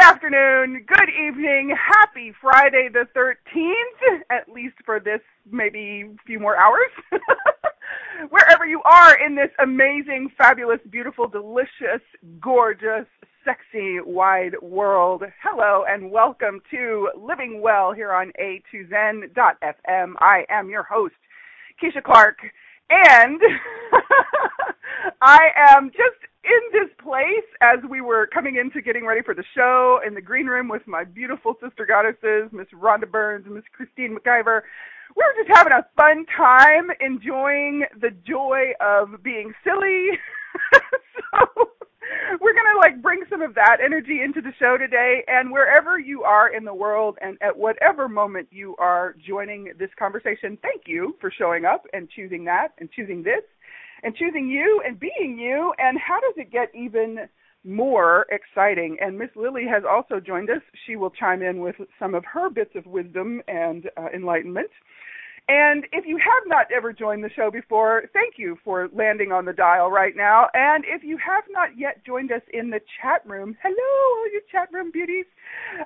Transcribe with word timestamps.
Good 0.00 0.14
afternoon, 0.14 0.84
good 0.86 1.10
evening, 1.10 1.76
happy 1.76 2.32
Friday 2.40 2.88
the 2.90 3.06
13th, 3.14 4.20
at 4.30 4.48
least 4.48 4.76
for 4.86 4.98
this 4.98 5.20
maybe 5.50 6.16
few 6.26 6.40
more 6.40 6.56
hours. 6.56 6.88
Wherever 8.30 8.64
you 8.66 8.80
are 8.84 9.14
in 9.22 9.34
this 9.34 9.50
amazing, 9.62 10.30
fabulous, 10.38 10.78
beautiful, 10.90 11.28
delicious, 11.28 12.00
gorgeous, 12.40 13.04
sexy, 13.44 13.98
wide 14.00 14.54
world. 14.62 15.22
Hello 15.42 15.84
and 15.86 16.10
welcome 16.10 16.62
to 16.70 17.10
Living 17.18 17.60
Well 17.60 17.92
here 17.92 18.12
on 18.12 18.32
A2Zen.fm. 18.40 20.14
I 20.18 20.44
am 20.48 20.70
your 20.70 20.84
host, 20.84 21.14
Keisha 21.82 22.02
Clark, 22.02 22.38
and 22.90 23.40
I 25.22 25.48
am 25.56 25.90
just 25.90 26.20
in 26.44 26.60
this 26.72 26.90
place 27.02 27.46
as 27.60 27.78
we 27.88 28.00
were 28.00 28.26
coming 28.32 28.56
into 28.56 28.82
getting 28.82 29.06
ready 29.06 29.22
for 29.22 29.34
the 29.34 29.44
show 29.54 30.00
in 30.06 30.14
the 30.14 30.20
green 30.20 30.46
room 30.46 30.68
with 30.68 30.86
my 30.86 31.04
beautiful 31.04 31.54
sister 31.62 31.86
goddesses, 31.86 32.50
Miss 32.52 32.66
Rhonda 32.74 33.10
Burns 33.10 33.46
and 33.46 33.54
Miss 33.54 33.64
Christine 33.72 34.16
McIver. 34.16 34.62
We 35.16 35.22
were 35.22 35.44
just 35.44 35.56
having 35.56 35.72
a 35.72 35.86
fun 35.96 36.24
time, 36.36 36.90
enjoying 37.00 37.84
the 38.00 38.10
joy 38.26 38.72
of 38.80 39.22
being 39.22 39.52
silly. 39.64 40.06
so 41.34 41.70
we're 42.40 42.54
gonna 42.54 42.78
like 42.78 43.02
bring 43.02 43.20
some 43.30 43.42
of 43.42 43.54
that 43.54 43.78
energy 43.84 44.20
into 44.22 44.40
the 44.40 44.52
show 44.58 44.76
today 44.78 45.22
and 45.28 45.50
wherever 45.50 45.98
you 45.98 46.22
are 46.22 46.52
in 46.52 46.64
the 46.64 46.74
world 46.74 47.18
and 47.20 47.36
at 47.40 47.56
whatever 47.56 48.08
moment 48.08 48.48
you 48.50 48.74
are 48.78 49.14
joining 49.26 49.72
this 49.78 49.90
conversation 49.98 50.58
thank 50.62 50.82
you 50.86 51.16
for 51.20 51.30
showing 51.30 51.64
up 51.64 51.86
and 51.92 52.08
choosing 52.10 52.44
that 52.44 52.68
and 52.78 52.90
choosing 52.90 53.22
this 53.22 53.42
and 54.02 54.14
choosing 54.16 54.48
you 54.48 54.82
and 54.86 54.98
being 54.98 55.38
you. 55.38 55.72
And 55.78 55.98
how 55.98 56.20
does 56.20 56.34
it 56.36 56.50
get 56.50 56.70
even 56.74 57.28
more 57.64 58.26
exciting? 58.30 58.96
And 59.00 59.18
Miss 59.18 59.30
Lily 59.36 59.64
has 59.70 59.82
also 59.88 60.20
joined 60.20 60.50
us. 60.50 60.62
She 60.86 60.96
will 60.96 61.10
chime 61.10 61.42
in 61.42 61.60
with 61.60 61.76
some 61.98 62.14
of 62.14 62.24
her 62.24 62.50
bits 62.50 62.74
of 62.74 62.86
wisdom 62.86 63.42
and 63.48 63.86
uh, 63.96 64.06
enlightenment. 64.14 64.70
And 65.50 65.84
if 65.90 66.06
you 66.06 66.16
have 66.16 66.44
not 66.46 66.70
ever 66.70 66.92
joined 66.92 67.24
the 67.24 67.30
show 67.34 67.50
before, 67.50 68.04
thank 68.12 68.34
you 68.36 68.56
for 68.62 68.88
landing 68.94 69.32
on 69.32 69.46
the 69.46 69.52
dial 69.52 69.90
right 69.90 70.14
now. 70.14 70.46
And 70.54 70.84
if 70.86 71.02
you 71.02 71.18
have 71.18 71.42
not 71.50 71.70
yet 71.76 72.06
joined 72.06 72.30
us 72.30 72.42
in 72.52 72.70
the 72.70 72.78
chat 73.02 73.26
room, 73.26 73.56
hello, 73.60 73.74
all 73.74 74.26
you 74.32 74.42
chat 74.52 74.68
room 74.72 74.92
beauties. 74.92 75.24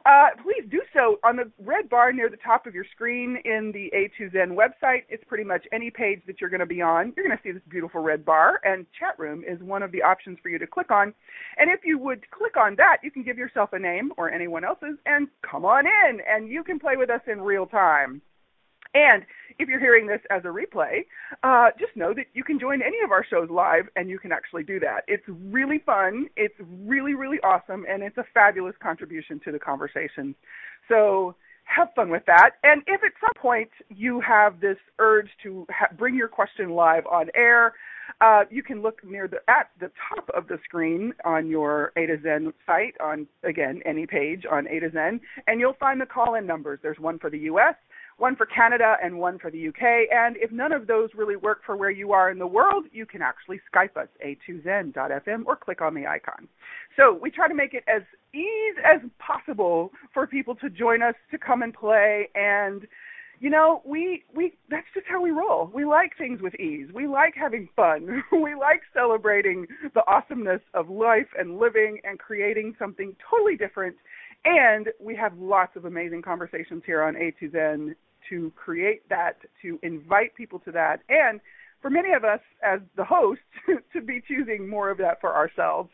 Uh, 0.05 0.37
please 0.42 0.69
do 0.70 0.83
so 0.92 1.17
on 1.25 1.37
the 1.37 1.51
red 1.59 1.89
bar 1.89 2.12
near 2.12 2.29
the 2.29 2.37
top 2.37 2.67
of 2.67 2.75
your 2.75 2.85
screen 2.92 3.39
in 3.47 3.73
the 3.73 3.91
A2Zen 3.97 4.55
website. 4.55 5.05
It's 5.09 5.25
pretty 5.27 5.45
much 5.45 5.65
any 5.73 5.91
page 5.91 6.20
that 6.27 6.42
you're 6.42 6.51
going 6.51 6.61
to 6.61 6.67
be 6.67 6.83
on. 6.83 7.15
You're 7.17 7.27
going 7.27 7.39
to 7.39 7.42
see 7.42 7.53
this 7.53 7.62
beautiful 7.70 8.03
red 8.03 8.23
bar, 8.23 8.61
and 8.65 8.85
chat 9.01 9.19
room 9.19 9.45
is 9.48 9.62
one 9.62 9.83
of 9.83 9.92
the 9.92 10.03
options 10.03 10.37
for 10.42 10.51
you 10.51 10.59
to 10.59 10.67
click 10.67 10.91
on. 10.91 11.15
And 11.57 11.70
if 11.70 11.87
you 11.87 11.97
would 11.97 12.31
click 12.31 12.59
on 12.59 12.77
that, 12.77 12.98
you 13.03 13.11
can 13.11 13.23
give 13.23 13.39
yourself 13.39 13.73
a 13.73 13.79
name 13.79 14.12
or 14.19 14.30
anyone 14.30 14.63
else's 14.63 14.98
and 15.07 15.29
come 15.41 15.64
on 15.64 15.86
in, 15.86 16.20
and 16.29 16.51
you 16.51 16.63
can 16.64 16.79
play 16.79 16.97
with 16.98 17.08
us 17.08 17.23
in 17.27 17.41
real 17.41 17.64
time. 17.64 18.20
And 18.94 19.24
if 19.58 19.68
you're 19.68 19.80
hearing 19.80 20.06
this 20.06 20.20
as 20.30 20.44
a 20.44 20.48
replay, 20.48 21.05
uh, 21.42 21.70
just 21.78 21.96
know 21.96 22.14
that 22.14 22.27
you 22.32 22.42
can 22.44 22.58
join 22.58 22.80
any 22.82 23.00
of 23.05 23.10
our 23.10 23.24
shows 23.24 23.48
live 23.50 23.88
and 23.96 24.08
you 24.08 24.18
can 24.18 24.32
actually 24.32 24.62
do 24.62 24.80
that. 24.80 25.05
It's 25.06 25.24
really 25.28 25.80
fun, 25.84 26.27
it's 26.36 26.55
really, 26.84 27.14
really 27.14 27.38
awesome, 27.40 27.84
and 27.88 28.02
it's 28.02 28.18
a 28.18 28.24
fabulous 28.32 28.74
contribution 28.82 29.40
to 29.44 29.52
the 29.52 29.58
conversation. 29.58 30.34
So 30.88 31.34
have 31.64 31.88
fun 31.96 32.10
with 32.10 32.24
that. 32.27 32.52
And 32.62 32.82
if 32.86 33.02
at 33.02 33.12
some 33.20 33.32
point 33.40 33.70
you 33.88 34.20
have 34.20 34.60
this 34.60 34.77
urge 34.98 35.28
to 35.42 35.66
ha- 35.70 35.88
bring 35.96 36.14
your 36.14 36.28
question 36.28 36.70
live 36.70 37.06
on 37.06 37.30
air, 37.34 37.74
uh, 38.20 38.44
you 38.50 38.62
can 38.62 38.82
look 38.82 39.02
near 39.02 39.26
the 39.26 39.38
at 39.48 39.70
the 39.80 39.90
top 40.08 40.28
of 40.36 40.46
the 40.46 40.58
screen 40.62 41.14
on 41.24 41.48
your 41.48 41.90
A 41.96 42.06
to 42.06 42.20
Zen 42.22 42.52
site 42.66 42.94
on 43.00 43.26
again 43.42 43.80
any 43.86 44.06
page 44.06 44.44
on 44.50 44.68
A 44.68 44.78
to 44.78 44.90
Zen, 44.90 45.20
and 45.46 45.58
you'll 45.58 45.76
find 45.80 46.00
the 46.00 46.06
call-in 46.06 46.46
numbers. 46.46 46.80
There's 46.82 46.98
one 46.98 47.18
for 47.18 47.30
the 47.30 47.38
U.S 47.38 47.74
one 48.19 48.36
for 48.36 48.47
Canada 48.47 48.97
and 49.02 49.19
one 49.19 49.39
for 49.39 49.51
the 49.51 49.69
UK. 49.69 50.08
And 50.13 50.36
if 50.36 50.52
none 50.52 50.73
of 50.73 50.86
those 50.86 51.11
really 51.14 51.36
work 51.36 51.61
for 51.64 51.77
where 51.77 51.91
you 51.91 52.13
are 52.13 52.30
in 52.30 52.39
the 52.39 52.47
world, 52.47 52.85
you 52.92 53.07
can 53.07 53.23
actually 53.23 53.61
Skype 53.73 53.97
us, 53.97 54.08
a2zen.fm, 54.25 55.47
or 55.47 55.57
click 55.57 55.80
on 55.80 55.95
the 55.95 56.07
icon. 56.07 56.48
So 56.97 57.19
we 57.20 57.30
try 57.30 57.48
to 57.48 57.55
make 57.55 57.74
it 57.74 57.85
as 57.89 58.03
easy 58.33 58.80
as 58.85 59.01
possible 59.19 59.91
for 60.13 60.27
people 60.27 60.55
to 60.57 60.70
join 60.70 61.03
us, 61.03 61.14
to 61.30 61.39
come 61.39 61.63
and 61.63 61.74
play, 61.74 62.29
and 62.35 62.86
you 63.41 63.51
know, 63.51 63.83
we 63.85 64.24
we 64.35 64.53
that's 64.70 64.86
just 64.95 65.07
how 65.07 65.20
we 65.20 65.30
roll. 65.30 65.70
We 65.74 65.85
like 65.85 66.17
things 66.17 66.41
with 66.41 66.55
ease. 66.55 66.89
We 66.95 67.07
like 67.07 67.35
having 67.35 67.69
fun. 67.74 68.23
we 68.33 68.55
like 68.55 68.83
celebrating 68.95 69.67
the 69.92 70.03
awesomeness 70.07 70.63
of 70.73 70.89
life 70.89 71.27
and 71.39 71.58
living 71.58 71.98
and 72.05 72.19
creating 72.19 72.74
something 72.79 73.14
totally 73.29 73.57
different. 73.57 73.97
And 74.44 74.88
we 75.00 75.16
have 75.16 75.36
lots 75.38 75.77
of 75.77 75.84
amazing 75.84 76.22
conversations 76.22 76.82
here 76.84 77.02
on 77.02 77.14
A2Zen 77.14 77.94
to 78.28 78.52
create 78.56 79.08
that, 79.08 79.38
to 79.62 79.78
invite 79.82 80.34
people 80.34 80.58
to 80.60 80.72
that, 80.72 81.00
and 81.08 81.40
for 81.80 81.90
many 81.90 82.12
of 82.12 82.24
us 82.24 82.40
as 82.62 82.80
the 82.96 83.05
hosts 83.05 83.44
to 83.92 84.00
be 84.00 84.22
choosing 84.27 84.68
more 84.68 84.90
of 84.90 84.98
that 84.98 85.20
for 85.20 85.34
ourselves. 85.34 85.90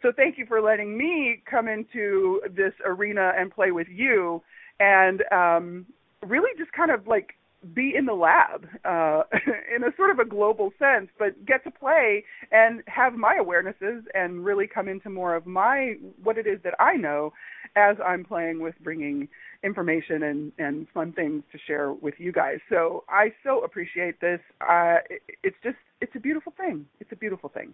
So 0.00 0.12
thank 0.14 0.36
you 0.36 0.46
for 0.46 0.60
letting 0.60 0.96
me 0.96 1.42
come 1.48 1.68
into 1.68 2.40
this 2.54 2.72
arena 2.84 3.32
and 3.36 3.52
play 3.52 3.70
with 3.70 3.88
you 3.88 4.42
and 4.80 5.22
um, 5.32 5.86
really 6.26 6.50
just 6.58 6.72
kind 6.72 6.90
of 6.90 7.06
like 7.06 7.34
be 7.74 7.94
in 7.96 8.06
the 8.06 8.14
lab 8.14 8.66
uh, 8.84 9.22
in 9.74 9.84
a 9.84 9.94
sort 9.96 10.10
of 10.10 10.18
a 10.18 10.24
global 10.24 10.72
sense, 10.78 11.08
but 11.18 11.44
get 11.46 11.64
to 11.64 11.70
play 11.70 12.24
and 12.50 12.82
have 12.86 13.14
my 13.14 13.38
awarenesses 13.40 14.02
and 14.14 14.44
really 14.44 14.66
come 14.66 14.88
into 14.88 15.08
more 15.10 15.34
of 15.34 15.46
my 15.46 15.94
what 16.22 16.38
it 16.38 16.46
is 16.46 16.58
that 16.64 16.74
I 16.80 16.96
know 16.96 17.32
as 17.76 17.96
I'm 18.04 18.24
playing 18.24 18.60
with 18.60 18.74
bringing 18.82 19.28
information 19.62 20.24
and 20.24 20.52
and 20.58 20.86
fun 20.92 21.12
things 21.12 21.42
to 21.52 21.58
share 21.66 21.92
with 21.92 22.14
you 22.18 22.32
guys. 22.32 22.58
So 22.68 23.04
I 23.08 23.32
so 23.44 23.62
appreciate 23.64 24.20
this. 24.20 24.40
Uh, 24.60 24.96
it, 25.08 25.22
it's 25.42 25.56
just 25.62 25.76
it's 26.00 26.12
a 26.16 26.20
beautiful 26.20 26.52
thing. 26.56 26.86
It's 27.00 27.12
a 27.12 27.16
beautiful 27.16 27.48
thing. 27.48 27.72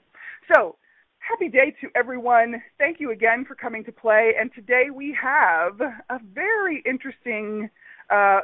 So 0.55 0.77
happy 1.19 1.49
day 1.49 1.75
to 1.81 1.89
everyone. 1.95 2.63
Thank 2.79 3.01
you 3.01 3.11
again 3.11 3.45
for 3.47 3.55
coming 3.55 3.85
to 3.85 3.93
play. 3.93 4.35
And 4.39 4.51
today 4.55 4.91
we 4.95 5.17
have 5.21 5.81
a 5.81 6.21
very 6.35 6.83
interesting. 6.87 7.71
Uh, 8.11 8.41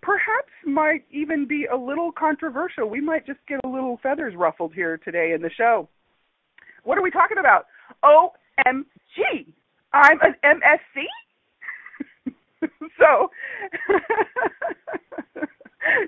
perhaps 0.00 0.52
might 0.64 1.04
even 1.10 1.46
be 1.46 1.66
a 1.72 1.76
little 1.76 2.12
controversial. 2.12 2.88
We 2.88 3.00
might 3.00 3.26
just 3.26 3.40
get 3.48 3.60
a 3.64 3.68
little 3.68 3.98
feathers 4.02 4.34
ruffled 4.36 4.74
here 4.74 4.98
today 4.98 5.32
in 5.34 5.42
the 5.42 5.50
show. 5.50 5.88
What 6.84 6.98
are 6.98 7.02
we 7.02 7.10
talking 7.10 7.38
about? 7.38 7.66
OMG. 8.04 9.46
I'm 9.92 10.18
an 10.22 10.34
MSC? 10.44 11.04
so, 12.98 13.30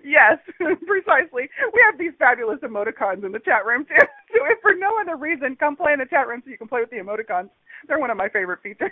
yes, 0.05 0.39
precisely. 0.87 1.49
We 1.73 1.85
have 1.85 1.99
these 1.99 2.13
fabulous 2.19 2.61
emoticons 2.61 3.25
in 3.25 3.33
the 3.33 3.39
chat 3.39 3.65
room 3.65 3.85
too. 3.85 4.07
So, 4.33 4.45
if 4.51 4.61
for 4.61 4.75
no 4.75 4.99
other 5.01 5.17
reason, 5.17 5.57
come 5.57 5.77
play 5.77 5.93
in 5.93 5.99
the 5.99 6.07
chat 6.07 6.29
room 6.29 6.43
so 6.45 6.51
you 6.51 6.59
can 6.59 6.69
play 6.69 6.81
with 6.81 6.91
the 6.91 6.97
emoticons. 6.97 7.51
They're 7.87 7.99
one 7.99 8.11
of 8.11 8.17
my 8.17 8.29
favorite 8.29 8.63
features. 8.63 8.91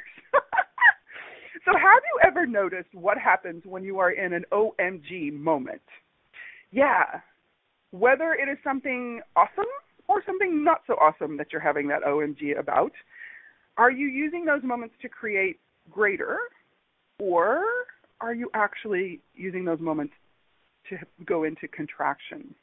So, 1.65 1.73
have 1.73 2.03
you 2.13 2.21
ever 2.27 2.47
noticed 2.47 2.89
what 2.93 3.19
happens 3.19 3.63
when 3.65 3.85
you 3.85 3.99
are 3.99 4.11
in 4.11 4.33
an 4.33 4.45
OMG 4.53 5.33
moment? 5.33 5.83
Yeah, 6.71 7.21
whether 7.93 8.33
it 8.33 8.49
is 8.51 8.59
something 8.65 9.21
awesome 9.37 9.71
or 10.09 10.23
something 10.27 10.65
not 10.65 10.83
so 10.87 10.95
awesome 10.95 11.37
that 11.37 11.49
you're 11.53 11.61
having 11.61 11.89
that 11.89 12.03
OMG 12.03 12.59
about, 12.59 12.93
are 13.77 13.91
you 13.91 14.09
using 14.09 14.45
those 14.45 14.63
moments 14.63 14.95
to 15.03 15.09
create 15.09 15.61
greater 15.91 16.39
or 17.19 17.63
are 18.21 18.35
you 18.35 18.51
actually 18.55 19.21
using 19.35 19.65
those 19.65 19.81
moments 19.81 20.15
to 20.89 20.97
go 21.25 21.45
into 21.45 21.69
contraction? 21.69 22.55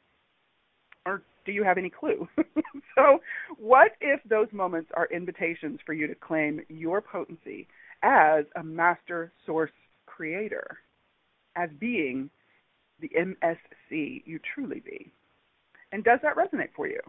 Or 1.06 1.22
do 1.46 1.52
you 1.52 1.64
have 1.64 1.78
any 1.78 1.90
clue? 1.90 2.28
so, 2.94 3.20
what 3.58 3.92
if 4.00 4.20
those 4.28 4.48
moments 4.52 4.90
are 4.94 5.06
invitations 5.06 5.80
for 5.84 5.92
you 5.94 6.06
to 6.06 6.14
claim 6.14 6.60
your 6.68 7.00
potency 7.00 7.66
as 8.02 8.44
a 8.56 8.62
master 8.62 9.32
source 9.46 9.70
creator, 10.06 10.78
as 11.56 11.70
being 11.78 12.30
the 13.00 13.10
MSC 13.18 14.22
you 14.24 14.38
truly 14.54 14.80
be? 14.80 15.12
And 15.92 16.02
does 16.04 16.20
that 16.22 16.36
resonate 16.36 16.70
for 16.74 16.86
you? 16.86 17.00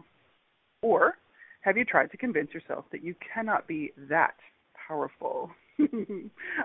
Or 0.82 1.14
have 1.62 1.78
you 1.78 1.84
tried 1.84 2.10
to 2.10 2.16
convince 2.16 2.52
yourself 2.52 2.84
that 2.92 3.02
you 3.02 3.14
cannot 3.32 3.66
be 3.66 3.92
that 3.96 4.34
powerful? 4.86 5.50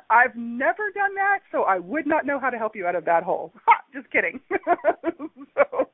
I've 0.09 0.35
never 0.35 0.91
done 0.93 1.15
that, 1.15 1.39
so 1.51 1.63
I 1.63 1.79
would 1.79 2.05
not 2.05 2.25
know 2.25 2.39
how 2.39 2.49
to 2.49 2.57
help 2.57 2.75
you 2.75 2.85
out 2.85 2.95
of 2.95 3.05
that 3.05 3.23
hole. 3.23 3.53
Ha, 3.65 3.75
just 3.93 4.11
kidding. 4.11 4.39
so, 5.55 5.89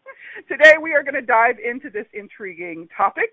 today 0.50 0.74
we 0.82 0.94
are 0.94 1.04
going 1.04 1.14
to 1.14 1.22
dive 1.22 1.56
into 1.60 1.90
this 1.90 2.08
intriguing 2.14 2.90
topic. 2.96 3.32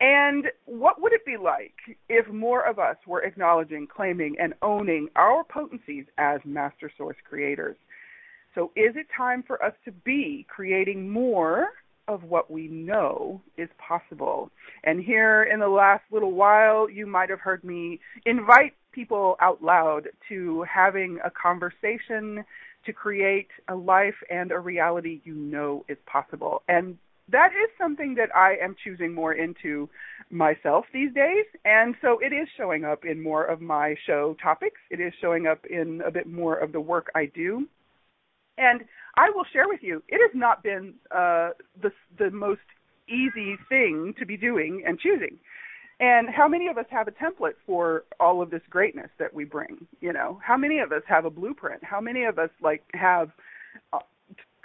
And 0.00 0.46
what 0.66 1.00
would 1.00 1.12
it 1.12 1.24
be 1.24 1.36
like 1.36 1.74
if 2.08 2.28
more 2.28 2.66
of 2.66 2.78
us 2.78 2.96
were 3.06 3.22
acknowledging, 3.22 3.86
claiming, 3.86 4.36
and 4.38 4.54
owning 4.62 5.08
our 5.16 5.44
potencies 5.44 6.06
as 6.18 6.40
master 6.44 6.90
source 6.96 7.16
creators? 7.28 7.76
So, 8.54 8.72
is 8.74 8.96
it 8.96 9.06
time 9.16 9.44
for 9.46 9.62
us 9.62 9.74
to 9.84 9.92
be 9.92 10.46
creating 10.48 11.08
more 11.08 11.68
of 12.08 12.24
what 12.24 12.50
we 12.50 12.66
know 12.66 13.40
is 13.56 13.68
possible? 13.78 14.50
And 14.82 15.02
here 15.02 15.44
in 15.44 15.60
the 15.60 15.68
last 15.68 16.02
little 16.10 16.32
while, 16.32 16.90
you 16.90 17.06
might 17.06 17.30
have 17.30 17.40
heard 17.40 17.62
me 17.62 18.00
invite 18.26 18.74
people 18.92 19.36
out 19.40 19.62
loud 19.62 20.08
to 20.28 20.62
having 20.62 21.18
a 21.24 21.30
conversation 21.30 22.44
to 22.86 22.92
create 22.92 23.48
a 23.68 23.74
life 23.74 24.16
and 24.30 24.50
a 24.50 24.58
reality 24.58 25.20
you 25.24 25.34
know 25.34 25.84
is 25.88 25.98
possible. 26.06 26.62
And 26.68 26.98
that 27.32 27.50
is 27.52 27.70
something 27.78 28.14
that 28.16 28.34
I 28.34 28.56
am 28.62 28.76
choosing 28.82 29.14
more 29.14 29.32
into 29.32 29.88
myself 30.30 30.84
these 30.92 31.12
days. 31.14 31.46
And 31.64 31.94
so 32.00 32.18
it 32.20 32.32
is 32.32 32.48
showing 32.56 32.84
up 32.84 33.04
in 33.04 33.22
more 33.22 33.44
of 33.44 33.60
my 33.60 33.94
show 34.06 34.36
topics. 34.42 34.80
It 34.90 35.00
is 35.00 35.12
showing 35.20 35.46
up 35.46 35.64
in 35.66 36.02
a 36.06 36.10
bit 36.10 36.26
more 36.26 36.56
of 36.56 36.72
the 36.72 36.80
work 36.80 37.10
I 37.14 37.26
do. 37.26 37.66
And 38.58 38.82
I 39.16 39.30
will 39.34 39.44
share 39.52 39.68
with 39.68 39.80
you, 39.82 40.02
it 40.08 40.20
has 40.20 40.30
not 40.34 40.62
been 40.62 40.94
uh, 41.10 41.50
the 41.80 41.90
the 42.18 42.30
most 42.30 42.60
easy 43.08 43.56
thing 43.68 44.14
to 44.18 44.26
be 44.26 44.36
doing 44.36 44.84
and 44.86 44.98
choosing. 44.98 45.38
And 45.98 46.28
how 46.30 46.48
many 46.48 46.68
of 46.68 46.78
us 46.78 46.86
have 46.90 47.08
a 47.08 47.10
template 47.10 47.56
for 47.66 48.04
all 48.18 48.40
of 48.40 48.50
this 48.50 48.62
greatness 48.70 49.10
that 49.18 49.34
we 49.34 49.44
bring? 49.44 49.86
You 50.00 50.12
know, 50.12 50.40
how 50.42 50.56
many 50.56 50.78
of 50.78 50.92
us 50.92 51.02
have 51.06 51.26
a 51.26 51.30
blueprint? 51.30 51.84
How 51.84 52.00
many 52.00 52.24
of 52.24 52.38
us 52.38 52.50
like 52.62 52.82
have 52.94 53.30
uh, 53.92 53.98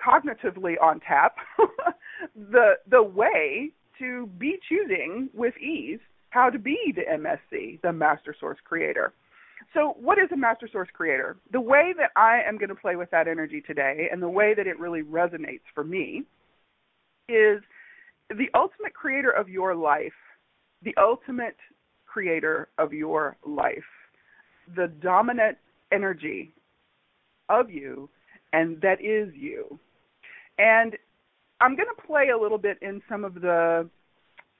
cognitively 0.03 0.75
on 0.81 0.99
tap 0.99 1.35
the 2.35 2.73
the 2.89 3.03
way 3.03 3.71
to 3.99 4.27
be 4.37 4.57
choosing 4.67 5.29
with 5.33 5.57
ease 5.57 5.99
how 6.29 6.49
to 6.49 6.59
be 6.59 6.93
the 6.93 7.03
MSC, 7.03 7.81
the 7.81 7.93
Master 7.93 8.35
Source 8.37 8.57
Creator? 8.65 9.13
So, 9.73 9.95
what 9.99 10.17
is 10.17 10.29
a 10.31 10.37
master 10.37 10.69
source 10.71 10.89
creator? 10.93 11.37
The 11.51 11.61
way 11.61 11.93
that 11.97 12.11
I 12.15 12.41
am 12.47 12.57
going 12.57 12.69
to 12.69 12.75
play 12.75 12.95
with 12.95 13.09
that 13.11 13.27
energy 13.27 13.61
today 13.61 14.07
and 14.11 14.21
the 14.21 14.29
way 14.29 14.53
that 14.53 14.67
it 14.67 14.79
really 14.79 15.01
resonates 15.01 15.63
for 15.73 15.83
me 15.83 16.23
is 17.27 17.61
the 18.29 18.49
ultimate 18.53 18.93
creator 18.93 19.31
of 19.31 19.49
your 19.49 19.75
life, 19.75 20.13
the 20.83 20.95
ultimate 20.97 21.57
creator 22.05 22.69
of 22.77 22.93
your 22.93 23.37
life, 23.45 23.83
the 24.75 24.87
dominant 25.01 25.57
energy 25.91 26.53
of 27.49 27.69
you, 27.69 28.09
and 28.55 28.79
that 28.81 29.01
is 29.01 29.33
you. 29.35 29.79
And 30.57 30.95
I'm 31.59 31.75
going 31.75 31.89
to 31.93 32.07
play 32.07 32.29
a 32.29 32.37
little 32.37 32.57
bit 32.57 32.77
in 32.81 33.01
some 33.09 33.23
of 33.23 33.35
the 33.35 33.89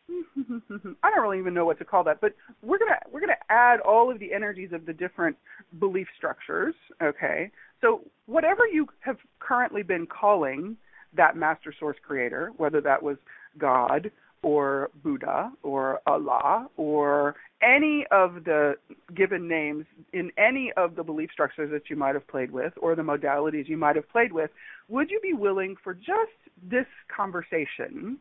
I 0.38 1.09
don't 1.09 1.24
really 1.24 1.39
even 1.39 1.56
know 1.56 1.65
what 1.65 1.80
to 1.80 1.86
call 1.86 2.03
that, 2.03 2.21
but 2.21 2.33
we're 2.62 2.77
gonna 2.77 3.00
we're 3.12 3.21
gonna 3.21 3.33
add 3.50 3.80
all 3.80 4.12
of 4.12 4.19
the 4.19 4.31
energies 4.33 4.69
of 4.71 4.86
the 4.86 4.94
different 4.94 5.36
belief 5.80 6.06
structures. 6.15 6.75
Okay, 7.01 7.50
so 7.81 8.01
whatever 8.27 8.68
you 8.71 8.86
have 9.00 9.18
currently 9.39 9.81
been 9.81 10.06
calling 10.06 10.77
that 11.18 11.36
master 11.36 11.74
source 11.80 11.98
creator, 12.06 12.51
whether 12.57 12.81
that 12.81 13.01
was 13.01 13.18
God 13.57 14.12
or 14.45 14.92
Buddha 15.03 15.51
or 15.63 16.01
Allah 16.06 16.69
or 16.77 17.36
any 17.63 18.06
of 18.12 18.44
the 18.44 18.75
given 19.15 19.47
names 19.47 19.86
in 20.13 20.31
any 20.38 20.71
of 20.77 20.95
the 20.95 21.03
belief 21.03 21.31
structures 21.33 21.71
that 21.71 21.89
you 21.89 21.95
might 21.95 22.13
have 22.13 22.27
played 22.27 22.51
with 22.51 22.71
or 22.80 22.94
the 22.95 23.01
modalities 23.01 23.68
you 23.68 23.75
might 23.75 23.95
have 23.95 24.07
played 24.07 24.31
with, 24.31 24.51
would 24.88 25.09
you 25.09 25.19
be 25.19 25.33
willing 25.33 25.75
for 25.83 25.95
just 25.95 26.38
this 26.62 26.86
conversation 27.13 28.19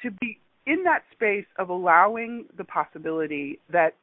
to 0.00 0.12
be 0.12 0.38
in 0.64 0.84
that 0.84 1.02
space 1.10 1.46
of 1.58 1.70
allowing 1.70 2.44
the 2.56 2.62
possibility 2.62 3.58
that 3.68 3.96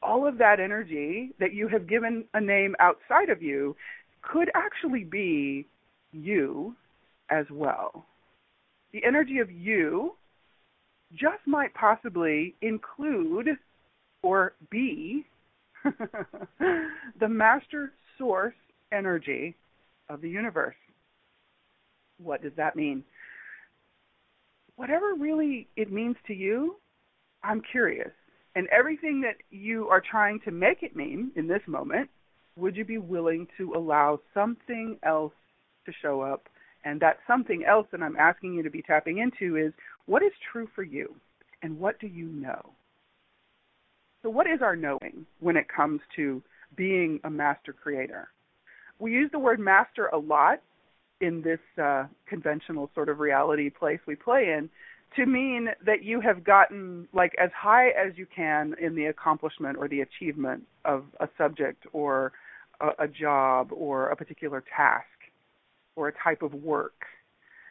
all 0.00 0.28
of 0.28 0.38
that 0.38 0.60
energy 0.60 1.32
that 1.40 1.52
you 1.52 1.66
have 1.66 1.88
given 1.88 2.24
a 2.34 2.40
name 2.40 2.76
outside 2.78 3.30
of 3.30 3.42
you 3.42 3.74
could 4.22 4.48
actually 4.54 5.02
be 5.02 5.66
you 6.12 6.76
as 7.30 7.46
well. 7.50 8.06
The 8.92 9.04
energy 9.04 9.38
of 9.38 9.50
you 9.50 10.14
just 11.14 11.46
might 11.46 11.72
possibly 11.74 12.54
include 12.62 13.48
or 14.22 14.54
be 14.70 15.24
the 15.84 17.28
master 17.28 17.92
source 18.18 18.54
energy 18.92 19.54
of 20.08 20.20
the 20.20 20.28
universe. 20.28 20.76
What 22.18 22.42
does 22.42 22.52
that 22.56 22.76
mean? 22.76 23.04
whatever 24.76 25.14
really 25.18 25.68
it 25.76 25.92
means 25.92 26.16
to 26.26 26.34
you, 26.34 26.76
I'm 27.42 27.62
curious. 27.70 28.10
And 28.56 28.68
everything 28.68 29.20
that 29.22 29.36
you 29.50 29.88
are 29.88 30.00
trying 30.00 30.40
to 30.44 30.50
make 30.50 30.82
it 30.82 30.94
mean 30.94 31.32
in 31.36 31.46
this 31.46 31.62
moment, 31.66 32.08
would 32.56 32.76
you 32.76 32.84
be 32.84 32.98
willing 32.98 33.48
to 33.58 33.74
allow 33.74 34.20
something 34.32 34.96
else 35.02 35.32
to 35.86 35.92
show 36.00 36.20
up? 36.20 36.48
And 36.84 37.00
that 37.00 37.18
something 37.26 37.64
else 37.66 37.86
that 37.92 38.02
I'm 38.02 38.16
asking 38.16 38.54
you 38.54 38.62
to 38.62 38.70
be 38.70 38.82
tapping 38.82 39.18
into 39.18 39.56
is 39.56 39.72
what 40.06 40.22
is 40.22 40.32
true 40.52 40.68
for 40.74 40.82
you 40.82 41.14
and 41.62 41.78
what 41.78 41.98
do 41.98 42.06
you 42.06 42.26
know? 42.26 42.72
So, 44.22 44.30
what 44.30 44.46
is 44.46 44.60
our 44.62 44.76
knowing 44.76 45.26
when 45.40 45.56
it 45.56 45.66
comes 45.68 46.00
to 46.16 46.42
being 46.76 47.20
a 47.24 47.30
master 47.30 47.72
creator? 47.72 48.28
We 48.98 49.12
use 49.12 49.30
the 49.32 49.38
word 49.38 49.60
master 49.60 50.06
a 50.06 50.18
lot 50.18 50.60
in 51.20 51.42
this 51.42 51.60
uh, 51.82 52.06
conventional 52.26 52.90
sort 52.94 53.08
of 53.08 53.18
reality 53.18 53.70
place 53.70 54.00
we 54.06 54.14
play 54.14 54.54
in 54.56 54.70
to 55.16 55.26
mean 55.26 55.68
that 55.84 56.02
you 56.02 56.20
have 56.20 56.42
gotten 56.42 57.06
like 57.12 57.32
as 57.40 57.50
high 57.56 57.88
as 57.88 58.16
you 58.16 58.26
can 58.34 58.74
in 58.80 58.94
the 58.94 59.06
accomplishment 59.06 59.76
or 59.78 59.88
the 59.88 60.00
achievement 60.00 60.64
of 60.84 61.04
a 61.20 61.28
subject 61.38 61.86
or 61.92 62.32
a, 62.80 63.04
a 63.04 63.08
job 63.08 63.70
or 63.72 64.08
a 64.08 64.16
particular 64.16 64.62
task 64.76 65.06
or 65.96 66.08
a 66.08 66.12
type 66.12 66.42
of 66.42 66.52
work 66.54 67.04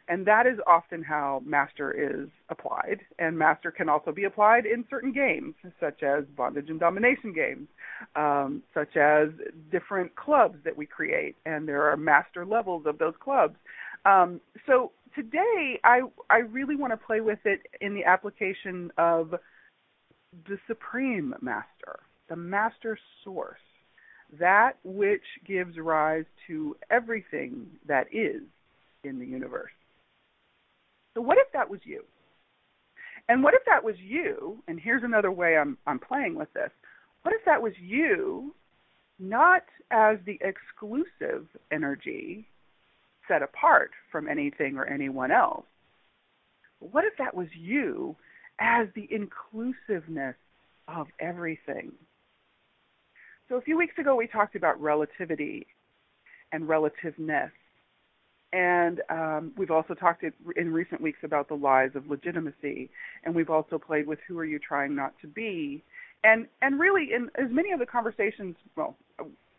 and 0.08 0.26
that 0.26 0.46
is 0.46 0.58
often 0.66 1.02
how 1.02 1.42
master 1.46 1.90
is 1.90 2.28
applied. 2.50 3.00
And 3.18 3.38
master 3.38 3.70
can 3.70 3.88
also 3.88 4.12
be 4.12 4.24
applied 4.24 4.66
in 4.66 4.84
certain 4.90 5.12
games, 5.12 5.54
such 5.80 6.02
as 6.02 6.24
bondage 6.36 6.68
and 6.68 6.78
domination 6.78 7.32
games, 7.32 7.68
um, 8.14 8.62
such 8.74 8.96
as 8.96 9.28
different 9.70 10.14
clubs 10.16 10.58
that 10.64 10.76
we 10.76 10.86
create, 10.86 11.36
and 11.46 11.66
there 11.66 11.90
are 11.90 11.96
master 11.96 12.44
levels 12.44 12.84
of 12.86 12.98
those 12.98 13.14
clubs. 13.18 13.56
Um, 14.04 14.40
so 14.66 14.92
today, 15.14 15.80
I 15.84 16.02
I 16.28 16.38
really 16.38 16.76
want 16.76 16.92
to 16.92 16.96
play 16.98 17.20
with 17.20 17.38
it 17.44 17.60
in 17.80 17.94
the 17.94 18.04
application 18.04 18.90
of 18.98 19.34
the 20.48 20.58
supreme 20.66 21.34
master, 21.40 22.00
the 22.28 22.36
master 22.36 22.98
source, 23.22 23.58
that 24.38 24.72
which 24.84 25.24
gives 25.46 25.78
rise 25.78 26.24
to 26.46 26.76
everything 26.90 27.66
that 27.86 28.08
is 28.12 28.42
in 29.04 29.18
the 29.18 29.26
universe. 29.26 29.70
So 31.14 31.20
what 31.20 31.38
if 31.38 31.52
that 31.52 31.70
was 31.70 31.80
you? 31.84 32.02
And 33.28 33.42
what 33.42 33.54
if 33.54 33.62
that 33.66 33.84
was 33.84 33.94
you? 33.98 34.58
And 34.68 34.78
here's 34.78 35.02
another 35.02 35.30
way 35.30 35.56
I'm 35.56 35.78
I'm 35.86 35.98
playing 35.98 36.34
with 36.34 36.52
this. 36.52 36.70
What 37.22 37.34
if 37.34 37.44
that 37.46 37.62
was 37.62 37.72
you 37.80 38.54
not 39.18 39.62
as 39.90 40.18
the 40.26 40.38
exclusive 40.42 41.46
energy 41.72 42.46
set 43.28 43.42
apart 43.42 43.92
from 44.12 44.28
anything 44.28 44.76
or 44.76 44.84
anyone 44.84 45.30
else? 45.30 45.64
What 46.80 47.04
if 47.04 47.14
that 47.18 47.34
was 47.34 47.48
you 47.54 48.16
as 48.60 48.88
the 48.94 49.08
inclusiveness 49.10 50.36
of 50.88 51.06
everything? 51.18 51.92
So 53.48 53.56
a 53.56 53.62
few 53.62 53.78
weeks 53.78 53.94
ago 53.98 54.16
we 54.16 54.26
talked 54.26 54.56
about 54.56 54.80
relativity 54.80 55.66
and 56.52 56.68
relativeness 56.68 57.50
and 58.54 59.02
um, 59.10 59.52
we've 59.58 59.72
also 59.72 59.94
talked 59.94 60.22
in 60.22 60.72
recent 60.72 61.00
weeks 61.00 61.18
about 61.24 61.48
the 61.48 61.54
lies 61.54 61.90
of 61.96 62.08
legitimacy, 62.08 62.88
and 63.24 63.34
we've 63.34 63.50
also 63.50 63.78
played 63.78 64.06
with 64.06 64.20
who 64.28 64.38
are 64.38 64.44
you 64.44 64.60
trying 64.60 64.94
not 64.94 65.12
to 65.22 65.26
be, 65.26 65.82
and 66.22 66.46
and 66.62 66.78
really 66.78 67.08
in 67.12 67.28
as 67.34 67.50
many 67.50 67.72
of 67.72 67.80
the 67.80 67.86
conversations, 67.86 68.54
well, 68.76 68.96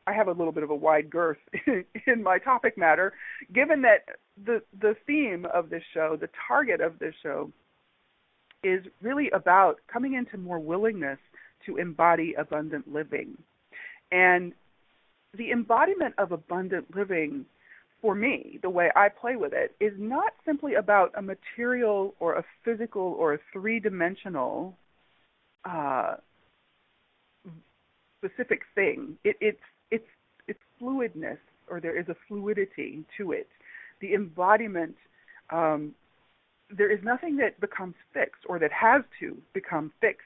I 0.07 0.13
have 0.13 0.29
a 0.29 0.31
little 0.31 0.53
bit 0.53 0.63
of 0.63 0.69
a 0.69 0.75
wide 0.75 1.09
girth 1.09 1.37
in 2.07 2.23
my 2.23 2.39
topic 2.39 2.77
matter, 2.77 3.11
given 3.53 3.81
that 3.81 4.05
the 4.45 4.61
the 4.79 4.95
theme 5.05 5.45
of 5.53 5.69
this 5.69 5.83
show, 5.93 6.17
the 6.19 6.29
target 6.47 6.79
of 6.79 6.97
this 6.97 7.13
show, 7.21 7.51
is 8.63 8.81
really 9.01 9.29
about 9.31 9.75
coming 9.91 10.13
into 10.13 10.37
more 10.37 10.59
willingness 10.59 11.19
to 11.65 11.75
embody 11.75 12.33
abundant 12.35 12.87
living, 12.91 13.37
and 14.13 14.53
the 15.37 15.51
embodiment 15.51 16.15
of 16.17 16.31
abundant 16.31 16.95
living 16.95 17.45
for 18.05 18.13
me, 18.13 18.59
the 18.61 18.69
way 18.69 18.91
I 18.95 19.09
play 19.09 19.35
with 19.35 19.51
it 19.51 19.75
is 19.79 19.91
not 19.97 20.31
simply 20.45 20.75
about 20.75 21.11
a 21.17 21.23
material 21.23 22.13
or 22.19 22.35
a 22.35 22.43
physical 22.63 23.15
or 23.17 23.33
a 23.33 23.39
three 23.51 23.79
dimensional 23.79 24.77
uh, 25.67 26.17
specific 28.19 28.61
thing. 28.75 29.17
It, 29.23 29.37
it's 29.41 29.57
it's 29.89 30.05
it's 30.47 30.59
fluidness, 30.79 31.39
or 31.67 31.81
there 31.81 31.99
is 31.99 32.07
a 32.07 32.15
fluidity 32.27 33.03
to 33.17 33.31
it. 33.31 33.47
The 34.01 34.13
embodiment. 34.13 34.95
Um, 35.49 35.95
there 36.69 36.91
is 36.91 36.99
nothing 37.03 37.37
that 37.37 37.59
becomes 37.59 37.95
fixed 38.13 38.43
or 38.47 38.59
that 38.59 38.71
has 38.71 39.01
to 39.19 39.35
become 39.55 39.91
fixed 39.99 40.21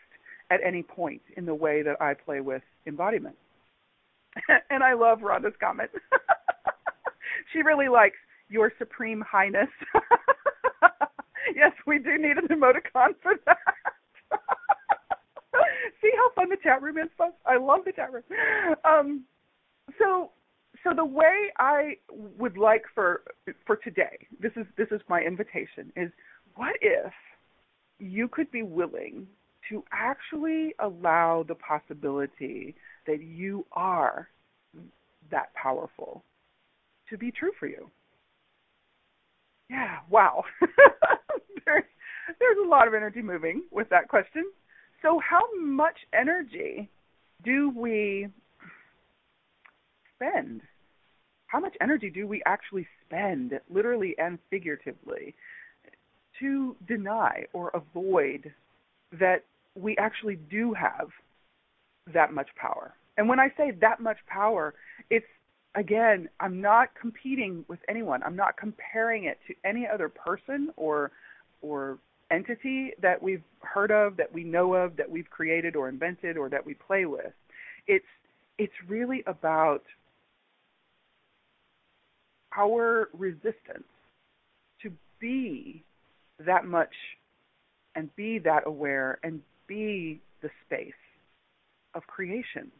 at 0.51 0.59
any 0.65 0.83
point 0.83 1.21
in 1.37 1.45
the 1.45 1.55
way 1.55 1.81
that 1.81 2.01
I 2.01 2.13
play 2.13 2.41
with 2.41 2.61
embodiment. 2.85 3.37
and 4.69 4.83
I 4.83 4.95
love 4.95 5.19
Rhonda's 5.19 5.55
comment. 5.61 5.91
she 7.51 7.61
really 7.61 7.89
likes 7.89 8.17
your 8.49 8.71
supreme 8.77 9.23
highness. 9.29 9.69
yes, 11.55 11.71
we 11.85 11.99
do 11.99 12.17
need 12.17 12.37
an 12.37 12.47
emoticon 12.47 13.13
for 13.21 13.35
that. 13.45 13.57
See 16.01 16.11
how 16.15 16.31
fun 16.33 16.49
the 16.49 16.57
chat 16.61 16.81
room 16.81 16.97
is, 16.97 17.09
folks? 17.17 17.37
I 17.45 17.57
love 17.57 17.81
the 17.85 17.91
chat 17.91 18.11
room. 18.11 18.23
Um, 18.85 19.23
so, 19.97 20.31
so 20.83 20.93
the 20.95 21.05
way 21.05 21.51
I 21.57 21.97
would 22.11 22.57
like 22.57 22.83
for 22.93 23.21
for 23.65 23.75
today, 23.77 24.27
this 24.39 24.51
is 24.55 24.65
this 24.77 24.87
is 24.91 25.01
my 25.09 25.21
invitation, 25.21 25.91
is 25.95 26.11
what 26.55 26.75
if 26.81 27.11
you 27.99 28.27
could 28.27 28.49
be 28.51 28.63
willing 28.63 29.27
to 29.69 29.83
actually 29.91 30.73
allow 30.79 31.43
the 31.47 31.55
possibility 31.55 32.75
that 33.05 33.21
you 33.21 33.65
are 33.73 34.29
that 35.31 35.53
powerful 35.53 36.23
to 37.09 37.17
be 37.17 37.31
true 37.31 37.51
for 37.59 37.67
you. 37.67 37.89
Yeah, 39.69 39.97
wow. 40.09 40.43
there's, 41.65 41.83
there's 42.39 42.57
a 42.63 42.67
lot 42.67 42.87
of 42.87 42.93
energy 42.93 43.21
moving 43.21 43.63
with 43.71 43.89
that 43.89 44.07
question. 44.07 44.45
So, 45.01 45.19
how 45.19 45.41
much 45.57 45.95
energy 46.13 46.89
do 47.43 47.71
we 47.75 48.27
spend? 50.15 50.61
How 51.47 51.59
much 51.59 51.75
energy 51.81 52.09
do 52.09 52.27
we 52.27 52.41
actually 52.45 52.87
spend, 53.05 53.59
literally 53.69 54.15
and 54.17 54.37
figuratively, 54.49 55.35
to 56.39 56.75
deny 56.87 57.45
or 57.53 57.69
avoid 57.69 58.53
that 59.19 59.43
we 59.75 59.95
actually 59.97 60.35
do 60.49 60.73
have 60.73 61.09
that 62.13 62.33
much 62.33 62.49
power? 62.55 62.93
And 63.17 63.27
when 63.27 63.39
I 63.39 63.49
say 63.57 63.71
that 63.81 63.99
much 63.99 64.17
power, 64.27 64.73
it's 65.09 65.25
again, 65.75 66.29
I'm 66.39 66.61
not 66.61 66.89
competing 66.99 67.65
with 67.67 67.79
anyone. 67.87 68.23
I'm 68.23 68.35
not 68.35 68.57
comparing 68.57 69.25
it 69.25 69.37
to 69.47 69.55
any 69.63 69.87
other 69.87 70.09
person 70.09 70.69
or 70.75 71.11
or 71.61 71.97
entity 72.31 72.93
that 73.01 73.21
we've 73.21 73.43
heard 73.61 73.91
of, 73.91 74.17
that 74.17 74.31
we 74.33 74.43
know 74.43 74.73
of, 74.73 74.95
that 74.97 75.09
we've 75.09 75.29
created 75.29 75.75
or 75.75 75.89
invented 75.89 76.37
or 76.37 76.49
that 76.49 76.65
we 76.65 76.73
play 76.73 77.05
with. 77.05 77.33
It's 77.87 78.05
it's 78.57 78.73
really 78.87 79.23
about 79.25 79.83
our 82.57 83.09
resistance 83.13 83.87
to 84.81 84.91
be 85.19 85.83
that 86.45 86.65
much 86.65 86.93
and 87.95 88.13
be 88.15 88.39
that 88.39 88.63
aware 88.65 89.19
and 89.23 89.41
be 89.67 90.19
the 90.41 90.49
space 90.65 90.93
of 91.93 92.05
creation 92.07 92.71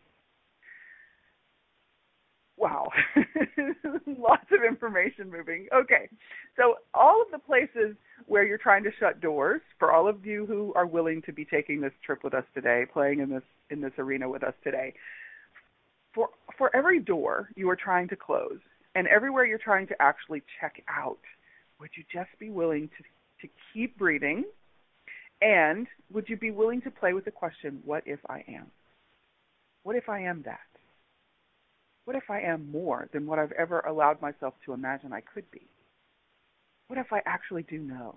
Wow. 2.60 2.90
Lots 4.06 4.46
of 4.52 4.64
information 4.68 5.32
moving. 5.32 5.68
Okay. 5.74 6.10
So, 6.58 6.76
all 6.94 7.22
of 7.22 7.32
the 7.32 7.40
places 7.40 7.96
where 8.28 8.44
you're 8.44 8.58
trying 8.58 8.84
to 8.84 8.92
shut 9.00 9.22
doors, 9.22 9.62
for 9.80 9.94
all 9.94 10.10
of 10.10 10.26
you 10.26 10.46
who 10.46 10.74
are 10.76 10.86
willing 10.86 11.22
to 11.24 11.32
be 11.32 11.46
taking 11.46 11.80
this 11.80 11.94
trip 12.06 12.24
with 12.24 12.34
us 12.34 12.44
today, 12.54 12.86
playing 12.92 13.22
in 13.22 13.30
this 13.30 13.44
in 13.70 13.80
this 13.80 13.94
arena 13.98 14.28
with 14.28 14.44
us 14.44 14.54
today, 14.64 14.94
for 16.14 16.30
for 16.58 16.76
every 16.76 17.00
door 17.00 17.50
you 17.56 17.70
are 17.70 17.78
trying 17.78 18.10
to 18.10 18.18
close 18.18 18.60
and 18.94 19.08
everywhere 19.08 19.46
you're 19.46 19.58
trying 19.58 19.88
to 19.88 20.02
actually 20.02 20.44
check 20.60 20.84
out, 20.90 21.20
would 21.80 21.92
you 21.96 22.04
just 22.12 22.30
be 22.40 22.50
willing 22.50 22.90
to 22.98 23.48
to 23.48 23.54
keep 23.74 23.98
breathing? 23.98 24.44
And 25.42 25.88
would 26.12 26.28
you 26.28 26.36
be 26.36 26.52
willing 26.52 26.82
to 26.82 26.92
play 26.92 27.14
with 27.14 27.24
the 27.24 27.32
question, 27.32 27.82
what 27.86 28.04
if 28.06 28.20
I 28.28 28.44
am? 28.50 28.68
What 29.84 29.96
if 29.96 30.10
I 30.10 30.20
am 30.20 30.42
that? 30.44 30.69
What 32.10 32.16
if 32.16 32.32
I 32.32 32.42
am 32.42 32.72
more 32.72 33.08
than 33.14 33.28
what 33.28 33.38
I've 33.38 33.52
ever 33.52 33.82
allowed 33.82 34.20
myself 34.20 34.56
to 34.66 34.74
imagine 34.74 35.14
I 35.14 35.22
could 35.22 35.44
be? 35.52 35.62
What 36.88 36.98
if 36.98 37.14
I 37.14 37.22
actually 37.28 37.62
do 37.62 37.78
know? 37.78 38.16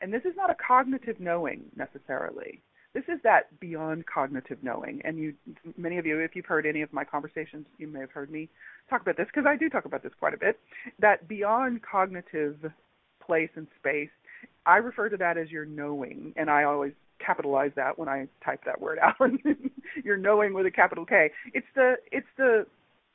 And 0.00 0.12
this 0.12 0.22
is 0.24 0.34
not 0.36 0.50
a 0.50 0.56
cognitive 0.56 1.20
knowing 1.20 1.66
necessarily. 1.76 2.60
This 2.92 3.04
is 3.04 3.20
that 3.22 3.60
beyond 3.60 4.06
cognitive 4.06 4.58
knowing. 4.64 5.02
And 5.04 5.20
you, 5.20 5.34
many 5.76 5.98
of 5.98 6.04
you, 6.04 6.18
if 6.18 6.34
you've 6.34 6.46
heard 6.46 6.66
any 6.66 6.82
of 6.82 6.92
my 6.92 7.04
conversations, 7.04 7.64
you 7.78 7.86
may 7.86 8.00
have 8.00 8.10
heard 8.10 8.28
me 8.28 8.48
talk 8.90 9.02
about 9.02 9.16
this 9.16 9.28
because 9.32 9.46
I 9.46 9.54
do 9.56 9.70
talk 9.70 9.84
about 9.84 10.02
this 10.02 10.12
quite 10.18 10.34
a 10.34 10.38
bit. 10.38 10.58
That 10.98 11.28
beyond 11.28 11.82
cognitive 11.82 12.72
place 13.24 13.50
and 13.54 13.68
space, 13.78 14.10
I 14.66 14.78
refer 14.78 15.10
to 15.10 15.16
that 15.18 15.38
as 15.38 15.48
your 15.48 15.64
knowing, 15.64 16.32
and 16.36 16.50
I 16.50 16.64
always 16.64 16.94
capitalize 17.24 17.70
that 17.76 18.00
when 18.00 18.08
I 18.08 18.26
type 18.44 18.64
that 18.66 18.80
word 18.80 18.98
out. 18.98 19.14
your 20.04 20.16
knowing 20.16 20.54
with 20.54 20.66
a 20.66 20.70
capital 20.70 21.04
K. 21.04 21.30
It's 21.52 21.66
the 21.74 21.94
it's 22.10 22.26
the 22.36 22.66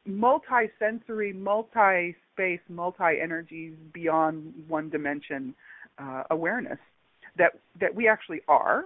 multi-sensory, 0.05 1.33
multi-space, 1.33 2.59
multi-energies 2.69 3.73
beyond 3.93 4.53
one 4.67 4.89
dimension 4.89 5.55
uh, 5.97 6.23
awareness 6.29 6.79
that 7.37 7.53
that 7.79 7.93
we 7.93 8.07
actually 8.07 8.41
are, 8.47 8.85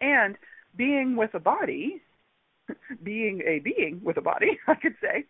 and 0.00 0.36
being 0.76 1.16
with 1.16 1.34
a 1.34 1.40
body, 1.40 2.00
being 3.02 3.42
a 3.46 3.58
being 3.60 4.00
with 4.04 4.16
a 4.16 4.22
body, 4.22 4.58
I 4.68 4.74
could 4.74 4.94
say. 5.00 5.24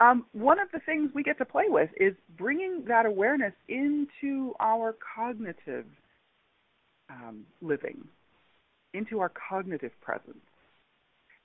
Um, 0.00 0.26
one 0.32 0.60
of 0.60 0.68
the 0.72 0.78
things 0.78 1.10
we 1.12 1.24
get 1.24 1.38
to 1.38 1.44
play 1.44 1.64
with 1.66 1.90
is 1.98 2.14
bringing 2.36 2.84
that 2.86 3.04
awareness 3.04 3.52
into 3.68 4.54
our 4.60 4.94
cognitive 5.16 5.86
um, 7.10 7.44
living, 7.60 8.06
into 8.94 9.18
our 9.18 9.32
cognitive 9.48 9.90
presence. 10.00 10.38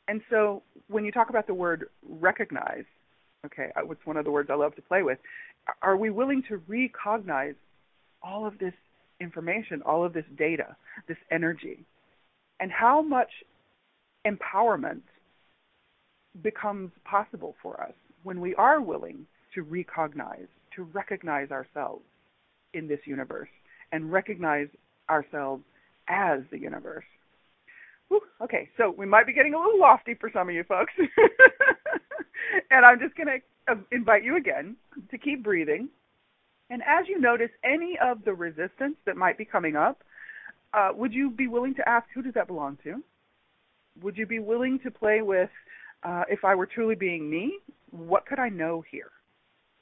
And 0.07 0.21
so 0.29 0.63
when 0.87 1.05
you 1.05 1.11
talk 1.11 1.29
about 1.29 1.47
the 1.47 1.53
word 1.53 1.85
recognize, 2.07 2.83
okay, 3.45 3.71
uh, 3.75 3.89
it's 3.89 4.05
one 4.05 4.17
of 4.17 4.25
the 4.25 4.31
words 4.31 4.49
I 4.51 4.55
love 4.55 4.75
to 4.75 4.81
play 4.81 5.03
with. 5.03 5.17
Are 5.81 5.95
we 5.95 6.09
willing 6.09 6.43
to 6.49 6.61
recognize 6.67 7.55
all 8.21 8.45
of 8.45 8.57
this 8.59 8.73
information, 9.19 9.81
all 9.85 10.03
of 10.05 10.13
this 10.13 10.25
data, 10.37 10.75
this 11.07 11.17
energy, 11.31 11.85
and 12.59 12.71
how 12.71 13.01
much 13.01 13.29
empowerment 14.27 15.01
becomes 16.41 16.91
possible 17.05 17.55
for 17.61 17.81
us 17.81 17.93
when 18.23 18.41
we 18.41 18.55
are 18.55 18.81
willing 18.81 19.25
to 19.55 19.61
recognize, 19.61 20.47
to 20.75 20.83
recognize 20.83 21.51
ourselves 21.51 22.03
in 22.73 22.87
this 22.87 22.99
universe 23.05 23.49
and 23.91 24.11
recognize 24.11 24.67
ourselves 25.09 25.63
as 26.09 26.39
the 26.51 26.57
universe? 26.57 27.05
Whew, 28.09 28.21
okay, 28.41 28.69
so 28.77 28.93
we 28.95 29.05
might 29.05 29.25
be 29.25 29.33
getting 29.33 29.53
a 29.53 29.57
little 29.57 29.79
lofty 29.79 30.13
for 30.13 30.29
some 30.31 30.49
of 30.49 30.55
you 30.55 30.63
folks. 30.63 30.93
and 32.71 32.85
I'm 32.85 32.99
just 32.99 33.15
going 33.15 33.27
to 33.27 33.71
uh, 33.71 33.75
invite 33.91 34.23
you 34.23 34.37
again 34.37 34.75
to 35.11 35.17
keep 35.17 35.43
breathing. 35.43 35.89
And 36.69 36.81
as 36.83 37.07
you 37.07 37.19
notice 37.19 37.49
any 37.63 37.97
of 38.03 38.23
the 38.25 38.33
resistance 38.33 38.95
that 39.05 39.17
might 39.17 39.37
be 39.37 39.45
coming 39.45 39.75
up, 39.75 40.03
uh, 40.73 40.89
would 40.95 41.13
you 41.13 41.29
be 41.29 41.47
willing 41.47 41.75
to 41.75 41.87
ask 41.87 42.07
who 42.13 42.21
does 42.21 42.33
that 42.33 42.47
belong 42.47 42.77
to? 42.83 43.03
Would 44.01 44.17
you 44.17 44.25
be 44.25 44.39
willing 44.39 44.79
to 44.79 44.91
play 44.91 45.21
with 45.21 45.49
uh, 46.03 46.23
if 46.29 46.43
I 46.43 46.55
were 46.55 46.65
truly 46.65 46.95
being 46.95 47.29
me, 47.29 47.59
what 47.91 48.25
could 48.25 48.39
I 48.39 48.49
know 48.49 48.83
here? 48.89 49.11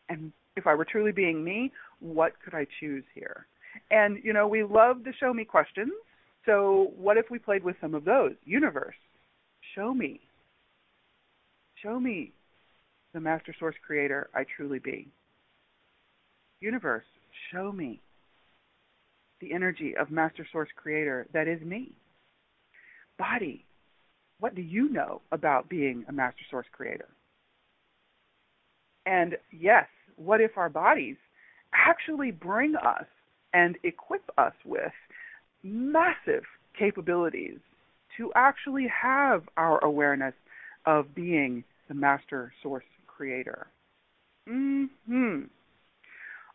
And 0.09 0.31
if 0.55 0.67
I 0.67 0.75
were 0.75 0.85
truly 0.85 1.11
being 1.11 1.43
me, 1.43 1.71
what 1.99 2.33
could 2.43 2.53
I 2.53 2.67
choose 2.79 3.03
here? 3.15 3.47
And 3.89 4.19
you 4.23 4.33
know, 4.33 4.47
we 4.47 4.63
love 4.63 5.03
the 5.03 5.13
show 5.19 5.33
me 5.33 5.45
questions. 5.45 5.91
So 6.45 6.91
what 6.97 7.17
if 7.17 7.25
we 7.29 7.39
played 7.39 7.63
with 7.63 7.75
some 7.81 7.93
of 7.93 8.05
those? 8.05 8.33
Universe, 8.45 8.95
show 9.75 9.93
me. 9.93 10.19
Show 11.81 11.99
me 11.99 12.31
the 13.13 13.19
master 13.19 13.55
source 13.59 13.75
creator 13.85 14.29
I 14.33 14.45
truly 14.55 14.79
be. 14.79 15.07
Universe, 16.59 17.05
show 17.51 17.71
me 17.71 17.99
the 19.39 19.53
energy 19.53 19.95
of 19.99 20.11
master 20.11 20.47
source 20.51 20.69
creator 20.75 21.27
that 21.33 21.47
is 21.47 21.61
me. 21.61 21.91
Body, 23.17 23.65
what 24.39 24.55
do 24.55 24.61
you 24.61 24.89
know 24.89 25.21
about 25.31 25.69
being 25.69 26.05
a 26.07 26.11
master 26.11 26.41
source 26.49 26.67
creator? 26.71 27.09
And 29.05 29.37
yes, 29.51 29.87
what 30.15 30.41
if 30.41 30.57
our 30.57 30.69
bodies 30.69 31.17
actually 31.73 32.31
bring 32.31 32.75
us 32.75 33.05
and 33.53 33.77
equip 33.83 34.23
us 34.37 34.53
with 34.65 34.91
massive 35.63 36.43
capabilities 36.77 37.59
to 38.17 38.31
actually 38.35 38.87
have 38.87 39.43
our 39.57 39.83
awareness 39.83 40.33
of 40.85 41.13
being 41.15 41.63
the 41.87 41.93
master 41.93 42.53
source 42.61 42.85
creator. 43.07 43.67
Mhm. 44.47 45.49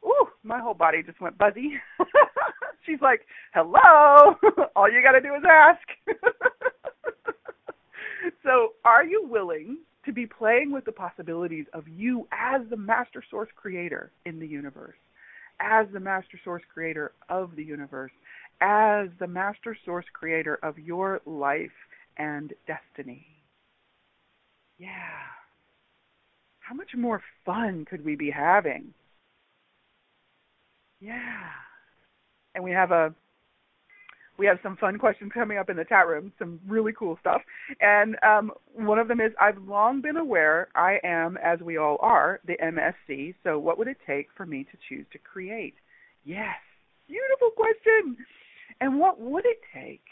Ooh, 0.05 0.29
my 0.43 0.59
whole 0.59 0.75
body 0.75 1.03
just 1.03 1.21
went 1.21 1.39
buzzy. 1.39 1.81
She's 2.87 3.01
like, 3.01 3.27
"Hello. 3.55 4.37
All 4.77 4.91
you 4.91 5.03
got 5.03 5.13
to 5.13 5.21
do 5.21 5.35
is 5.35 5.43
ask." 5.49 5.89
so, 8.43 8.75
are 8.85 9.05
you 9.05 9.27
willing 9.27 9.79
to 10.05 10.13
be 10.13 10.27
playing 10.27 10.71
with 10.71 10.85
the 10.85 10.93
possibilities 10.93 11.67
of 11.73 11.89
you 11.89 12.29
as 12.33 12.63
the 12.71 12.77
master 12.77 13.23
source 13.29 13.49
creator 13.57 14.11
in 14.25 14.39
the 14.39 14.47
universe? 14.47 14.97
As 15.59 15.87
the 15.93 16.01
master 16.01 16.39
source 16.45 16.63
creator 16.73 17.13
of 17.29 17.57
the 17.57 17.65
universe, 17.65 18.13
as 18.61 19.09
the 19.19 19.27
master 19.27 19.77
source 19.85 20.07
creator 20.13 20.59
of 20.63 20.79
your 20.79 21.21
life 21.27 21.71
and 22.17 22.53
destiny. 22.67 23.27
Yeah. 24.79 24.89
How 26.61 26.75
much 26.75 26.91
more 26.97 27.23
fun 27.45 27.87
could 27.89 28.05
we 28.05 28.17
be 28.17 28.31
having? 28.31 28.93
Yeah. 31.01 31.51
And 32.55 32.65
we 32.65 32.73
have 32.73 32.91
a 32.91 33.15
we 34.39 34.47
have 34.47 34.59
some 34.63 34.77
fun 34.77 34.99
questions 34.99 35.33
coming 35.33 35.57
up 35.57 35.71
in 35.71 35.77
the 35.77 35.85
chat 35.85 36.07
room, 36.07 36.33
some 36.39 36.61
really 36.69 36.93
cool 36.93 37.17
stuff. 37.21 37.41
And 37.81 38.17
um, 38.23 38.53
one 38.75 38.99
of 38.99 39.09
them 39.09 39.21
is 39.21 39.33
I've 39.41 39.59
long 39.67 40.03
been 40.03 40.17
aware 40.17 40.69
I 40.75 40.99
am, 41.05 41.39
as 41.43 41.61
we 41.61 41.79
all 41.79 41.97
are, 42.01 42.41
the 42.47 42.57
MSC, 42.63 43.35
so 43.43 43.59
what 43.59 43.79
would 43.79 43.89
it 43.89 43.97
take 44.07 44.29
for 44.37 44.45
me 44.45 44.65
to 44.65 44.79
choose 44.89 45.07
to 45.13 45.19
create? 45.19 45.75
Yes, 46.25 46.57
beautiful 47.09 47.51
question. 47.51 48.17
And 48.81 48.99
what 48.99 49.21
would 49.21 49.45
it 49.47 49.61
take? 49.75 50.05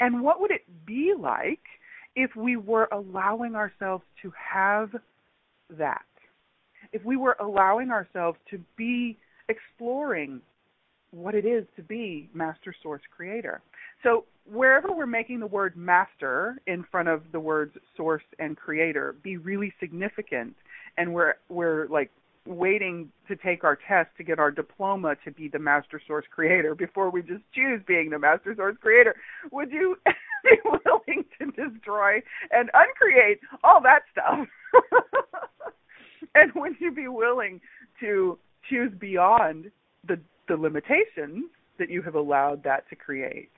And 0.00 0.22
what 0.22 0.40
would 0.40 0.50
it 0.50 0.64
be 0.86 1.14
like 1.18 1.60
if 2.16 2.34
we 2.34 2.56
were 2.56 2.88
allowing 2.92 3.54
ourselves 3.54 4.04
to 4.22 4.32
have 4.34 4.90
that? 5.78 6.02
If 6.92 7.04
we 7.04 7.16
were 7.16 7.36
allowing 7.38 7.90
ourselves 7.90 8.38
to 8.50 8.58
be 8.76 9.18
exploring 9.48 10.40
what 11.12 11.34
it 11.34 11.44
is 11.44 11.64
to 11.76 11.82
be 11.82 12.30
master 12.34 12.74
source 12.82 13.02
creator. 13.14 13.60
So 14.02 14.24
wherever 14.50 14.92
we're 14.92 15.06
making 15.06 15.40
the 15.40 15.46
word 15.46 15.76
master 15.76 16.56
in 16.66 16.84
front 16.90 17.08
of 17.08 17.22
the 17.32 17.40
words 17.40 17.76
source 17.96 18.22
and 18.38 18.56
creator 18.56 19.14
be 19.22 19.36
really 19.36 19.72
significant 19.80 20.54
and 20.96 21.12
we're 21.12 21.34
we're 21.48 21.86
like 21.88 22.10
waiting 22.46 23.10
to 23.28 23.36
take 23.36 23.64
our 23.64 23.78
test 23.88 24.08
to 24.16 24.24
get 24.24 24.38
our 24.38 24.50
diploma 24.50 25.14
to 25.24 25.30
be 25.30 25.48
the 25.48 25.58
master 25.58 26.00
source 26.06 26.24
creator 26.30 26.74
before 26.74 27.10
we 27.10 27.20
just 27.22 27.42
choose 27.54 27.80
being 27.86 28.10
the 28.10 28.18
master 28.18 28.54
source 28.56 28.76
creator 28.80 29.14
would 29.52 29.70
you 29.70 29.96
be 30.44 30.56
willing 30.64 31.24
to 31.38 31.46
destroy 31.52 32.14
and 32.50 32.70
uncreate 32.72 33.40
all 33.62 33.80
that 33.82 34.00
stuff 34.10 34.46
and 36.34 36.50
would 36.54 36.72
you 36.80 36.90
be 36.90 37.08
willing 37.08 37.60
to 38.00 38.38
choose 38.68 38.92
beyond 38.98 39.70
the 40.06 40.18
the 40.48 40.56
limitations 40.56 41.44
that 41.78 41.90
you 41.90 42.02
have 42.02 42.14
allowed 42.14 42.62
that 42.64 42.88
to 42.90 42.96
create. 42.96 43.50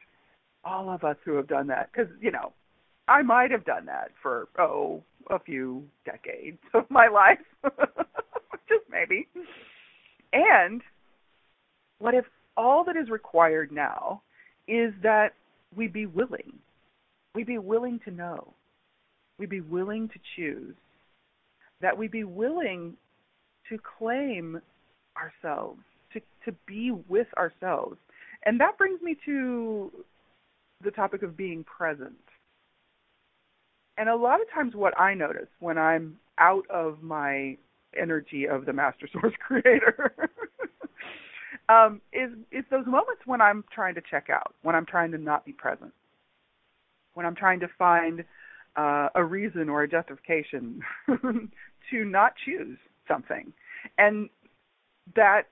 All 0.65 0.91
of 0.91 1.03
us 1.05 1.17
who 1.25 1.35
have 1.35 1.49
done 1.49 1.67
that, 1.69 1.91
because 1.93 2.11
you 2.21 2.31
know, 2.31 2.53
I 3.09 3.23
might 3.23 3.50
have 3.50 3.64
done 3.64 3.87
that 3.87 4.11
for 4.23 4.49
oh 4.59 5.02
a 5.30 5.38
few 5.38 5.85
decades 6.04 6.59
of 6.75 6.85
my 6.90 7.09
life, 7.09 7.38
just 8.68 8.85
maybe. 8.90 9.28
And 10.32 10.82
what 11.99 12.14
if 12.14 12.25
all 12.56 12.85
that 12.85 12.97
is 12.97 13.11
required 13.11 13.71
now 13.73 14.23
is 14.68 14.92
that 15.02 15.30
we 15.76 15.88
be 15.88 16.06
willing, 16.06 16.52
we 17.35 17.44
be 17.44 17.59
willing 17.59 18.00
to 18.04 18.11
know, 18.11 18.52
we 19.38 19.47
be 19.47 19.61
willing 19.61 20.09
to 20.09 20.18
choose, 20.37 20.75
that 21.80 21.97
we 21.97 22.09
be 22.09 22.25
willing 22.25 22.94
to 23.68 23.78
claim 23.99 24.61
ourselves 25.16 25.80
to 26.12 26.21
to 26.44 26.56
be 26.66 26.90
with 27.09 27.26
ourselves. 27.37 27.97
And 28.44 28.61
that 28.61 28.76
brings 28.76 29.00
me 29.02 29.16
to 29.25 29.90
the 30.82 30.90
topic 30.90 31.23
of 31.23 31.37
being 31.37 31.64
present. 31.64 32.16
And 33.96 34.09
a 34.09 34.16
lot 34.16 34.40
of 34.40 34.50
times 34.50 34.74
what 34.74 34.98
I 34.98 35.14
notice 35.14 35.48
when 35.61 35.78
I'm 35.78 36.16
out 36.38 36.64
of 36.70 37.02
my 37.02 37.57
energy 38.00 38.46
of 38.46 38.64
the 38.64 38.72
master 38.72 39.09
source 39.12 39.35
creator 39.46 40.31
um, 41.68 42.00
is 42.12 42.31
is 42.50 42.64
those 42.70 42.87
moments 42.87 43.22
when 43.26 43.40
I'm 43.40 43.64
trying 43.72 43.94
to 43.94 44.02
check 44.11 44.28
out, 44.31 44.55
when 44.62 44.74
I'm 44.74 44.87
trying 44.87 45.12
to 45.12 45.18
not 45.18 45.44
be 45.44 45.52
present, 45.52 45.92
when 47.14 47.26
I'm 47.26 47.37
trying 47.37 47.61
to 47.61 47.68
find 47.78 48.24
uh, 48.76 49.09
a 49.14 49.24
reason 49.24 49.68
or 49.68 49.83
a 49.83 49.88
justification 49.88 50.81
to 51.90 52.05
not 52.05 52.35
choose 52.44 52.78
something, 53.07 53.52
and 53.98 54.28
that 55.14 55.42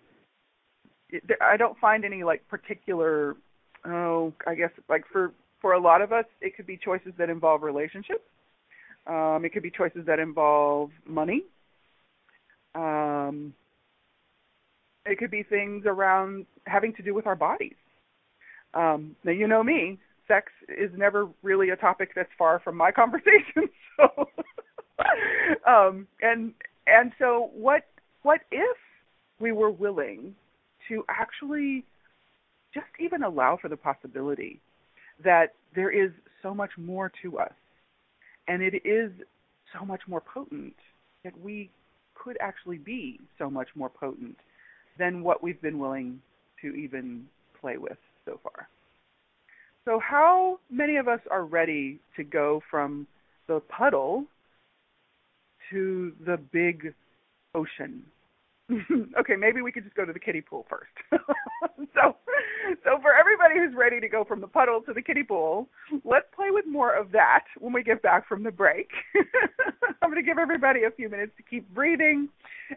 I 1.41 1.57
don't 1.57 1.79
find 1.79 2.05
any 2.05 2.25
like 2.25 2.47
particular. 2.49 3.37
Oh, 3.85 4.33
I 4.47 4.55
guess 4.55 4.71
like 4.89 5.05
for 5.11 5.33
for 5.61 5.73
a 5.73 5.81
lot 5.81 6.03
of 6.03 6.13
us, 6.13 6.25
it 6.41 6.57
could 6.57 6.67
be 6.67 6.77
choices 6.77 7.13
that 7.19 7.31
involve 7.31 7.63
relationships. 7.63 8.25
Um, 9.07 9.43
it 9.45 9.53
could 9.53 9.63
be 9.63 9.71
choices 9.71 10.07
that 10.07 10.19
involve 10.19 10.91
money. 11.07 11.45
Um, 12.75 13.55
it 15.07 15.19
could 15.19 15.31
be 15.31 15.43
things 15.43 15.85
around 15.87 16.47
having 16.67 16.93
to 16.95 17.03
do 17.03 17.15
with 17.15 17.27
our 17.27 17.37
bodies. 17.37 17.75
Um, 18.75 19.17
now 19.25 19.33
you 19.33 19.49
know 19.49 19.63
me, 19.63 19.99
sex 20.29 20.53
is 20.69 20.91
never 20.97 21.29
really 21.43 21.71
a 21.71 21.77
topic 21.77 22.11
that's 22.15 22.31
far 22.39 22.61
from 22.61 22.77
my 22.77 22.91
conversation. 23.03 23.69
So, 23.97 24.29
um, 25.67 26.07
and 26.23 26.53
and 26.87 27.13
so 27.19 27.51
what 27.55 27.87
what 28.23 28.41
if 28.51 28.77
we 29.41 29.53
were 29.53 29.71
willing 29.71 30.35
to 30.89 31.05
actually 31.09 31.85
just 32.73 32.87
even 33.01 33.23
allow 33.23 33.59
for 33.61 33.69
the 33.69 33.77
possibility 33.77 34.61
that 35.25 35.55
there 35.75 35.91
is 35.91 36.11
so 36.43 36.55
much 36.55 36.71
more 36.77 37.13
to 37.23 37.39
us 37.39 37.53
and 38.49 38.63
it 38.63 38.83
is 38.85 39.13
so 39.79 39.85
much 39.85 40.01
more 40.09 40.21
potent 40.21 40.75
that 41.25 41.39
we 41.41 41.71
could 42.15 42.37
actually 42.41 42.79
be 42.79 43.21
so 43.39 43.49
much 43.49 43.69
more 43.75 43.89
potent 43.89 44.37
than 44.99 45.23
what 45.23 45.43
we've 45.43 45.61
been 45.63 45.79
willing 45.79 46.21
to 46.61 46.75
even 46.75 47.27
play 47.61 47.77
with 47.77 47.97
so 48.25 48.39
far. 48.43 48.69
So, 49.85 49.99
how 49.99 50.59
many 50.71 50.97
of 50.97 51.09
us 51.09 51.21
are 51.31 51.45
ready 51.45 52.01
to 52.17 52.25
go 52.25 52.61
from 52.71 53.07
the 53.47 53.61
puddle 53.61 54.25
to 55.71 56.13
the 56.27 56.37
big 56.53 56.93
ocean 57.55 58.03
okay, 59.21 59.37
maybe 59.37 59.63
we 59.63 59.73
could 59.73 59.85
just 59.85 59.97
go 59.97 60.05
to 60.05 60.13
the 60.13 60.19
kiddie 60.19 60.41
pool 60.41 60.67
first. 60.69 60.91
so, 61.95 62.17
so 62.85 62.99
for 63.03 63.15
everybody 63.15 63.55
who's 63.57 63.75
ready 63.77 64.01
to 64.01 64.09
go 64.09 64.25
from 64.25 64.41
the 64.41 64.47
puddle 64.47 64.81
to 64.83 64.93
the 64.93 65.03
kiddie 65.03 65.23
pool, 65.23 65.69
let's 66.05 66.27
play 66.35 66.51
with 66.51 66.67
more 66.67 66.95
of 66.95 67.13
that 67.13 67.45
when 67.59 67.73
we 67.73 67.83
get 67.83 68.03
back 68.03 68.29
from 68.29 68.43
the 68.43 68.51
break. 68.51 68.91
I'm 70.03 70.11
going 70.11 70.23
to 70.23 70.27
give 70.27 70.39
everybody 70.39 70.85
a 70.85 70.91
few 70.91 71.09
minutes 71.09 71.33
to 71.37 71.43
keep 71.43 71.69
breathing 71.75 72.29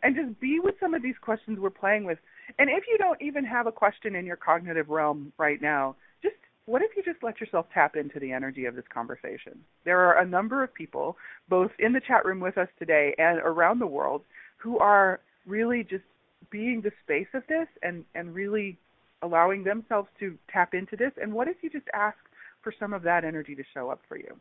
and 0.02 0.16
just 0.16 0.40
be 0.40 0.60
with 0.60 0.76
some 0.80 0.94
of 0.94 1.04
these 1.04 1.16
questions 1.22 1.60
we're 1.60 1.70
playing 1.70 2.06
with. 2.06 2.18
And 2.60 2.70
if 2.70 2.84
you 2.88 2.98
don't 2.98 3.22
even 3.22 3.46
have 3.46 3.68
a 3.68 3.72
question 3.72 4.16
in 4.16 4.26
your 4.26 4.36
cognitive 4.36 4.90
realm 4.90 5.32
right 5.38 5.62
now, 5.62 5.96
just 6.22 6.36
what 6.66 6.82
if 6.82 6.92
you 6.96 7.04
just 7.04 7.24
let 7.24 7.40
yourself 7.40 7.68
tap 7.74 7.96
into 7.96 8.20
the 8.20 8.32
energy 8.32 8.66
of 8.66 8.76
this 8.76 8.86
conversation? 8.94 9.60
There 9.86 10.00
are 10.00 10.20
a 10.22 10.26
number 10.26 10.64
of 10.64 10.74
people, 10.74 11.18
both 11.50 11.72
in 11.80 11.94
the 11.94 12.02
chat 12.02 12.26
room 12.26 12.40
with 12.40 12.58
us 12.58 12.70
today 12.80 13.14
and 13.18 13.40
around 13.40 13.80
the 13.80 13.88
world, 13.88 14.24
who 14.58 14.80
are 14.80 15.20
really 15.46 15.84
just 15.84 16.04
being 16.50 16.82
the 16.82 16.92
space 17.04 17.28
of 17.34 17.44
this 17.48 17.68
and 17.82 18.06
and 18.16 18.34
really 18.34 18.78
allowing 19.22 19.64
themselves 19.64 20.10
to 20.20 20.38
tap 20.52 20.74
into 20.74 20.96
this? 20.96 21.12
And 21.22 21.34
what 21.34 21.48
if 21.48 21.58
you 21.62 21.70
just 21.70 21.88
ask 21.94 22.18
for 22.62 22.74
some 22.80 22.94
of 22.94 23.04
that 23.04 23.24
energy 23.24 23.56
to 23.56 23.64
show 23.74 23.90
up 23.90 24.02
for 24.08 24.18
you? 24.18 24.36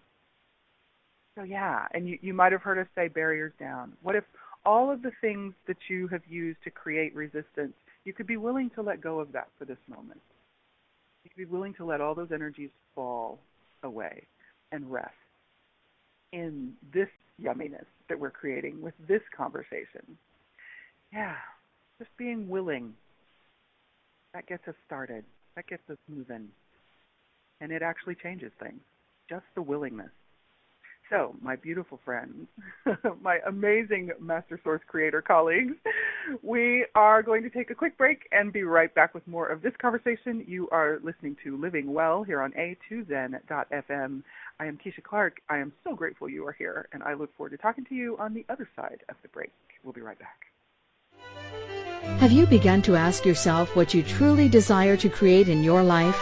So 1.37 1.45
yeah 1.45 1.87
and 1.93 2.09
you 2.09 2.19
you 2.21 2.35
might 2.35 2.53
have 2.53 2.63
heard 2.63 2.79
us 2.79 2.89
say 2.95 3.09
barriers 3.09 3.53
down. 3.59 3.93
What 4.03 4.17
if 4.17 4.25
all 4.65 4.91
of 4.91 5.03
the 5.03 5.13
things 5.21 5.55
that 5.67 5.77
you 5.89 6.07
have 6.09 6.23
used 6.29 6.63
to 6.65 6.71
create 6.71 7.15
resistance 7.15 7.75
you 8.05 8.13
could 8.13 8.27
be 8.27 8.37
willing 8.37 8.71
to 8.71 8.83
let 8.83 9.01
go 9.01 9.21
of 9.21 9.33
that 9.33 9.49
for 9.59 9.65
this 9.65 9.79
moment. 9.89 10.21
You 11.25 11.31
could 11.31 11.37
be 11.37 11.45
willing 11.57 11.75
to 11.75 11.85
let 11.85 12.01
all 12.01 12.15
those 12.15 12.33
energies 12.33 12.71
fall 12.95 13.39
away 13.83 14.27
and 14.73 14.91
rest 14.91 15.15
in 16.33 16.73
this 16.93 17.09
yumminess 17.41 17.85
that 18.09 18.19
we're 18.19 18.31
creating 18.31 18.81
with 18.81 18.95
this 19.07 19.23
conversation 19.37 20.03
yeah, 21.13 21.35
just 21.99 22.11
being 22.17 22.49
willing. 22.49 22.95
That 24.35 24.47
gets 24.47 24.67
us 24.67 24.75
started. 24.87 25.25
That 25.57 25.67
gets 25.67 25.83
us 25.91 25.99
moving. 26.09 26.49
And 27.61 27.71
it 27.71 27.83
actually 27.83 28.15
changes 28.15 28.51
things. 28.59 28.81
Just 29.29 29.45
the 29.55 29.63
willingness. 29.63 30.11
So, 31.11 31.37
my 31.43 31.57
beautiful 31.57 32.01
friends, 32.07 32.47
my 33.23 33.39
amazing 33.47 34.13
Master 34.19 34.59
Source 34.65 34.81
Creator 34.87 35.21
colleagues, 35.21 35.75
we 36.43 36.87
are 36.95 37.23
going 37.23 37.43
to 37.43 37.51
take 37.51 37.71
a 37.71 37.75
quick 37.75 37.99
break 37.99 38.21
and 38.33 38.51
be 38.51 38.63
right 38.63 38.95
back 38.95 39.13
with 39.13 39.27
more 39.29 39.47
of 39.47 39.61
this 39.61 39.75
conversation. 39.81 40.43
You 40.49 40.71
are 40.71 41.01
listening 41.05 41.37
to 41.45 41.61
Living 41.61 41.93
Well 41.93 42.23
here 42.23 42.41
on 42.41 42.53
A2Zen.fm. 42.53 44.23
I 44.59 44.65
am 44.67 44.79
Keisha 44.79 45.03
Clark. 45.03 45.43
I 45.51 45.59
am 45.59 45.73
so 45.85 45.95
grateful 45.95 46.31
you 46.31 46.47
are 46.47 46.53
here, 46.53 46.89
and 46.95 47.03
I 47.03 47.13
look 47.13 47.37
forward 47.37 47.51
to 47.51 47.59
talking 47.59 47.85
to 47.91 47.95
you 47.95 48.17
on 48.19 48.33
the 48.33 48.47
other 48.49 48.67
side 48.75 49.01
of 49.11 49.17
the 49.21 49.29
break. 49.29 49.53
We'll 49.85 49.93
be 49.93 50.01
right 50.01 50.19
back. 50.19 50.52
Have 52.19 52.33
you 52.33 52.47
begun 52.47 52.83
to 52.83 52.97
ask 52.97 53.25
yourself 53.25 53.75
what 53.75 53.95
you 53.95 54.03
truly 54.03 54.49
desire 54.49 54.97
to 54.97 55.09
create 55.09 55.49
in 55.49 55.63
your 55.63 55.83
life? 55.83 56.17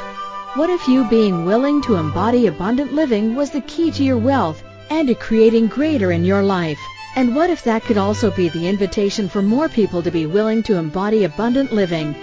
What 0.54 0.70
if 0.70 0.88
you 0.88 1.04
being 1.04 1.44
willing 1.44 1.82
to 1.82 1.96
embody 1.96 2.46
abundant 2.46 2.92
living 2.92 3.34
was 3.34 3.50
the 3.50 3.60
key 3.60 3.90
to 3.92 4.04
your 4.04 4.18
wealth 4.18 4.62
and 4.90 5.08
to 5.08 5.14
creating 5.14 5.68
greater 5.68 6.10
in 6.10 6.24
your 6.24 6.42
life? 6.42 6.78
And 7.16 7.34
what 7.34 7.50
if 7.50 7.64
that 7.64 7.82
could 7.82 7.98
also 7.98 8.30
be 8.30 8.48
the 8.48 8.68
invitation 8.68 9.28
for 9.28 9.42
more 9.42 9.68
people 9.68 10.02
to 10.02 10.10
be 10.10 10.26
willing 10.26 10.62
to 10.64 10.76
embody 10.76 11.24
abundant 11.24 11.72
living? 11.72 12.14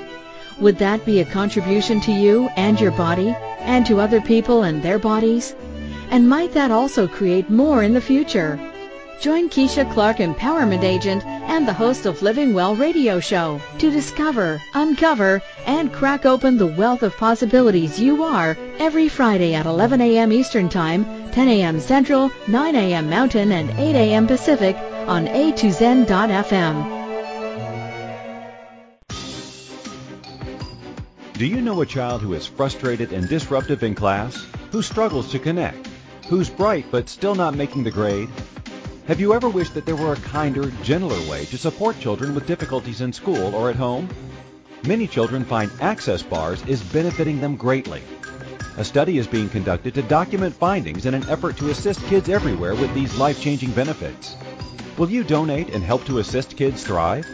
Would 0.60 0.78
that 0.80 1.06
be 1.06 1.20
a 1.20 1.26
contribution 1.26 2.02
to 2.02 2.12
you 2.12 2.50
and 2.56 2.80
your 2.80 2.92
body, 2.92 3.36
and 3.60 3.86
to 3.86 4.00
other 4.00 4.22
people 4.22 4.64
and 4.64 4.82
their 4.82 4.98
bodies? 4.98 5.56
And 6.10 6.28
might 6.28 6.54
that 6.54 6.72
also 6.72 7.08
create 7.08 7.50
more 7.50 7.84
in 7.84 7.94
the 7.94 8.02
future? 8.02 8.60
Join 9.20 9.50
Keisha 9.50 9.92
Clark, 9.94 10.18
Empowerment 10.18 10.84
Agent 10.84 11.26
and 11.26 11.68
the 11.68 11.74
host 11.74 12.06
of 12.06 12.22
Living 12.22 12.54
Well 12.54 12.76
radio 12.76 13.20
show 13.20 13.60
to 13.80 13.90
discover, 13.90 14.62
uncover, 14.76 15.42
and 15.66 15.92
crack 15.92 16.28
open 16.28 16.58
the 16.58 16.68
wealth 16.68 17.02
of 17.02 17.18
possibilities 17.18 18.00
you 18.00 18.24
are 18.24 18.56
every 18.78 19.10
Friday 19.10 19.56
at 19.56 19.66
11 19.66 20.02
a.m. 20.02 20.32
Eastern 20.32 20.70
Time, 20.70 21.32
10 21.32 21.48
a.m. 21.48 21.80
Central, 21.80 22.30
9 22.48 22.76
a.m. 22.76 23.10
Mountain, 23.10 23.52
and 23.52 23.72
8 23.72 23.96
a.m. 23.96 24.28
Pacific 24.28 24.76
on 25.08 25.26
a2zen.fm. 25.26 26.98
Do 31.34 31.46
you 31.48 31.62
know 31.62 31.82
a 31.82 31.88
child 31.88 32.22
who 32.22 32.34
is 32.34 32.46
frustrated 32.46 33.12
and 33.14 33.28
disruptive 33.28 33.82
in 33.82 33.96
class? 33.96 34.46
Who 34.72 34.84
struggles 34.84 35.32
to 35.32 35.40
connect? 35.40 35.90
Who's 36.30 36.50
bright 36.52 36.86
but 36.92 37.10
still 37.10 37.34
not 37.34 37.56
making 37.56 37.84
the 37.84 37.92
grade? 37.92 38.30
Have 39.08 39.20
you 39.22 39.34
ever 39.34 39.48
wished 39.48 39.74
that 39.76 39.86
there 39.86 39.96
were 39.96 40.12
a 40.12 40.18
kinder, 40.18 40.70
gentler 40.84 41.18
way 41.30 41.46
to 41.46 41.58
support 41.58 41.98
children 41.98 42.36
with 42.36 42.46
difficulties 42.46 43.00
in 43.00 43.14
school 43.14 43.56
or 43.56 43.70
at 43.70 43.78
home? 43.78 44.10
Many 44.86 45.08
children 45.08 45.46
find 45.46 45.72
access 45.80 46.22
bars 46.22 46.62
is 46.66 46.84
benefiting 46.84 47.40
them 47.40 47.56
greatly. 47.56 48.02
A 48.76 48.84
study 48.84 49.18
is 49.18 49.26
being 49.26 49.48
conducted 49.48 49.94
to 49.94 50.02
document 50.02 50.54
findings 50.54 51.06
in 51.06 51.14
an 51.14 51.24
effort 51.30 51.56
to 51.56 51.70
assist 51.70 52.06
kids 52.08 52.28
everywhere 52.28 52.76
with 52.76 52.94
these 52.94 53.16
life-changing 53.16 53.72
benefits. 53.72 54.36
Will 54.98 55.10
you 55.10 55.24
donate 55.24 55.70
and 55.70 55.86
help 55.86 56.04
to 56.08 56.20
assist 56.20 56.58
kids 56.58 56.84
thrive? 56.84 57.26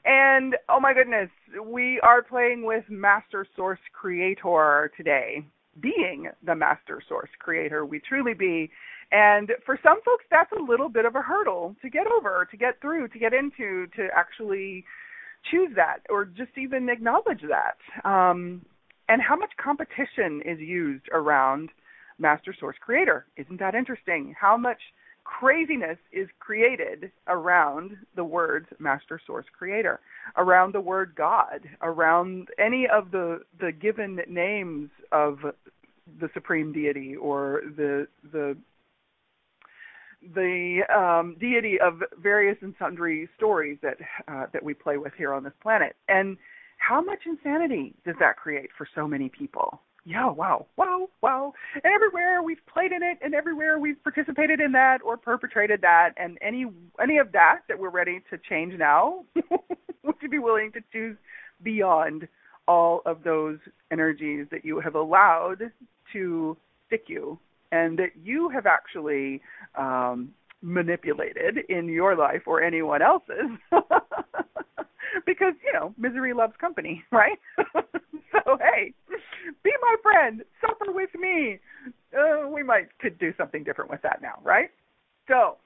and 0.04 0.56
oh 0.68 0.80
my 0.80 0.92
goodness, 0.92 1.30
we 1.64 2.00
are 2.00 2.22
playing 2.22 2.66
with 2.66 2.82
Master 2.88 3.46
Source 3.54 3.78
Creator 3.92 4.90
today. 4.96 5.44
Being 5.78 6.28
the 6.44 6.56
Master 6.56 7.00
Source 7.08 7.30
Creator, 7.38 7.86
we 7.86 8.00
truly 8.00 8.34
be. 8.34 8.68
And 9.12 9.52
for 9.64 9.78
some 9.80 10.00
folks, 10.04 10.24
that's 10.28 10.50
a 10.50 10.60
little 10.60 10.88
bit 10.88 11.04
of 11.04 11.14
a 11.14 11.22
hurdle 11.22 11.76
to 11.82 11.88
get 11.88 12.08
over, 12.08 12.48
to 12.50 12.56
get 12.56 12.80
through, 12.80 13.06
to 13.10 13.18
get 13.20 13.32
into, 13.32 13.86
to 13.94 14.08
actually 14.12 14.84
choose 15.48 15.70
that, 15.76 15.98
or 16.10 16.24
just 16.24 16.58
even 16.58 16.88
acknowledge 16.88 17.42
that. 17.48 17.78
Um, 18.04 18.62
and 19.08 19.22
how 19.22 19.36
much 19.36 19.52
competition 19.56 20.42
is 20.44 20.58
used 20.58 21.06
around 21.12 21.70
master 22.20 22.54
source 22.58 22.76
creator. 22.80 23.26
Isn't 23.36 23.58
that 23.58 23.74
interesting? 23.74 24.34
How 24.38 24.56
much 24.56 24.78
craziness 25.24 25.98
is 26.12 26.28
created 26.38 27.10
around 27.28 27.92
the 28.16 28.24
words 28.24 28.66
master 28.78 29.20
source 29.26 29.46
creator, 29.56 30.00
around 30.36 30.74
the 30.74 30.80
word 30.80 31.14
God, 31.16 31.60
around 31.82 32.48
any 32.58 32.86
of 32.88 33.10
the 33.10 33.40
the 33.60 33.72
given 33.72 34.20
names 34.28 34.90
of 35.12 35.38
the 36.20 36.28
supreme 36.34 36.72
deity 36.72 37.16
or 37.16 37.62
the 37.76 38.06
the 38.32 38.56
the 40.34 40.80
um, 40.94 41.36
deity 41.40 41.78
of 41.80 42.02
various 42.20 42.56
and 42.60 42.74
sundry 42.78 43.28
stories 43.36 43.78
that 43.82 43.96
uh, 44.28 44.46
that 44.52 44.62
we 44.62 44.74
play 44.74 44.98
with 44.98 45.12
here 45.16 45.32
on 45.32 45.44
this 45.44 45.52
planet, 45.62 45.96
and 46.08 46.36
how 46.78 47.00
much 47.00 47.20
insanity 47.26 47.94
does 48.04 48.16
that 48.20 48.36
create 48.36 48.70
for 48.76 48.88
so 48.94 49.06
many 49.06 49.28
people? 49.28 49.80
Yeah, 50.04 50.30
wow, 50.30 50.66
wow, 50.76 51.08
wow. 51.20 51.52
And 51.74 51.84
everywhere 51.84 52.42
we've 52.42 52.64
played 52.72 52.92
in 52.92 53.02
it 53.02 53.18
and 53.22 53.34
everywhere 53.34 53.78
we've 53.78 54.02
participated 54.02 54.60
in 54.60 54.72
that 54.72 54.98
or 55.04 55.16
perpetrated 55.16 55.82
that 55.82 56.10
and 56.16 56.38
any 56.40 56.66
any 57.02 57.18
of 57.18 57.32
that 57.32 57.60
that 57.68 57.78
we're 57.78 57.90
ready 57.90 58.20
to 58.30 58.38
change 58.48 58.74
now, 58.78 59.24
would 60.02 60.14
you 60.22 60.28
be 60.28 60.38
willing 60.38 60.72
to 60.72 60.80
choose 60.92 61.16
beyond 61.62 62.26
all 62.66 63.02
of 63.04 63.22
those 63.24 63.58
energies 63.90 64.46
that 64.50 64.64
you 64.64 64.80
have 64.80 64.94
allowed 64.94 65.70
to 66.12 66.56
stick 66.86 67.04
you 67.08 67.38
and 67.72 67.98
that 67.98 68.10
you 68.22 68.48
have 68.48 68.66
actually 68.66 69.40
um 69.76 70.32
manipulated 70.62 71.58
in 71.68 71.88
your 71.88 72.14
life 72.16 72.42
or 72.46 72.62
anyone 72.62 73.00
else's 73.00 73.50
because 75.26 75.54
you 75.64 75.72
know 75.72 75.94
misery 75.98 76.32
loves 76.32 76.54
company 76.60 77.02
right 77.12 77.38
so 78.32 78.58
hey 78.58 78.94
be 79.62 79.70
my 79.80 79.96
friend, 80.02 80.42
suffer 80.60 80.92
with 80.92 81.10
me. 81.18 81.58
Uh, 82.16 82.48
we 82.48 82.62
might 82.62 82.86
could 82.98 83.18
do 83.18 83.32
something 83.36 83.64
different 83.64 83.90
with 83.90 84.02
that 84.02 84.20
now, 84.22 84.38
right? 84.42 84.70
So, 85.28 85.56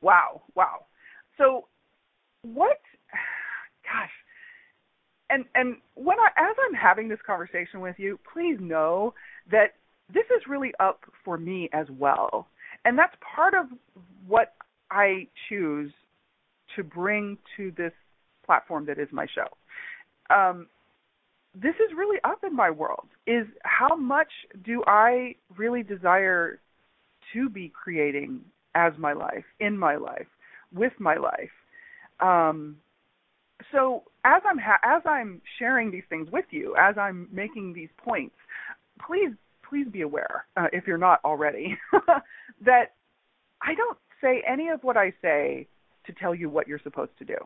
wow, 0.00 0.42
wow. 0.54 0.86
So, 1.38 1.66
what? 2.42 2.80
Gosh, 3.84 4.10
and 5.30 5.44
and 5.54 5.76
when 5.94 6.18
I 6.18 6.28
as 6.38 6.56
I'm 6.68 6.74
having 6.74 7.08
this 7.08 7.18
conversation 7.26 7.80
with 7.80 7.96
you, 7.98 8.18
please 8.32 8.58
know 8.60 9.14
that 9.50 9.74
this 10.12 10.24
is 10.36 10.42
really 10.48 10.72
up 10.80 11.00
for 11.24 11.36
me 11.36 11.68
as 11.72 11.86
well, 11.90 12.48
and 12.84 12.98
that's 12.98 13.14
part 13.34 13.54
of 13.54 13.66
what 14.26 14.54
I 14.90 15.26
choose 15.48 15.92
to 16.76 16.84
bring 16.84 17.36
to 17.56 17.72
this 17.76 17.92
platform 18.44 18.86
that 18.86 18.98
is 18.98 19.08
my 19.12 19.26
show. 19.26 19.46
Um, 20.34 20.66
this 21.54 21.74
is 21.74 21.96
really 21.96 22.18
up 22.24 22.42
in 22.44 22.56
my 22.56 22.70
world 22.70 23.08
is 23.26 23.46
how 23.64 23.94
much 23.94 24.30
do 24.64 24.82
I 24.86 25.34
really 25.56 25.82
desire 25.82 26.60
to 27.32 27.48
be 27.48 27.70
creating 27.70 28.40
as 28.74 28.92
my 28.98 29.12
life, 29.12 29.44
in 29.60 29.76
my 29.76 29.96
life, 29.96 30.26
with 30.74 30.92
my 30.98 31.16
life. 31.16 31.50
Um, 32.20 32.76
so 33.70 34.04
as 34.24 34.42
I'm 34.48 34.58
ha- 34.58 34.80
as 34.82 35.02
I'm 35.04 35.42
sharing 35.58 35.90
these 35.90 36.04
things 36.08 36.28
with 36.30 36.46
you, 36.50 36.74
as 36.78 36.96
I'm 36.96 37.28
making 37.30 37.74
these 37.74 37.90
points, 37.98 38.34
please 39.06 39.32
please 39.68 39.86
be 39.90 40.02
aware, 40.02 40.44
uh, 40.56 40.66
if 40.72 40.86
you're 40.86 40.98
not 40.98 41.20
already, 41.24 41.78
that 42.64 42.92
I 43.62 43.74
don't 43.74 43.98
say 44.20 44.42
any 44.46 44.68
of 44.68 44.82
what 44.82 44.96
I 44.96 45.12
say 45.22 45.66
to 46.06 46.12
tell 46.12 46.34
you 46.34 46.50
what 46.50 46.68
you're 46.68 46.80
supposed 46.82 47.12
to 47.18 47.24
do. 47.24 47.36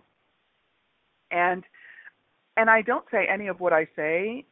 And 1.31 1.65
and 2.57 2.71
I 2.71 2.83
don't 2.83 3.05
say 3.11 3.27
any 3.33 3.49
of 3.49 3.61
what 3.61 3.73
I 3.73 3.87
say 3.95 4.45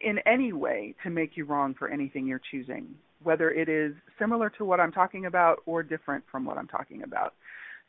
in 0.00 0.18
any 0.26 0.52
way 0.52 0.94
to 1.02 1.10
make 1.10 1.36
you 1.36 1.44
wrong 1.44 1.74
for 1.76 1.88
anything 1.88 2.26
you're 2.26 2.40
choosing, 2.50 2.94
whether 3.22 3.50
it 3.50 3.68
is 3.68 3.94
similar 4.18 4.50
to 4.50 4.64
what 4.64 4.78
I'm 4.80 4.92
talking 4.92 5.26
about 5.26 5.58
or 5.66 5.82
different 5.82 6.24
from 6.30 6.44
what 6.44 6.58
I'm 6.58 6.68
talking 6.68 7.02
about. 7.02 7.34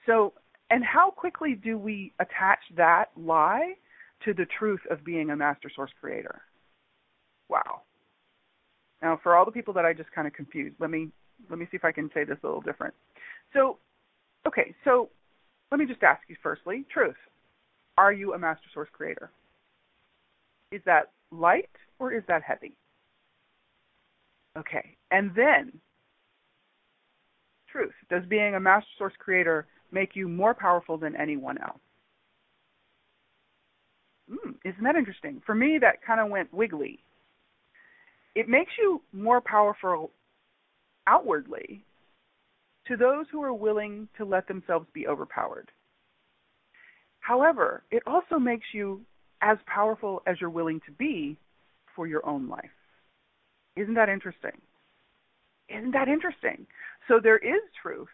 So, 0.06 0.34
and 0.70 0.84
how 0.84 1.12
quickly 1.12 1.54
do 1.54 1.78
we 1.78 2.14
attach 2.20 2.60
that 2.76 3.06
lie 3.16 3.74
to 4.24 4.34
the 4.34 4.48
truth 4.58 4.80
of 4.90 5.04
being 5.06 5.30
a 5.30 5.36
master 5.36 5.70
source 5.76 5.92
creator? 6.00 6.42
Wow. 7.50 7.82
Now, 9.02 9.20
for 9.22 9.36
all 9.36 9.46
the 9.46 9.52
people 9.52 9.74
that 9.76 9.86
I 9.86 9.94
just 9.94 10.12
kind 10.12 10.28
of 10.28 10.34
confused, 10.34 10.76
let 10.80 10.90
me 10.90 11.10
let 11.50 11.60
me 11.60 11.66
see 11.70 11.78
if 11.78 11.84
I 11.86 11.92
can 11.92 12.10
say 12.14 12.24
this 12.24 12.38
a 12.44 12.48
little 12.48 12.62
different. 12.62 12.94
So, 13.54 13.78
okay, 14.48 14.74
so 14.84 15.10
let 15.70 15.80
me 15.80 15.86
just 15.86 16.02
ask 16.02 16.22
you 16.28 16.36
firstly, 16.42 16.86
truth. 16.92 17.16
Are 17.98 18.12
you 18.12 18.34
a 18.34 18.40
master 18.40 18.68
source 18.74 18.90
creator? 18.92 19.32
Is 20.72 20.82
that 20.86 21.12
light 21.32 21.70
or 22.00 22.12
is 22.14 22.24
that 22.28 22.44
heavy? 22.44 22.76
Okay. 24.58 24.98
And 25.12 25.32
then 25.36 25.72
truth. 27.76 27.94
Does 28.10 28.24
being 28.30 28.56
a 28.56 28.60
master 28.60 28.90
source 28.98 29.14
creator 29.20 29.68
make 29.92 30.16
you 30.16 30.28
more 30.28 30.54
powerful 30.54 30.98
than 30.98 31.16
anyone 31.16 31.58
else? 31.58 31.80
Mm, 34.32 34.56
isn't 34.64 34.84
that 34.84 34.96
interesting? 34.96 35.42
For 35.46 35.54
me, 35.54 35.78
that 35.82 36.02
kind 36.06 36.20
of 36.20 36.30
went 36.30 36.54
wiggly. 36.54 37.00
It 38.34 38.50
makes 38.50 38.72
you 38.78 39.02
more 39.14 39.42
powerful 39.42 40.12
outwardly 41.08 41.82
to 42.88 42.98
those 42.98 43.26
who 43.32 43.44
are 43.44 43.54
willing 43.54 44.08
to 44.18 44.26
let 44.26 44.48
themselves 44.48 44.88
be 44.94 45.08
overpowered. 45.08 45.70
However, 47.26 47.82
it 47.90 48.04
also 48.06 48.38
makes 48.38 48.68
you 48.72 49.02
as 49.42 49.58
powerful 49.66 50.22
as 50.28 50.40
you're 50.40 50.50
willing 50.52 50.80
to 50.86 50.92
be 50.92 51.40
for 51.96 52.06
your 52.06 52.24
own 52.24 52.48
life. 52.48 52.70
Isn't 53.76 53.96
that 53.96 54.10
interesting? 54.10 54.62
Isn't 55.68 55.94
that 55.94 56.08
interesting? 56.08 56.68
So 57.08 57.20
there 57.22 57.40
is 57.40 57.62
truth 57.82 58.10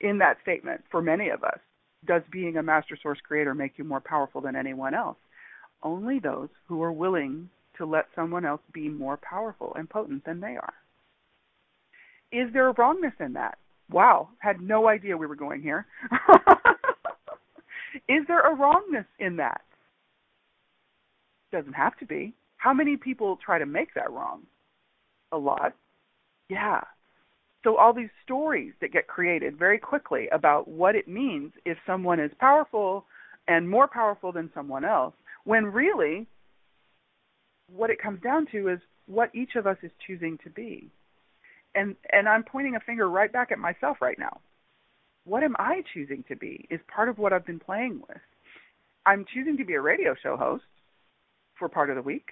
in 0.00 0.18
that 0.18 0.36
statement 0.42 0.82
for 0.92 1.02
many 1.02 1.30
of 1.30 1.42
us. 1.42 1.58
Does 2.06 2.22
being 2.30 2.56
a 2.56 2.62
master 2.62 2.96
source 3.02 3.18
creator 3.26 3.52
make 3.52 3.72
you 3.76 3.82
more 3.82 4.00
powerful 4.00 4.40
than 4.40 4.54
anyone 4.54 4.94
else? 4.94 5.18
Only 5.82 6.20
those 6.20 6.50
who 6.68 6.80
are 6.84 6.92
willing 6.92 7.50
to 7.78 7.84
let 7.84 8.06
someone 8.14 8.44
else 8.44 8.62
be 8.72 8.88
more 8.88 9.16
powerful 9.16 9.72
and 9.74 9.90
potent 9.90 10.24
than 10.24 10.38
they 10.38 10.56
are. 10.56 10.74
Is 12.30 12.52
there 12.52 12.68
a 12.68 12.74
wrongness 12.74 13.14
in 13.18 13.32
that? 13.32 13.58
Wow, 13.90 14.28
had 14.38 14.60
no 14.60 14.86
idea 14.86 15.16
we 15.16 15.26
were 15.26 15.34
going 15.34 15.62
here. 15.62 15.86
is 18.08 18.26
there 18.28 18.40
a 18.40 18.54
wrongness 18.54 19.06
in 19.18 19.36
that? 19.36 19.62
Doesn't 21.52 21.72
have 21.72 21.96
to 21.98 22.06
be. 22.06 22.34
How 22.56 22.72
many 22.72 22.96
people 22.96 23.38
try 23.44 23.58
to 23.58 23.66
make 23.66 23.94
that 23.94 24.10
wrong? 24.10 24.42
A 25.32 25.38
lot. 25.38 25.74
Yeah. 26.48 26.80
So 27.62 27.76
all 27.76 27.92
these 27.92 28.10
stories 28.24 28.72
that 28.80 28.92
get 28.92 29.06
created 29.06 29.58
very 29.58 29.78
quickly 29.78 30.28
about 30.32 30.68
what 30.68 30.94
it 30.94 31.08
means 31.08 31.52
if 31.64 31.76
someone 31.86 32.20
is 32.20 32.30
powerful 32.38 33.04
and 33.48 33.68
more 33.68 33.88
powerful 33.88 34.32
than 34.32 34.50
someone 34.54 34.84
else, 34.84 35.14
when 35.44 35.64
really 35.66 36.26
what 37.74 37.90
it 37.90 38.00
comes 38.00 38.20
down 38.22 38.46
to 38.52 38.68
is 38.68 38.78
what 39.06 39.34
each 39.34 39.56
of 39.56 39.66
us 39.66 39.76
is 39.82 39.90
choosing 40.06 40.38
to 40.44 40.50
be. 40.50 40.90
And 41.74 41.96
and 42.12 42.28
I'm 42.28 42.44
pointing 42.44 42.76
a 42.76 42.80
finger 42.80 43.08
right 43.08 43.32
back 43.32 43.52
at 43.52 43.58
myself 43.58 43.98
right 44.00 44.18
now. 44.18 44.40
What 45.24 45.42
am 45.42 45.54
I 45.58 45.82
choosing 45.92 46.24
to 46.28 46.36
be 46.36 46.66
is 46.70 46.80
part 46.92 47.08
of 47.08 47.18
what 47.18 47.32
I've 47.32 47.46
been 47.46 47.60
playing 47.60 48.02
with. 48.08 48.18
I'm 49.06 49.24
choosing 49.32 49.56
to 49.58 49.64
be 49.64 49.74
a 49.74 49.80
radio 49.80 50.14
show 50.22 50.36
host 50.36 50.64
for 51.58 51.68
part 51.68 51.90
of 51.90 51.96
the 51.96 52.02
week. 52.02 52.30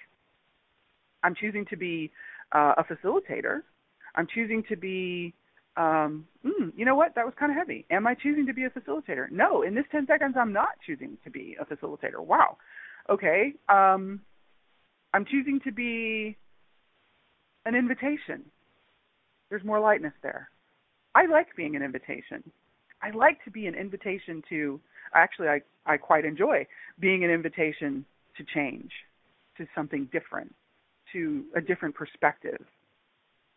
I'm 1.23 1.35
choosing 1.35 1.65
to 1.69 1.77
be 1.77 2.11
uh, 2.51 2.73
a 2.77 2.83
facilitator. 2.83 3.61
I'm 4.15 4.27
choosing 4.33 4.63
to 4.69 4.75
be 4.75 5.33
um, 5.77 6.27
mm, 6.45 6.73
you 6.75 6.83
know 6.83 6.95
what? 6.95 7.15
That 7.15 7.25
was 7.25 7.33
kind 7.39 7.51
of 7.51 7.57
heavy. 7.57 7.85
Am 7.89 8.05
I 8.05 8.13
choosing 8.13 8.45
to 8.47 8.53
be 8.53 8.65
a 8.65 8.69
facilitator? 8.69 9.31
No. 9.31 9.61
In 9.61 9.75
this 9.75 9.85
10 9.91 10.07
seconds, 10.07 10.35
I'm 10.37 10.51
not 10.51 10.69
choosing 10.85 11.17
to 11.23 11.29
be 11.29 11.55
a 11.59 11.65
facilitator. 11.65 12.19
Wow. 12.19 12.57
Okay. 13.09 13.53
Um, 13.69 14.19
I'm 15.13 15.25
choosing 15.25 15.61
to 15.63 15.71
be 15.71 16.37
an 17.65 17.75
invitation. 17.75 18.43
There's 19.49 19.63
more 19.63 19.79
lightness 19.79 20.13
there. 20.21 20.49
I 21.15 21.25
like 21.27 21.55
being 21.55 21.75
an 21.77 21.81
invitation. 21.81 22.43
I 23.01 23.11
like 23.11 23.43
to 23.45 23.51
be 23.51 23.67
an 23.67 23.75
invitation 23.75 24.43
to 24.49 24.79
actually 25.13 25.47
I 25.47 25.61
I 25.85 25.97
quite 25.97 26.25
enjoy 26.25 26.67
being 26.99 27.23
an 27.23 27.31
invitation 27.31 28.05
to 28.37 28.43
change, 28.53 28.91
to 29.57 29.65
something 29.75 30.07
different, 30.11 30.53
to 31.13 31.45
a 31.55 31.61
different 31.61 31.95
perspective. 31.95 32.63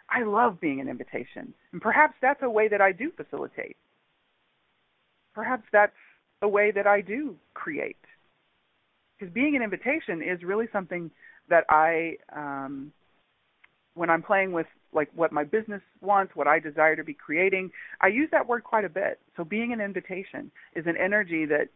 I 0.09 0.24
love 0.24 0.61
being 0.61 0.81
an 0.81 0.88
invitation. 0.88 1.55
And 1.72 1.81
perhaps 1.81 2.14
that's 2.20 2.42
a 2.42 2.50
way 2.50 2.68
that 2.68 2.81
I 2.81 2.92
do 2.92 3.11
facilitate. 3.16 3.76
Perhaps 5.35 5.64
that's 5.72 5.92
a 6.42 6.48
way 6.48 6.70
that 6.70 6.87
I 6.87 7.00
do 7.00 7.37
create. 7.55 7.96
Because 9.18 9.33
being 9.33 9.57
an 9.57 9.62
invitation 9.62 10.22
is 10.22 10.42
really 10.42 10.66
something 10.72 11.11
that 11.48 11.64
I 11.68 12.16
um 12.35 12.92
when 13.94 14.11
I'm 14.11 14.22
playing 14.22 14.52
with 14.52 14.66
like 14.92 15.09
what 15.14 15.33
my 15.33 15.44
business 15.44 15.83
wants, 16.00 16.37
what 16.37 16.46
I 16.46 16.59
desire 16.59 16.96
to 16.96 17.05
be 17.05 17.14
creating, 17.14 17.70
I 18.00 18.09
use 18.09 18.28
that 18.33 18.46
word 18.46 18.64
quite 18.64 18.85
a 18.85 18.88
bit. 18.88 19.20
So 19.37 19.44
being 19.44 19.72
an 19.72 19.81
invitation 19.81 20.50
is 20.74 20.87
an 20.87 20.96
energy 20.96 21.46
that 21.46 21.68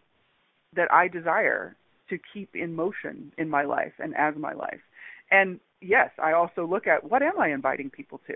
that 0.75 0.93
I 0.93 1.09
desire 1.09 1.77
to 2.11 2.19
keep 2.33 2.55
in 2.55 2.75
motion 2.75 3.33
in 3.39 3.49
my 3.49 3.65
life 3.65 3.93
and 3.99 4.15
as 4.17 4.35
my 4.37 4.53
life. 4.53 4.81
And 5.31 5.61
yes, 5.81 6.11
I 6.23 6.33
also 6.33 6.67
look 6.67 6.87
at 6.87 7.09
what 7.09 7.23
am 7.23 7.41
I 7.41 7.49
inviting 7.51 7.91
people 7.91 8.21
to? 8.27 8.35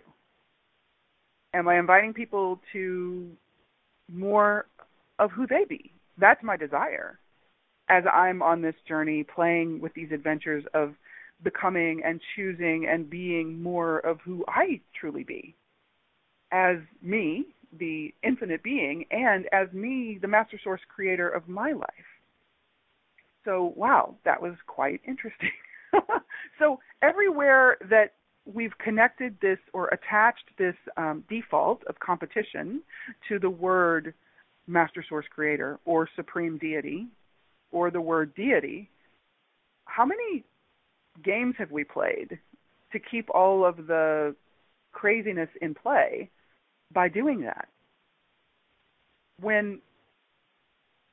Am 1.53 1.69
I 1.69 1.79
inviting 1.79 2.15
people 2.15 2.61
to 2.73 3.31
more 4.13 4.67
of 5.19 5.31
who 5.31 5.47
they 5.47 5.65
be? 5.69 5.93
That's 6.19 6.43
my 6.43 6.57
desire 6.57 7.19
as 7.89 8.05
I'm 8.13 8.41
on 8.41 8.63
this 8.63 8.75
journey 8.87 9.25
playing 9.25 9.81
with 9.81 9.93
these 9.95 10.13
adventures 10.13 10.65
of 10.75 10.95
becoming 11.43 12.03
and 12.05 12.21
choosing 12.37 12.87
and 12.91 13.09
being 13.09 13.63
more 13.63 13.99
of 14.01 14.19
who 14.25 14.45
I 14.49 14.81
truly 14.99 15.25
be 15.25 15.55
as 16.53 16.79
me, 17.03 17.47
the 17.79 18.13
infinite 18.23 18.63
being, 18.63 19.05
and 19.11 19.47
as 19.53 19.73
me, 19.73 20.19
the 20.21 20.29
master 20.29 20.59
source 20.63 20.81
creator 20.89 21.29
of 21.29 21.49
my 21.49 21.73
life. 21.73 21.89
So, 23.45 23.73
wow, 23.77 24.17
that 24.25 24.41
was 24.41 24.55
quite 24.67 25.01
interesting. 25.07 25.51
so, 26.59 26.79
everywhere 27.03 27.79
that 27.89 28.15
we've 28.45 28.77
connected 28.79 29.37
this 29.41 29.59
or 29.73 29.89
attached 29.89 30.45
this 30.59 30.75
um, 30.97 31.25
default 31.29 31.83
of 31.89 31.99
competition 32.01 32.83
to 33.29 33.39
the 33.39 33.51
word 33.51 34.15
master 34.67 35.05
source 35.09 35.27
creator 35.31 35.79
or 35.85 36.09
supreme 36.17 36.59
deity 36.59 37.07
or 37.73 37.91
the 37.91 38.01
word 38.01 38.35
deity, 38.35 38.89
how 39.85 40.05
many 40.05 40.45
games 41.23 41.55
have 41.59 41.71
we 41.71 41.85
played 41.85 42.39
to 42.93 42.99
keep 42.99 43.29
all 43.31 43.65
of 43.65 43.87
the 43.87 44.35
craziness 44.93 45.49
in 45.61 45.75
play 45.75 46.31
by 46.93 47.09
doing 47.09 47.43
that? 47.43 47.69
When, 49.41 49.81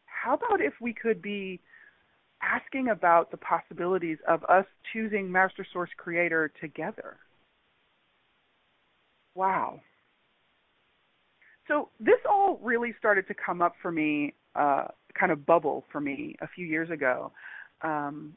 how 0.06 0.34
about 0.36 0.62
if 0.62 0.74
we 0.82 0.94
could 0.94 1.22
be 1.22 1.62
asking 2.42 2.90
about 2.90 3.32
the 3.32 3.38
possibilities 3.38 4.18
of 4.28 4.44
us 4.46 4.66
choosing 4.94 5.32
Master 5.32 5.66
Source 5.72 5.90
Creator 5.98 6.52
together? 6.60 7.18
Wow. 9.36 9.82
So 11.68 11.90
this 12.00 12.20
all 12.30 12.60
really 12.64 12.94
started 12.98 13.28
to 13.28 13.34
come 13.34 13.62
up 13.62 13.74
for 13.82 13.92
me, 13.92 14.34
uh, 14.56 14.86
kind 15.20 15.32
of 15.32 15.46
bubble 15.46 15.84
for 15.92 16.00
me 16.00 16.36
a 16.42 16.48
few 16.48 16.66
years 16.66 16.90
ago. 16.90 17.32
Um, 17.82 18.34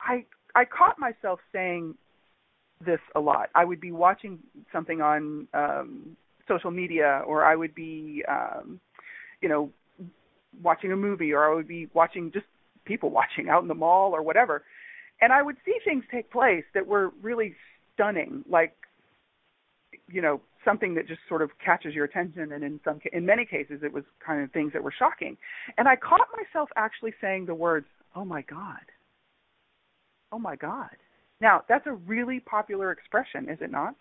I 0.00 0.24
I 0.56 0.64
caught 0.64 0.98
myself 0.98 1.38
saying 1.52 1.94
this 2.84 3.00
a 3.14 3.20
lot. 3.20 3.50
I 3.54 3.64
would 3.64 3.80
be 3.80 3.92
watching 3.92 4.38
something 4.72 5.00
on 5.00 5.46
um 5.54 6.16
social 6.48 6.70
media 6.70 7.22
or 7.26 7.44
I 7.44 7.54
would 7.54 7.74
be 7.74 8.24
um 8.28 8.80
you 9.40 9.48
know 9.48 9.70
watching 10.62 10.92
a 10.92 10.96
movie 10.96 11.32
or 11.32 11.50
I 11.50 11.54
would 11.54 11.68
be 11.68 11.88
watching 11.94 12.32
just 12.32 12.46
people 12.84 13.10
watching 13.20 13.48
out 13.48 13.62
in 13.62 13.68
the 13.68 13.74
mall 13.74 14.12
or 14.12 14.22
whatever. 14.22 14.64
And 15.20 15.32
I 15.32 15.42
would 15.42 15.56
see 15.64 15.76
things 15.84 16.04
take 16.10 16.30
place 16.30 16.64
that 16.74 16.86
were 16.86 17.12
really 17.22 17.54
stunning 17.94 18.44
like 18.48 18.74
you 20.08 20.20
know 20.22 20.40
something 20.64 20.94
that 20.94 21.06
just 21.06 21.20
sort 21.28 21.42
of 21.42 21.50
catches 21.64 21.94
your 21.94 22.04
attention 22.04 22.52
and 22.52 22.64
in 22.64 22.80
some 22.84 23.00
in 23.12 23.24
many 23.24 23.44
cases 23.44 23.80
it 23.82 23.92
was 23.92 24.04
kind 24.24 24.42
of 24.42 24.50
things 24.52 24.72
that 24.72 24.82
were 24.82 24.92
shocking 24.96 25.36
and 25.78 25.88
i 25.88 25.96
caught 25.96 26.28
myself 26.36 26.68
actually 26.76 27.14
saying 27.20 27.46
the 27.46 27.54
words 27.54 27.86
oh 28.14 28.24
my 28.24 28.42
god 28.42 28.84
oh 30.36 30.38
my 30.38 30.54
God. 30.54 30.90
Now, 31.40 31.62
that's 31.66 31.86
a 31.86 31.92
really 31.92 32.40
popular 32.40 32.92
expression, 32.92 33.48
is 33.48 33.58
it 33.62 33.70
not? 33.70 33.94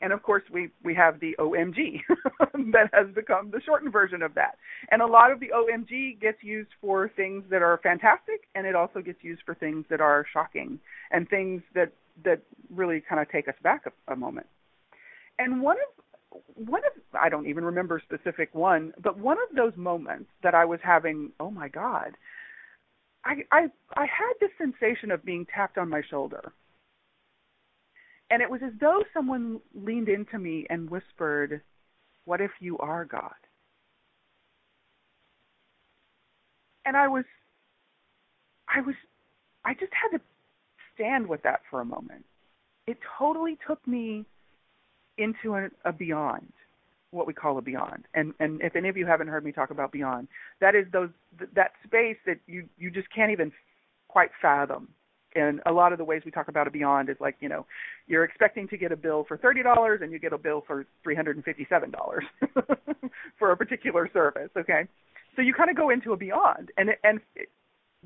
And 0.00 0.12
of 0.12 0.22
course, 0.22 0.42
we, 0.52 0.68
we 0.84 0.94
have 0.94 1.18
the 1.20 1.34
OMG 1.38 2.00
that 2.72 2.90
has 2.92 3.12
become 3.14 3.50
the 3.50 3.60
shortened 3.64 3.92
version 3.92 4.22
of 4.22 4.34
that. 4.34 4.56
And 4.90 5.02
a 5.02 5.06
lot 5.06 5.32
of 5.32 5.40
the 5.40 5.48
OMG 5.48 6.20
gets 6.20 6.38
used 6.42 6.70
for 6.80 7.10
things 7.16 7.44
that 7.50 7.62
are 7.62 7.80
fantastic, 7.82 8.42
and 8.54 8.66
it 8.66 8.76
also 8.76 9.00
gets 9.00 9.18
used 9.22 9.42
for 9.44 9.54
things 9.54 9.84
that 9.90 10.00
are 10.00 10.24
shocking 10.32 10.78
and 11.10 11.28
things 11.28 11.62
that, 11.74 11.92
that 12.24 12.42
really 12.72 13.00
kind 13.00 13.20
of 13.20 13.30
take 13.30 13.48
us 13.48 13.54
back 13.62 13.84
a, 13.86 14.12
a 14.12 14.16
moment. 14.16 14.46
And 15.38 15.60
one 15.60 15.76
of 15.76 16.02
one 16.54 16.82
of 16.84 16.92
I 17.18 17.30
don't 17.30 17.46
even 17.46 17.64
remember 17.64 18.02
specific 18.04 18.54
one, 18.54 18.92
but 19.02 19.18
one 19.18 19.38
of 19.48 19.56
those 19.56 19.72
moments 19.74 20.28
that 20.42 20.54
I 20.54 20.66
was 20.66 20.80
having, 20.82 21.32
oh 21.40 21.50
my 21.50 21.68
God, 21.68 22.10
I 23.26 23.42
I 23.50 23.66
I 23.96 24.02
had 24.02 24.32
this 24.40 24.50
sensation 24.56 25.10
of 25.10 25.24
being 25.24 25.46
tapped 25.46 25.78
on 25.78 25.90
my 25.90 26.00
shoulder. 26.08 26.52
And 28.30 28.42
it 28.42 28.50
was 28.50 28.60
as 28.64 28.72
though 28.80 29.02
someone 29.14 29.60
leaned 29.74 30.08
into 30.08 30.38
me 30.38 30.66
and 30.70 30.90
whispered, 30.90 31.60
What 32.24 32.40
if 32.40 32.50
you 32.60 32.78
are 32.78 33.04
God? 33.04 33.34
And 36.84 36.96
I 36.96 37.08
was, 37.08 37.24
I 38.68 38.80
was, 38.80 38.94
I 39.64 39.74
just 39.74 39.92
had 39.92 40.16
to 40.16 40.22
stand 40.94 41.26
with 41.28 41.42
that 41.42 41.60
for 41.70 41.80
a 41.80 41.84
moment. 41.84 42.24
It 42.86 42.98
totally 43.18 43.58
took 43.66 43.84
me 43.86 44.24
into 45.18 45.54
a, 45.54 45.68
a 45.84 45.92
beyond 45.92 46.52
what 47.16 47.26
we 47.26 47.32
call 47.32 47.58
a 47.58 47.62
beyond. 47.62 48.04
And 48.14 48.34
and 48.38 48.60
if 48.60 48.76
any 48.76 48.88
of 48.88 48.96
you 48.96 49.06
haven't 49.06 49.28
heard 49.28 49.44
me 49.44 49.52
talk 49.52 49.70
about 49.70 49.92
beyond, 49.92 50.28
that 50.60 50.74
is 50.74 50.86
those 50.92 51.10
that 51.54 51.72
space 51.84 52.16
that 52.26 52.38
you 52.46 52.68
you 52.78 52.90
just 52.90 53.08
can't 53.14 53.32
even 53.32 53.52
quite 54.08 54.30
fathom. 54.40 54.88
And 55.34 55.60
a 55.66 55.72
lot 55.72 55.92
of 55.92 55.98
the 55.98 56.04
ways 56.04 56.22
we 56.24 56.30
talk 56.30 56.48
about 56.48 56.66
a 56.66 56.70
beyond 56.70 57.10
is 57.10 57.16
like, 57.20 57.36
you 57.40 57.48
know, 57.48 57.66
you're 58.06 58.24
expecting 58.24 58.66
to 58.68 58.76
get 58.78 58.92
a 58.92 58.96
bill 58.96 59.24
for 59.26 59.36
thirty 59.36 59.62
dollars 59.62 60.00
and 60.02 60.12
you 60.12 60.18
get 60.18 60.32
a 60.32 60.38
bill 60.38 60.62
for 60.66 60.86
three 61.02 61.14
hundred 61.14 61.36
and 61.36 61.44
fifty 61.44 61.66
seven 61.68 61.90
dollars 61.90 62.24
for 63.38 63.50
a 63.50 63.56
particular 63.56 64.08
service, 64.12 64.50
okay? 64.56 64.86
So 65.34 65.42
you 65.42 65.52
kind 65.52 65.68
of 65.68 65.76
go 65.76 65.90
into 65.90 66.12
a 66.12 66.16
beyond 66.16 66.70
and 66.78 66.90
and 67.04 67.20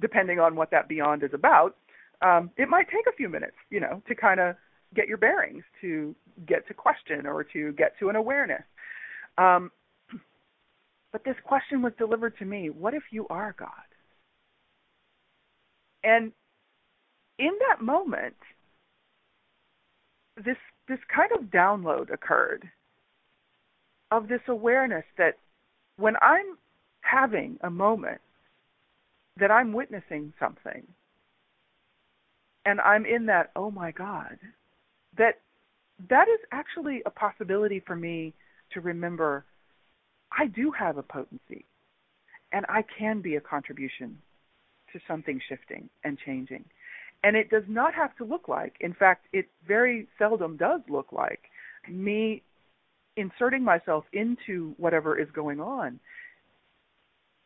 depending 0.00 0.40
on 0.40 0.56
what 0.56 0.70
that 0.70 0.88
beyond 0.88 1.22
is 1.22 1.30
about, 1.34 1.76
um, 2.22 2.50
it 2.56 2.68
might 2.68 2.86
take 2.88 3.06
a 3.06 3.16
few 3.16 3.28
minutes, 3.28 3.56
you 3.70 3.80
know, 3.80 4.02
to 4.08 4.14
kind 4.14 4.40
of 4.40 4.56
get 4.94 5.08
your 5.08 5.18
bearings, 5.18 5.62
to 5.80 6.14
get 6.46 6.66
to 6.68 6.74
question 6.74 7.26
or 7.26 7.44
to 7.44 7.72
get 7.72 7.98
to 7.98 8.08
an 8.08 8.16
awareness. 8.16 8.62
Um, 9.40 9.70
but 11.12 11.24
this 11.24 11.36
question 11.44 11.80
was 11.80 11.92
delivered 11.98 12.36
to 12.38 12.44
me 12.44 12.68
what 12.68 12.94
if 12.94 13.04
you 13.10 13.26
are 13.28 13.54
God? 13.58 13.68
And 16.04 16.32
in 17.38 17.52
that 17.68 17.82
moment, 17.82 18.36
this 20.36 20.56
this 20.88 20.98
kind 21.14 21.30
of 21.32 21.50
download 21.50 22.12
occurred 22.12 22.68
of 24.10 24.28
this 24.28 24.40
awareness 24.48 25.04
that 25.16 25.36
when 25.96 26.14
I'm 26.20 26.58
having 27.00 27.58
a 27.62 27.70
moment 27.70 28.20
that 29.38 29.50
I'm 29.50 29.72
witnessing 29.72 30.32
something 30.38 30.86
and 32.64 32.80
I'm 32.80 33.06
in 33.06 33.26
that 33.26 33.50
oh 33.56 33.70
my 33.70 33.90
god 33.90 34.38
that 35.16 35.40
that 36.08 36.28
is 36.28 36.40
actually 36.52 37.02
a 37.06 37.10
possibility 37.10 37.80
for 37.86 37.94
me 37.94 38.34
to 38.72 38.80
remember 38.80 39.44
I 40.36 40.46
do 40.46 40.70
have 40.70 40.96
a 40.96 41.02
potency 41.02 41.64
and 42.52 42.64
I 42.68 42.84
can 42.98 43.20
be 43.20 43.36
a 43.36 43.40
contribution 43.40 44.18
to 44.92 45.00
something 45.06 45.40
shifting 45.48 45.88
and 46.04 46.18
changing. 46.18 46.64
And 47.22 47.36
it 47.36 47.50
does 47.50 47.64
not 47.68 47.94
have 47.94 48.16
to 48.16 48.24
look 48.24 48.48
like, 48.48 48.74
in 48.80 48.94
fact, 48.94 49.26
it 49.32 49.46
very 49.66 50.08
seldom 50.18 50.56
does 50.56 50.80
look 50.88 51.12
like 51.12 51.40
me 51.88 52.42
inserting 53.16 53.62
myself 53.62 54.04
into 54.12 54.74
whatever 54.78 55.18
is 55.18 55.28
going 55.32 55.60
on. 55.60 56.00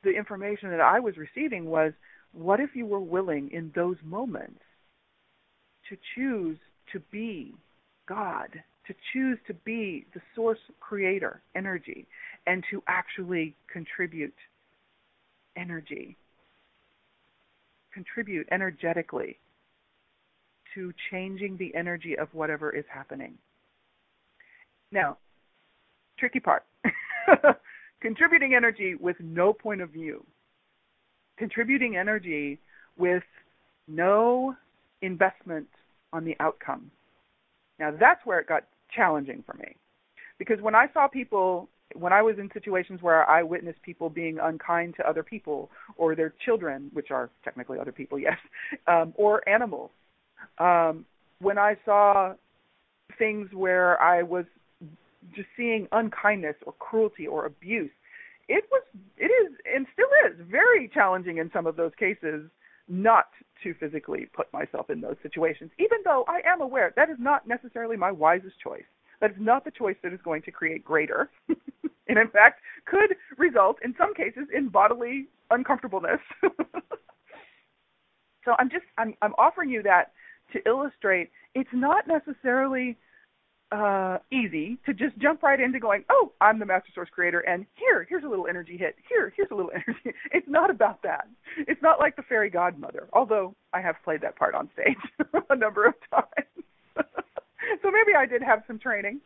The 0.05 0.11
information 0.11 0.71
that 0.71 0.81
I 0.81 1.01
was 1.01 1.17
receiving 1.17 1.65
was 1.65 1.93
what 2.33 2.61
if 2.61 2.71
you 2.75 2.87
were 2.87 3.01
willing 3.01 3.51
in 3.53 3.73
those 3.75 3.97
moments 4.05 4.61
to 5.89 5.97
choose 6.15 6.59
to 6.93 7.01
be 7.11 7.55
God 8.07 8.49
to 8.87 8.95
choose 9.13 9.39
to 9.47 9.55
be 9.65 10.07
the 10.15 10.21
source 10.35 10.59
creator 10.81 11.41
energy 11.55 12.07
and 12.47 12.63
to 12.71 12.83
actually 12.87 13.55
contribute 13.73 14.35
energy, 15.57 16.17
contribute 17.93 18.47
energetically 18.51 19.39
to 20.75 20.93
changing 21.11 21.57
the 21.57 21.75
energy 21.75 22.19
of 22.19 22.29
whatever 22.33 22.71
is 22.71 22.85
happening. 22.93 23.35
Now, 24.91 25.17
tricky 26.19 26.41
part 26.41 26.65
contributing 28.01 28.55
energy 28.55 28.95
with 28.95 29.17
no 29.21 29.53
point 29.53 29.81
of 29.81 29.91
view, 29.91 30.25
contributing 31.39 31.97
energy 31.97 32.59
with 32.99 33.23
no 33.89 34.55
investment 35.03 35.69
on 36.13 36.25
the 36.25 36.37
outcome. 36.41 36.91
Now, 37.79 37.93
that's 37.99 38.25
where 38.25 38.39
it 38.39 38.47
got 38.47 38.65
challenging 38.95 39.43
for 39.47 39.55
me. 39.55 39.77
Because 40.39 40.61
when 40.61 40.75
I 40.75 40.87
saw 40.93 41.09
people 41.09 41.69
when 41.95 42.13
I 42.13 42.23
was 42.23 42.39
in 42.39 42.51
situations 42.53 43.03
where 43.03 43.29
I 43.29 43.43
witnessed 43.43 43.81
people 43.83 44.11
being 44.11 44.39
unkind 44.43 44.95
to 44.97 45.09
other 45.09 45.23
people 45.23 45.71
or 45.97 46.15
their 46.15 46.35
children, 46.45 46.91
which 46.93 47.11
are 47.11 47.31
technically 47.45 47.79
other 47.79 47.93
people, 47.93 48.19
yes, 48.29 48.39
um, 48.87 49.13
or 49.17 49.49
animals, 49.49 49.91
um, 50.59 51.05
when 51.41 51.59
I 51.59 51.77
saw 51.85 52.35
things 53.19 53.49
where 53.53 54.01
I 54.03 54.23
was 54.23 54.45
just 55.35 55.49
seeing 55.57 55.89
unkindness 55.93 56.57
or 56.67 56.73
cruelty 56.79 57.27
or 57.27 57.47
abuse, 57.47 57.91
it 58.49 58.65
was, 58.71 58.83
it 59.17 59.27
is, 59.27 59.53
and 59.75 59.87
still 59.93 60.07
is 60.27 60.39
very 60.51 60.91
challenging 60.93 61.39
in 61.39 61.51
some 61.53 61.67
of 61.67 61.77
those 61.77 61.93
cases 61.99 62.51
not 62.89 63.27
to 63.63 63.75
physically 63.75 64.27
put 64.35 64.53
myself 64.53 64.91
in 64.91 65.01
those 65.01 65.17
situations, 65.23 65.71
even 65.79 65.99
though 66.05 66.25
I 66.29 66.41
am 66.47 66.61
aware 66.61 66.93
that 66.97 67.11
is 67.11 67.17
not 67.19 67.47
necessarily 67.47 67.97
my 67.97 68.11
wisest 68.11 68.59
choice. 68.61 68.85
That 69.21 69.31
is 69.31 69.37
not 69.39 69.65
the 69.65 69.71
choice 69.71 69.97
that 70.03 70.13
is 70.13 70.21
going 70.23 70.43
to 70.43 70.51
create 70.51 70.85
greater, 70.85 71.31
and 71.49 72.19
in 72.19 72.29
fact 72.29 72.61
could 72.85 73.17
result 73.39 73.79
in 73.83 73.95
some 73.97 74.15
cases 74.15 74.49
in 74.55 74.69
bodily 74.69 75.29
uncomfortableness. 75.51 76.21
so 78.45 78.55
I'm 78.59 78.69
just 78.69 78.85
I'm 78.99 79.15
I'm 79.23 79.35
offering 79.39 79.71
you 79.71 79.83
that 79.85 80.13
to 80.53 80.61
illustrate 80.67 81.31
it's 81.55 81.71
not 81.73 82.07
necessarily 82.07 82.97
uh, 83.75 84.19
easy 84.31 84.79
to 84.87 84.95
just 84.95 85.19
jump 85.19 85.43
right 85.43 85.59
into 85.61 85.81
going, 85.81 86.05
oh, 86.09 86.33
I'm 86.41 86.59
the 86.59 86.67
master 86.67 86.91
source 86.95 87.09
creator, 87.13 87.41
and 87.41 87.67
here, 87.75 88.07
here's 88.09 88.23
a 88.23 88.29
little 88.29 88.47
energy 88.47 88.77
hit. 88.77 88.95
Here, 89.09 89.33
here's 89.37 89.51
a 89.51 89.55
little 89.55 89.73
energy. 89.75 90.17
It's 90.31 90.47
not 90.49 90.71
about 90.71 91.03
that. 91.03 91.27
It's 91.59 91.83
not 91.83 91.99
like 91.99 92.15
the 92.15 92.23
fairy 92.23 92.51
godmother, 92.51 93.09
although 93.13 93.55
I 93.73 93.81
have 93.81 93.97
played 94.05 94.21
that 94.21 94.37
part 94.37 94.55
on 94.55 94.71
stage 94.73 95.33
a 95.51 95.57
number 95.57 95.87
of 95.87 95.95
times. 96.11 96.65
so 97.83 97.91
maybe 97.91 98.15
I 98.17 98.27
did 98.27 98.43
have 98.43 98.63
some 98.67 98.79
training, 98.79 99.21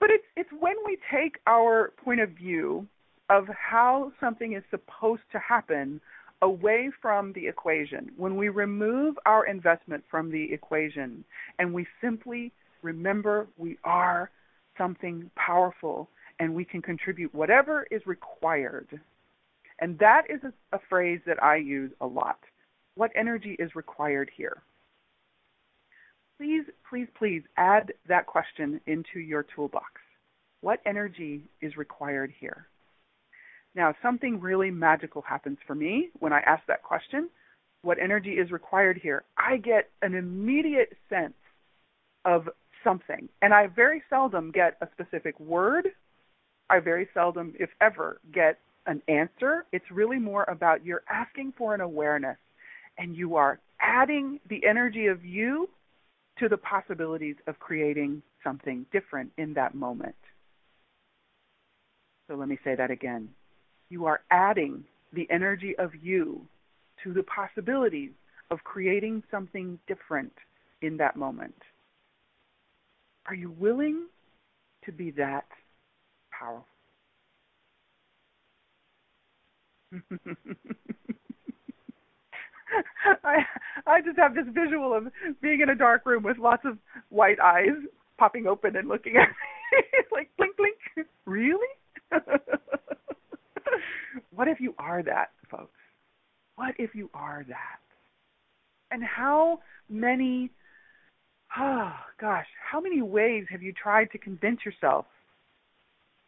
but 0.00 0.10
it's 0.10 0.24
it's 0.36 0.50
when 0.58 0.76
we 0.86 0.96
take 1.12 1.36
our 1.46 1.92
point 2.02 2.20
of 2.20 2.30
view 2.30 2.86
of 3.28 3.46
how 3.48 4.12
something 4.20 4.54
is 4.54 4.62
supposed 4.70 5.22
to 5.32 5.38
happen 5.38 6.00
away 6.40 6.90
from 7.00 7.32
the 7.34 7.46
equation, 7.46 8.10
when 8.16 8.36
we 8.36 8.48
remove 8.48 9.16
our 9.26 9.46
investment 9.46 10.02
from 10.10 10.30
the 10.30 10.52
equation 10.52 11.24
and 11.58 11.72
we 11.72 11.86
simply 12.00 12.52
remember 12.82 13.46
we 13.56 13.78
are 13.84 14.30
something 14.78 15.30
powerful 15.36 16.08
and 16.38 16.54
we 16.54 16.64
can 16.64 16.82
contribute 16.82 17.34
whatever 17.34 17.86
is 17.90 18.02
required. 18.06 19.00
And 19.80 19.98
that 19.98 20.22
is 20.28 20.40
a, 20.44 20.76
a, 20.76 20.80
phrase 20.88 21.20
that 21.26 21.42
I 21.42 21.56
use 21.56 21.90
a 22.00 22.06
lot. 22.06 22.38
What 22.94 23.10
energy 23.16 23.56
is 23.58 23.74
required 23.74 24.30
here? 24.36 24.62
Please, 26.38 26.64
please, 26.88 27.08
please 27.16 27.42
add 27.56 27.92
that 28.08 28.26
question 28.26 28.80
into 28.86 29.20
your 29.20 29.46
toolbox. 29.54 30.00
What 30.60 30.80
energy 30.86 31.42
is 31.60 31.76
required 31.76 32.32
here? 32.38 32.66
Now, 33.74 33.94
something 34.02 34.40
really 34.40 34.70
magical 34.70 35.22
happens 35.22 35.58
for 35.66 35.74
me 35.74 36.10
when 36.18 36.32
I 36.32 36.40
ask 36.40 36.62
that 36.66 36.82
question. 36.82 37.28
What 37.82 37.98
energy 37.98 38.32
is 38.32 38.50
required 38.50 38.98
here? 39.02 39.24
I 39.36 39.56
get 39.56 39.90
an 40.02 40.14
immediate 40.14 40.96
sense 41.08 41.34
of 42.24 42.48
something. 42.84 43.28
And 43.40 43.52
I 43.54 43.66
very 43.66 44.02
seldom 44.10 44.50
get 44.50 44.76
a 44.80 44.88
specific 44.92 45.38
word. 45.40 45.88
I 46.70 46.80
very 46.80 47.08
seldom, 47.14 47.54
if 47.58 47.70
ever, 47.80 48.20
get 48.32 48.58
an 48.86 49.02
answer. 49.08 49.64
It's 49.72 49.90
really 49.90 50.18
more 50.18 50.44
about 50.44 50.84
you're 50.84 51.04
asking 51.08 51.54
for 51.56 51.74
an 51.74 51.80
awareness 51.80 52.38
and 52.98 53.16
you 53.16 53.36
are 53.36 53.60
adding 53.80 54.40
the 54.48 54.64
energy 54.66 55.06
of 55.06 55.24
you 55.24 55.68
to 56.38 56.48
the 56.48 56.56
possibilities 56.56 57.36
of 57.46 57.58
creating 57.58 58.22
something 58.42 58.86
different 58.92 59.30
in 59.38 59.54
that 59.54 59.74
moment. 59.74 60.14
So 62.28 62.36
let 62.36 62.48
me 62.48 62.58
say 62.64 62.74
that 62.74 62.90
again. 62.90 63.28
You 63.90 64.06
are 64.06 64.22
adding 64.30 64.84
the 65.12 65.28
energy 65.30 65.74
of 65.78 65.90
you 66.02 66.46
to 67.04 67.12
the 67.12 67.22
possibilities 67.24 68.12
of 68.50 68.64
creating 68.64 69.22
something 69.30 69.78
different 69.86 70.32
in 70.80 70.96
that 70.98 71.16
moment. 71.16 71.54
Are 73.26 73.34
you 73.34 73.50
willing 73.50 74.06
to 74.84 74.92
be 74.92 75.10
that 75.12 75.46
powerful? 76.30 76.66
I 83.24 83.44
I 83.86 84.00
just 84.00 84.18
have 84.18 84.34
this 84.34 84.46
visual 84.52 84.94
of 84.94 85.08
being 85.40 85.60
in 85.60 85.68
a 85.68 85.74
dark 85.74 86.06
room 86.06 86.22
with 86.22 86.38
lots 86.38 86.64
of 86.64 86.78
white 87.10 87.38
eyes 87.38 87.76
popping 88.18 88.46
open 88.46 88.76
and 88.76 88.88
looking 88.88 89.16
at 89.16 89.28
me 89.28 89.82
like 90.12 90.30
blink 90.36 90.56
blink. 90.56 90.76
Really? 91.26 91.68
what 94.34 94.48
if 94.48 94.60
you 94.60 94.74
are 94.78 95.02
that, 95.02 95.30
folks? 95.50 95.78
What 96.56 96.74
if 96.78 96.94
you 96.94 97.10
are 97.14 97.44
that? 97.48 97.80
And 98.90 99.02
how 99.02 99.60
many 99.88 100.50
oh 101.58 101.92
gosh, 102.20 102.46
how 102.70 102.80
many 102.80 103.02
ways 103.02 103.44
have 103.50 103.62
you 103.62 103.72
tried 103.72 104.10
to 104.12 104.18
convince 104.18 104.60
yourself 104.64 105.06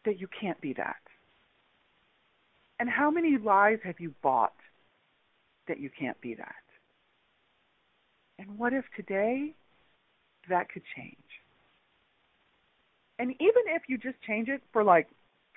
that 0.05 0.21
you 0.21 0.29
can't 0.41 0.61
be 0.61 0.73
that? 0.75 0.97
And 2.79 2.89
how 2.89 3.11
many 3.11 3.39
lies 3.39 3.79
have 3.85 4.01
you 4.01 4.15
bought 4.23 4.55
that 5.69 5.81
you 5.81 5.91
can't 5.99 6.21
be 6.21 6.35
that? 6.35 6.55
And 8.39 8.59
what 8.59 8.73
if 8.73 8.85
today 8.97 9.55
that 10.49 10.69
could 10.69 10.83
change? 10.97 11.17
And 13.19 13.31
even 13.41 13.63
if 13.69 13.83
you 13.89 13.97
just 13.97 14.21
change 14.27 14.49
it 14.49 14.61
for 14.73 14.83
like 14.83 15.09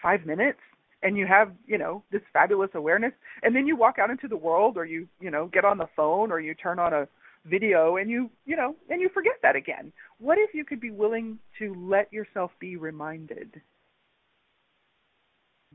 five 0.02 0.26
minutes 0.26 0.60
and 1.02 1.18
you 1.18 1.26
have, 1.26 1.52
you 1.66 1.78
know, 1.78 2.04
this 2.12 2.22
fabulous 2.32 2.70
awareness, 2.76 3.14
and 3.42 3.56
then 3.56 3.66
you 3.66 3.76
walk 3.76 3.98
out 4.00 4.12
into 4.12 4.28
the 4.28 4.38
world 4.38 4.78
or 4.78 4.86
you, 4.86 5.08
you 5.20 5.32
know, 5.32 5.48
get 5.48 5.66
on 5.66 5.78
the 5.78 5.90
phone 5.96 6.32
or 6.32 6.40
you 6.40 6.54
turn 6.54 6.78
on 6.78 6.94
a 6.94 7.08
video 7.46 7.98
and 7.98 8.10
you, 8.10 8.30
you 8.46 8.56
know, 8.56 8.76
and 8.90 9.02
you 9.02 9.10
forget 9.14 9.36
that 9.42 9.56
again. 9.56 9.92
What 10.20 10.38
if 10.38 10.54
you 10.54 10.66
could 10.66 10.82
be 10.82 10.92
willing 10.92 11.40
to 11.60 11.76
let 11.78 12.12
yourself 12.12 12.52
be 12.60 12.76
reminded 12.76 13.62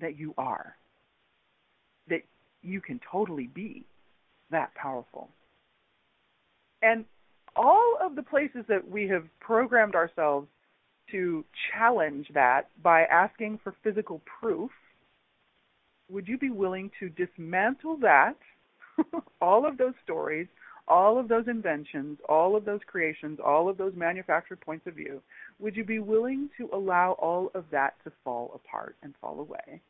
that 0.01 0.19
you 0.19 0.35
are? 0.37 0.77
That 2.09 2.23
you 2.63 2.81
can 2.81 3.01
totally 3.11 3.47
be 3.47 3.85
that 4.51 4.75
powerful. 4.75 5.29
And 6.83 7.05
all 7.57 7.97
of 8.01 8.17
the 8.17 8.23
places 8.23 8.65
that 8.69 8.89
we 8.89 9.09
have 9.09 9.25
programmed 9.41 9.95
ourselves 9.95 10.49
to 11.11 11.45
challenge 11.73 12.27
that 12.35 12.69
by 12.83 13.03
asking 13.05 13.61
for 13.63 13.75
physical 13.83 14.21
proof, 14.41 14.71
would 16.11 16.29
you 16.29 16.39
be 16.39 16.51
willing 16.51 16.91
to 17.01 17.09
dismantle 17.11 17.99
that, 17.99 18.37
all 19.41 19.67
of 19.67 19.79
those 19.79 19.95
stories, 20.05 20.47
all 20.89 21.19
of 21.19 21.29
those 21.29 21.49
inventions, 21.49 22.19
all 22.29 22.57
of 22.57 22.65
those 22.65 22.81
creations, 22.87 23.39
all 23.45 23.69
of 23.69 23.79
those 23.79 23.95
manufactured 23.95 24.61
points 24.61 24.87
of 24.87 24.95
view? 24.95 25.23
Would 25.59 25.77
you 25.77 25.85
be 25.85 25.99
willing 25.99 26.51
to 26.59 26.69
allow 26.73 27.13
all 27.13 27.51
of 27.55 27.65
that 27.71 27.95
to 28.05 28.13
fall 28.25 28.53
apart 28.55 28.97
and 29.03 29.15
fall 29.21 29.41
away? 29.41 29.81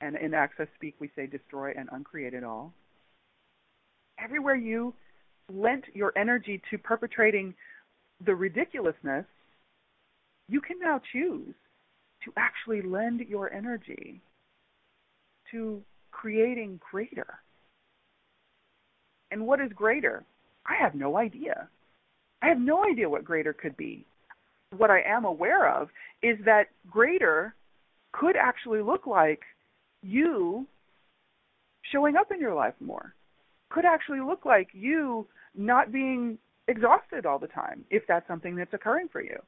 And 0.00 0.16
in 0.16 0.34
Access 0.34 0.66
Speak, 0.74 0.96
we 0.98 1.10
say 1.14 1.26
destroy 1.26 1.72
and 1.78 1.88
uncreate 1.92 2.34
it 2.34 2.42
all. 2.42 2.72
Everywhere 4.18 4.56
you 4.56 4.94
lent 5.52 5.84
your 5.94 6.12
energy 6.16 6.60
to 6.70 6.78
perpetrating 6.78 7.54
the 8.24 8.34
ridiculousness, 8.34 9.24
you 10.48 10.60
can 10.60 10.78
now 10.80 11.00
choose 11.12 11.54
to 12.24 12.32
actually 12.36 12.82
lend 12.82 13.20
your 13.20 13.52
energy 13.52 14.20
to 15.50 15.82
creating 16.10 16.80
greater. 16.90 17.38
And 19.32 19.46
what 19.46 19.60
is 19.60 19.72
greater? 19.74 20.24
I 20.66 20.74
have 20.80 20.94
no 20.94 21.16
idea. 21.16 21.68
I 22.42 22.48
have 22.48 22.60
no 22.60 22.84
idea 22.84 23.08
what 23.08 23.24
greater 23.24 23.54
could 23.54 23.76
be. 23.76 24.04
What 24.76 24.90
I 24.90 25.00
am 25.00 25.24
aware 25.24 25.68
of 25.68 25.88
is 26.22 26.38
that 26.44 26.64
greater 26.90 27.54
could 28.12 28.36
actually 28.36 28.82
look 28.82 29.06
like 29.06 29.40
you 30.02 30.66
showing 31.90 32.16
up 32.16 32.30
in 32.30 32.40
your 32.40 32.54
life 32.54 32.74
more. 32.78 33.14
Could 33.70 33.84
actually 33.86 34.20
look 34.20 34.44
like 34.44 34.68
you 34.72 35.26
not 35.56 35.92
being 35.92 36.38
exhausted 36.68 37.26
all 37.26 37.38
the 37.38 37.46
time, 37.46 37.84
if 37.90 38.02
that's 38.06 38.26
something 38.28 38.54
that's 38.54 38.74
occurring 38.74 39.08
for 39.10 39.22
you. 39.22 39.38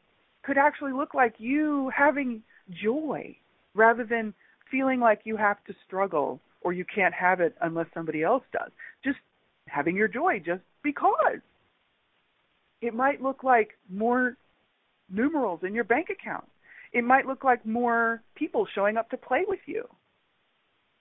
Could 0.44 0.58
actually 0.58 0.92
look 0.92 1.14
like 1.14 1.34
you 1.38 1.90
having 1.94 2.42
joy 2.82 3.36
rather 3.74 4.04
than 4.04 4.32
feeling 4.70 5.00
like 5.00 5.20
you 5.24 5.36
have 5.36 5.62
to 5.66 5.74
struggle 5.86 6.40
or 6.62 6.72
you 6.72 6.84
can't 6.94 7.14
have 7.14 7.40
it 7.40 7.54
unless 7.60 7.86
somebody 7.92 8.22
else 8.22 8.42
does. 8.52 8.70
Just 9.04 9.18
having 9.74 9.96
your 9.96 10.08
joy 10.08 10.38
just 10.44 10.62
because. 10.82 11.40
It 12.80 12.94
might 12.94 13.22
look 13.22 13.42
like 13.42 13.70
more 13.90 14.36
numerals 15.10 15.60
in 15.62 15.74
your 15.74 15.84
bank 15.84 16.08
account. 16.10 16.44
It 16.92 17.02
might 17.02 17.26
look 17.26 17.42
like 17.42 17.66
more 17.66 18.22
people 18.36 18.66
showing 18.74 18.96
up 18.96 19.10
to 19.10 19.16
play 19.16 19.44
with 19.46 19.60
you. 19.66 19.84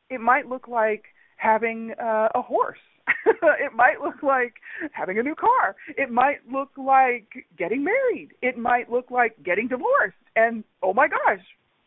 It 0.10 0.20
might 0.20 0.48
look 0.50 0.68
like 0.68 1.04
having 1.38 1.94
uh, 2.02 2.30
a 2.34 2.42
horse. 2.42 2.80
it 3.26 3.74
might 3.76 4.02
look 4.02 4.24
like 4.24 4.54
having 4.92 5.20
a 5.20 5.24
new 5.24 5.36
car. 5.36 5.76
It 5.98 6.10
might 6.10 6.40
look 6.52 6.70
like 6.78 7.28
getting 7.58 7.84
married. 7.84 8.30
It 8.42 8.58
might 8.58 8.90
look 8.90 9.12
like 9.12 9.36
getting 9.44 9.68
divorced. 9.68 10.18
And 10.36 10.64
oh 10.82 10.94
my 10.94 11.08
gosh, 11.08 11.44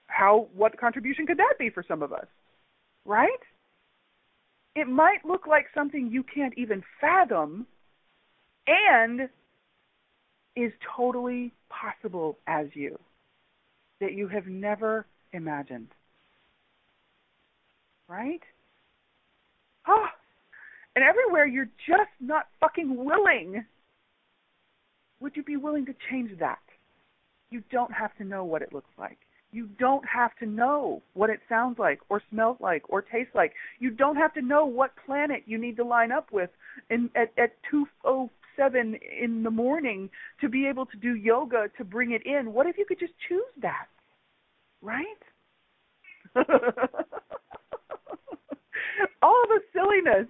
how 0.07 0.49
what 0.55 0.79
contribution 0.79 1.27
could 1.27 1.39
that 1.39 1.55
be 1.59 1.71
for 1.71 1.85
some 1.87 2.03
of 2.03 2.13
us? 2.13 2.27
Right? 3.05 3.41
It 4.77 4.87
might 4.87 5.25
look 5.25 5.47
like 5.47 5.69
something 5.75 6.11
you 6.13 6.23
can't 6.23 6.53
even 6.59 6.85
fathom 7.01 7.67
and 8.67 9.31
is 10.55 10.71
totally 10.95 11.53
possible 11.71 12.37
as 12.47 12.67
you 12.75 12.99
that 14.01 14.13
you 14.13 14.29
have 14.29 14.47
never 14.47 15.07
imagined. 15.33 15.89
Right? 18.07 18.43
Oh, 19.89 20.07
and 20.95 21.03
everywhere 21.03 21.47
you're 21.47 21.71
just 21.89 22.11
not 22.21 22.47
fucking 22.61 23.03
willing. 23.03 23.65
Would 25.21 25.37
you 25.37 25.43
be 25.43 25.57
willing 25.57 25.87
to 25.87 25.95
change 26.11 26.39
that? 26.39 26.59
You 27.49 27.63
don't 27.73 27.93
have 27.95 28.15
to 28.19 28.25
know 28.25 28.45
what 28.45 28.61
it 28.61 28.75
looks 28.75 28.91
like. 28.99 29.19
You 29.53 29.69
don't 29.79 30.05
have 30.07 30.37
to 30.41 30.47
know 30.47 31.03
what 31.15 31.31
it 31.31 31.41
sounds 31.49 31.79
like 31.79 32.01
or 32.09 32.21
smells 32.31 32.59
like 32.61 32.83
or 32.89 33.01
tastes 33.03 33.35
like. 33.35 33.53
You 33.79 33.91
don't 33.91 34.17
have 34.17 34.35
to 34.35 34.43
know 34.43 34.67
what 34.67 34.93
planet 35.07 35.45
you 35.47 35.57
need 35.59 35.77
to 35.77 35.85
line 35.85 36.13
up 36.13 36.33
with 36.33 36.51
in, 36.91 37.11
at, 37.15 37.33
at 37.39 37.53
207 37.71 38.99
in 39.23 39.43
the 39.43 39.51
morning 39.51 40.11
to 40.41 40.49
be 40.49 40.67
able 40.67 40.87
to 40.87 40.97
do 40.97 41.15
yoga 41.15 41.69
to 41.79 41.85
bring 41.85 42.13
it 42.13 42.27
in. 42.27 42.53
What 42.53 42.67
if 42.67 42.77
you 42.77 42.85
could 42.87 42.99
just 42.99 43.15
choose 43.29 43.43
that? 43.63 43.87
Right? 44.83 45.05
All 49.23 49.45
the 49.49 49.61
silliness 49.73 50.29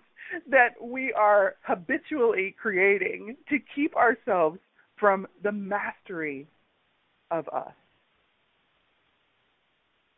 that 0.51 0.71
we 0.81 1.13
are 1.13 1.57
habitually 1.63 2.55
creating 2.61 3.37
to 3.49 3.57
keep 3.75 3.97
ourselves 3.97 4.59
from 4.99 5.27
the 5.43 5.53
mastery 5.53 6.47
of 7.31 7.49
us. 7.49 7.73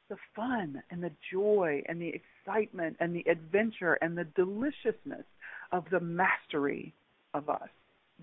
The 0.08 0.16
fun 0.34 0.82
and 0.90 1.02
the 1.02 1.12
joy 1.32 1.82
and 1.86 2.00
the 2.00 2.12
excitement 2.14 2.96
and 3.00 3.14
the 3.14 3.24
adventure 3.30 3.94
and 3.94 4.16
the 4.16 4.24
deliciousness 4.24 5.26
of 5.70 5.84
the 5.90 6.00
mastery 6.00 6.94
of 7.34 7.50
us 7.50 7.68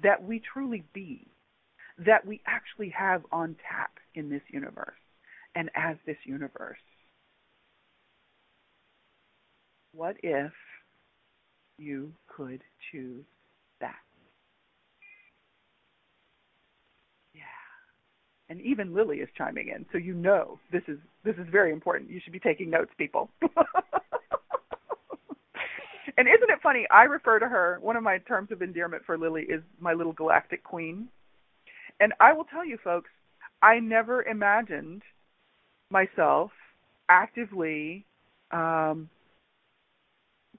that 0.01 0.23
we 0.23 0.41
truly 0.53 0.83
be, 0.93 1.27
that 1.99 2.25
we 2.25 2.41
actually 2.47 2.89
have 2.89 3.23
on 3.31 3.55
tap 3.69 3.91
in 4.15 4.29
this 4.29 4.41
universe 4.49 4.93
and 5.53 5.69
as 5.75 5.95
this 6.05 6.17
universe. 6.25 6.77
What 9.93 10.17
if 10.23 10.51
you 11.77 12.11
could 12.27 12.61
choose 12.91 13.25
that. 13.79 13.95
Yeah. 17.33 17.41
And 18.49 18.61
even 18.61 18.93
Lily 18.93 19.17
is 19.17 19.29
chiming 19.35 19.69
in, 19.69 19.85
so 19.91 19.97
you 19.97 20.13
know 20.13 20.59
this 20.71 20.83
is 20.87 20.99
this 21.23 21.35
is 21.37 21.47
very 21.51 21.71
important. 21.71 22.11
You 22.11 22.19
should 22.23 22.33
be 22.33 22.39
taking 22.39 22.69
notes, 22.69 22.91
people. 22.97 23.29
and 23.41 23.49
isn't 26.27 26.49
it 26.49 26.59
funny? 26.61 26.85
I 26.91 27.03
refer 27.03 27.39
to 27.39 27.47
her. 27.47 27.79
One 27.81 27.95
of 27.95 28.03
my 28.03 28.19
terms 28.19 28.51
of 28.51 28.61
endearment 28.61 29.03
for 29.05 29.17
Lily 29.17 29.43
is 29.43 29.63
my 29.79 29.93
little 29.93 30.13
galactic 30.13 30.63
queen. 30.63 31.07
And 31.99 32.13
I 32.19 32.33
will 32.33 32.43
tell 32.43 32.63
you, 32.65 32.77
folks, 32.83 33.09
I 33.61 33.79
never 33.79 34.21
imagined 34.23 35.01
myself 35.89 36.51
actively 37.09 38.05
um, 38.51 39.09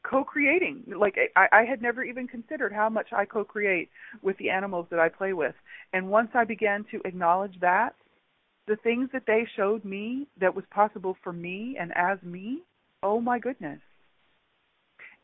co-creating. 0.09 0.85
Like 0.99 1.17
I, 1.37 1.47
I 1.53 1.65
had 1.65 1.83
never 1.83 2.05
even 2.05 2.29
considered 2.29 2.73
how 2.73 2.89
much 2.89 3.09
I 3.13 3.25
co-create 3.25 3.89
with 4.23 4.37
the 4.39 4.51
animals 4.51 4.87
that 4.91 5.01
I 5.01 5.09
play 5.09 5.33
with. 5.33 5.55
And 5.93 6.09
once 6.09 6.31
I 6.35 6.45
began 6.45 6.85
to 6.91 7.01
acknowledge 7.05 7.59
that, 7.61 7.95
the 8.67 8.77
things 8.77 9.09
that 9.13 9.25
they 9.27 9.47
showed 9.57 9.85
me 9.85 10.27
that 10.41 10.55
was 10.55 10.65
possible 10.71 11.17
for 11.23 11.33
me 11.33 11.77
and 11.79 11.93
as 11.97 12.19
me, 12.23 12.63
oh 13.03 13.21
my 13.21 13.39
goodness. 13.39 13.81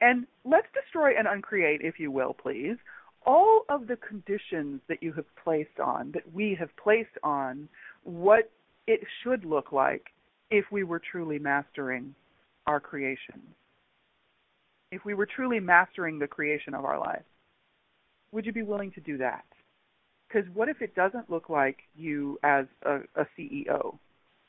And 0.00 0.26
let's 0.44 0.66
destroy 0.74 1.12
and 1.16 1.28
uncreate, 1.28 1.80
if 1.82 1.98
you 1.98 2.10
will, 2.10 2.34
please, 2.34 2.76
all 3.24 3.64
of 3.68 3.86
the 3.86 3.96
conditions 3.96 4.80
that 4.88 5.02
you 5.02 5.12
have 5.12 5.26
placed 5.42 5.78
on, 5.82 6.10
that 6.12 6.32
we 6.32 6.56
have 6.58 6.70
placed 6.82 7.16
on 7.22 7.68
what 8.02 8.50
it 8.88 9.00
should 9.22 9.44
look 9.44 9.70
like 9.70 10.06
if 10.50 10.64
we 10.72 10.82
were 10.82 11.00
truly 11.00 11.38
mastering 11.38 12.14
our 12.66 12.80
creations 12.80 13.54
if 14.92 15.06
we 15.06 15.14
were 15.14 15.26
truly 15.26 15.58
mastering 15.58 16.18
the 16.18 16.28
creation 16.28 16.74
of 16.74 16.84
our 16.84 17.00
life, 17.00 17.24
would 18.30 18.44
you 18.46 18.52
be 18.52 18.62
willing 18.62 18.92
to 18.92 19.00
do 19.00 19.16
that? 19.18 19.44
Because 20.28 20.48
what 20.54 20.68
if 20.68 20.82
it 20.82 20.94
doesn't 20.94 21.30
look 21.30 21.48
like 21.48 21.78
you 21.96 22.38
as 22.44 22.66
a, 22.84 22.98
a 23.16 23.26
CEO? 23.36 23.98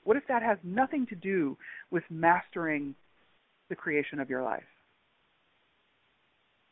What 0.03 0.17
if 0.17 0.27
that 0.27 0.43
has 0.43 0.57
nothing 0.63 1.07
to 1.07 1.15
do 1.15 1.57
with 1.91 2.03
mastering 2.09 2.93
the 3.69 3.75
creation 3.75 4.19
of 4.19 4.29
your 4.29 4.43
life? 4.43 4.63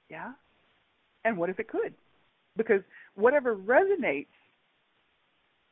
Yeah? 0.10 0.34
And 1.24 1.38
what 1.38 1.50
if 1.50 1.60
it 1.60 1.70
could? 1.70 1.94
Because 2.58 2.82
whatever 3.16 3.56
resonates 3.56 4.28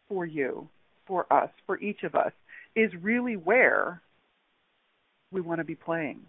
for 0.07 0.25
you, 0.25 0.69
for 1.05 1.31
us, 1.31 1.49
for 1.65 1.77
each 1.79 2.03
of 2.03 2.15
us, 2.15 2.31
is 2.77 2.91
really 3.01 3.35
where 3.35 4.01
we 5.31 5.41
want 5.41 5.59
to 5.59 5.65
be 5.65 5.75
playing. 5.75 6.21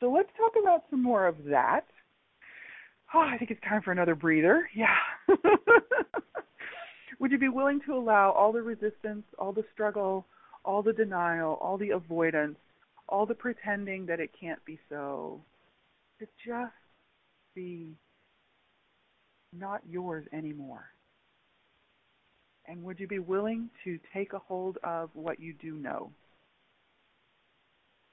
So 0.00 0.10
let's 0.10 0.28
talk 0.36 0.52
about 0.60 0.84
some 0.90 1.02
more 1.02 1.26
of 1.26 1.44
that. 1.44 1.86
Oh, 3.14 3.20
I 3.20 3.38
think 3.38 3.50
it's 3.50 3.60
time 3.62 3.82
for 3.82 3.92
another 3.92 4.14
breather. 4.14 4.68
Yeah. 4.74 4.94
Would 7.18 7.32
you 7.32 7.38
be 7.38 7.48
willing 7.48 7.80
to 7.86 7.94
allow 7.94 8.30
all 8.30 8.52
the 8.52 8.62
resistance, 8.62 9.24
all 9.38 9.52
the 9.52 9.64
struggle, 9.72 10.26
all 10.64 10.82
the 10.82 10.92
denial, 10.92 11.58
all 11.60 11.78
the 11.78 11.90
avoidance, 11.90 12.58
all 13.08 13.26
the 13.26 13.34
pretending 13.34 14.06
that 14.06 14.20
it 14.20 14.30
can't 14.38 14.64
be 14.64 14.78
so, 14.88 15.40
to 16.20 16.26
just 16.46 16.72
be 17.54 17.94
not 19.52 19.80
yours 19.88 20.26
anymore? 20.32 20.84
And 22.66 22.84
would 22.84 23.00
you 23.00 23.08
be 23.08 23.18
willing 23.18 23.70
to 23.84 23.98
take 24.12 24.34
a 24.34 24.38
hold 24.38 24.76
of 24.84 25.08
what 25.14 25.40
you 25.40 25.54
do 25.54 25.74
know? 25.74 26.12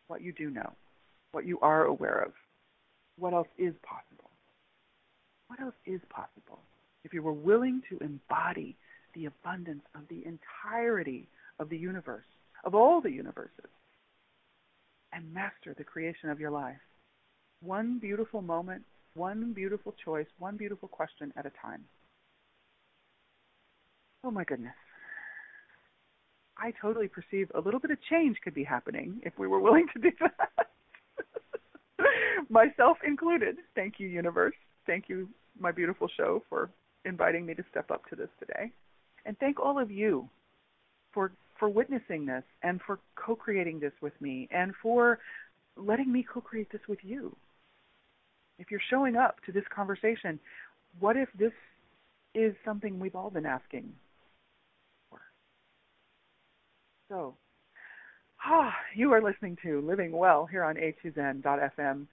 What 0.07 0.21
you 0.21 0.31
do 0.31 0.49
know, 0.49 0.73
what 1.35 1.45
you 1.45 1.59
are 1.59 1.83
aware 1.83 2.21
of. 2.21 2.31
What 3.19 3.33
else 3.33 3.49
is 3.57 3.73
possible? 3.83 4.31
What 5.47 5.59
else 5.59 5.75
is 5.85 5.99
possible? 6.09 6.59
If 7.03 7.13
you 7.13 7.21
were 7.21 7.33
willing 7.33 7.81
to 7.89 7.97
embody 7.99 8.77
the 9.13 9.25
abundance 9.25 9.83
of 9.95 10.03
the 10.09 10.23
entirety 10.25 11.27
of 11.59 11.67
the 11.67 11.77
universe, 11.77 12.23
of 12.63 12.73
all 12.73 13.01
the 13.01 13.11
universes, 13.11 13.69
and 15.11 15.33
master 15.33 15.75
the 15.77 15.83
creation 15.83 16.29
of 16.29 16.39
your 16.39 16.51
life. 16.51 16.79
One 17.61 17.99
beautiful 17.99 18.41
moment, 18.41 18.83
one 19.13 19.51
beautiful 19.51 19.93
choice, 20.03 20.27
one 20.39 20.55
beautiful 20.55 20.87
question 20.87 21.33
at 21.35 21.45
a 21.45 21.51
time. 21.61 21.83
Oh 24.23 24.31
my 24.31 24.45
goodness. 24.45 24.73
I 26.57 26.71
totally 26.81 27.09
perceive 27.09 27.51
a 27.53 27.59
little 27.59 27.81
bit 27.81 27.91
of 27.91 27.97
change 28.09 28.37
could 28.41 28.55
be 28.55 28.63
happening 28.63 29.19
if 29.23 29.37
we 29.37 29.47
were 29.47 29.59
willing 29.59 29.87
to 29.93 30.01
do 30.01 30.11
that. 30.21 30.67
Myself 32.49 32.97
included. 33.05 33.57
Thank 33.75 33.95
you, 33.99 34.07
universe. 34.07 34.55
Thank 34.85 35.09
you, 35.09 35.29
my 35.59 35.71
beautiful 35.71 36.07
show, 36.15 36.43
for 36.49 36.69
inviting 37.05 37.45
me 37.45 37.53
to 37.55 37.63
step 37.71 37.91
up 37.91 38.07
to 38.09 38.15
this 38.15 38.29
today. 38.39 38.71
And 39.25 39.37
thank 39.39 39.59
all 39.59 39.79
of 39.79 39.91
you 39.91 40.29
for 41.13 41.31
for 41.59 41.69
witnessing 41.69 42.25
this 42.25 42.43
and 42.63 42.81
for 42.85 42.99
co-creating 43.15 43.79
this 43.79 43.93
with 44.01 44.13
me 44.19 44.47
and 44.51 44.73
for 44.81 45.19
letting 45.77 46.11
me 46.11 46.25
co-create 46.31 46.69
this 46.71 46.81
with 46.89 46.99
you. 47.01 47.35
If 48.59 48.71
you're 48.71 48.81
showing 48.89 49.15
up 49.15 49.37
to 49.45 49.51
this 49.51 49.63
conversation, 49.73 50.39
what 50.99 51.15
if 51.15 51.29
this 51.37 51.53
is 52.33 52.53
something 52.65 52.99
we've 52.99 53.15
all 53.15 53.29
been 53.29 53.45
asking 53.45 53.93
for? 55.09 55.19
So, 57.09 57.35
Ah, 58.47 58.75
you 58.93 59.11
are 59.11 59.23
listening 59.23 59.57
to 59.63 59.81
Living 59.81 60.11
Well 60.11 60.45
here 60.45 60.63
on 60.63 60.75
A2Zen.fm. 60.75 62.05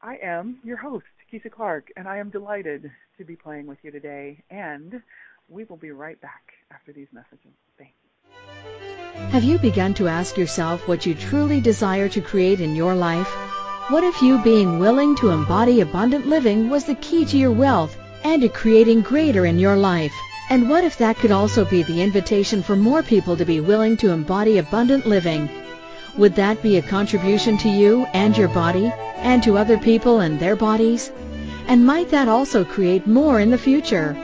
I 0.00 0.16
am 0.22 0.58
your 0.64 0.78
host, 0.78 1.04
Keisha 1.30 1.52
Clark, 1.52 1.92
and 1.98 2.08
I 2.08 2.16
am 2.16 2.30
delighted 2.30 2.90
to 3.18 3.24
be 3.26 3.36
playing 3.36 3.66
with 3.66 3.76
you 3.82 3.90
today. 3.90 4.42
And 4.48 5.02
we 5.50 5.64
will 5.64 5.76
be 5.76 5.90
right 5.90 6.18
back 6.22 6.54
after 6.70 6.94
these 6.94 7.08
messages. 7.12 7.52
Thank 7.76 7.92
you. 8.02 9.28
Have 9.32 9.44
you 9.44 9.58
begun 9.58 9.92
to 9.94 10.08
ask 10.08 10.38
yourself 10.38 10.88
what 10.88 11.04
you 11.04 11.14
truly 11.14 11.60
desire 11.60 12.08
to 12.08 12.22
create 12.22 12.62
in 12.62 12.74
your 12.74 12.94
life? 12.94 13.30
What 13.90 14.02
if 14.02 14.22
you 14.22 14.42
being 14.42 14.78
willing 14.78 15.14
to 15.16 15.28
embody 15.28 15.82
abundant 15.82 16.26
living 16.26 16.70
was 16.70 16.86
the 16.86 16.94
key 16.94 17.26
to 17.26 17.36
your 17.36 17.52
wealth 17.52 17.98
and 18.26 18.42
to 18.42 18.48
creating 18.48 19.02
greater 19.02 19.46
in 19.46 19.56
your 19.56 19.76
life? 19.76 20.12
And 20.50 20.68
what 20.68 20.82
if 20.82 20.98
that 20.98 21.16
could 21.16 21.30
also 21.30 21.64
be 21.64 21.84
the 21.84 22.02
invitation 22.02 22.60
for 22.60 22.74
more 22.74 23.02
people 23.04 23.36
to 23.36 23.44
be 23.44 23.60
willing 23.60 23.96
to 23.98 24.10
embody 24.10 24.58
abundant 24.58 25.06
living? 25.06 25.48
Would 26.18 26.34
that 26.34 26.60
be 26.60 26.76
a 26.76 26.82
contribution 26.82 27.56
to 27.58 27.68
you 27.68 28.04
and 28.14 28.36
your 28.36 28.48
body 28.48 28.92
and 29.18 29.44
to 29.44 29.56
other 29.56 29.78
people 29.78 30.18
and 30.20 30.40
their 30.40 30.56
bodies? 30.56 31.12
And 31.68 31.86
might 31.86 32.10
that 32.10 32.26
also 32.26 32.64
create 32.64 33.06
more 33.06 33.38
in 33.38 33.50
the 33.50 33.58
future? 33.58 34.16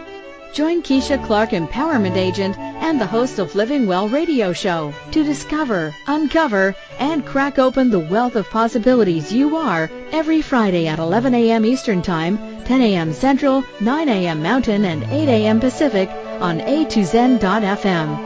Join 0.53 0.83
Keisha 0.83 1.25
Clark, 1.25 1.53
Empowerment 1.53 2.15
Agent 2.15 2.59
and 2.59 3.01
the 3.01 3.07
host 3.07 3.39
of 3.39 3.55
Living 3.55 3.87
Well 3.87 4.07
radio 4.07 4.53
show 4.53 4.93
to 5.11 5.25
discover, 5.25 5.95
uncover, 6.07 6.77
and 6.99 7.25
crack 7.25 7.59
open 7.59 7.89
the 7.89 7.99
wealth 7.99 8.37
of 8.37 8.51
possibilities 8.51 9.33
you 9.33 9.57
are 9.57 9.91
every 10.11 10.43
Friday 10.43 10.89
at 10.89 10.99
11 10.99 11.35
a.m. 11.35 11.65
Eastern 11.65 12.03
Time, 12.03 12.37
10 12.65 12.83
a.m. 12.83 13.15
Central, 13.15 13.65
9 13.81 14.09
a.m. 14.11 14.43
Mountain, 14.43 14.85
and 14.85 15.05
8 15.05 15.27
a.m. 15.31 15.59
Pacific 15.59 16.11
on 16.43 16.61
A2Zen.fm. 16.61 18.19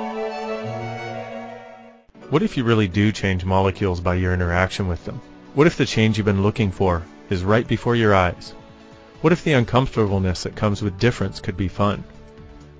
What 2.30 2.42
if 2.42 2.56
you 2.56 2.64
really 2.64 2.88
do 2.88 3.12
change 3.12 3.44
molecules 3.44 4.00
by 4.00 4.16
your 4.16 4.34
interaction 4.34 4.88
with 4.88 5.04
them? 5.04 5.20
What 5.54 5.68
if 5.68 5.76
the 5.76 5.86
change 5.86 6.18
you've 6.18 6.24
been 6.24 6.42
looking 6.42 6.72
for 6.72 7.04
is 7.30 7.44
right 7.44 7.68
before 7.68 7.94
your 7.94 8.16
eyes? 8.16 8.52
What 9.20 9.32
if 9.32 9.44
the 9.44 9.52
uncomfortableness 9.52 10.42
that 10.42 10.56
comes 10.56 10.82
with 10.82 10.98
difference 10.98 11.38
could 11.38 11.56
be 11.56 11.68
fun? 11.68 12.02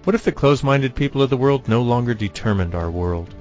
What 0.06 0.14
if 0.14 0.22
the 0.22 0.30
closed-minded 0.30 0.94
people 0.94 1.20
of 1.20 1.30
the 1.30 1.36
world 1.36 1.66
no 1.66 1.82
longer 1.82 2.14
determined 2.14 2.76
our 2.76 2.92
world? 2.92 3.34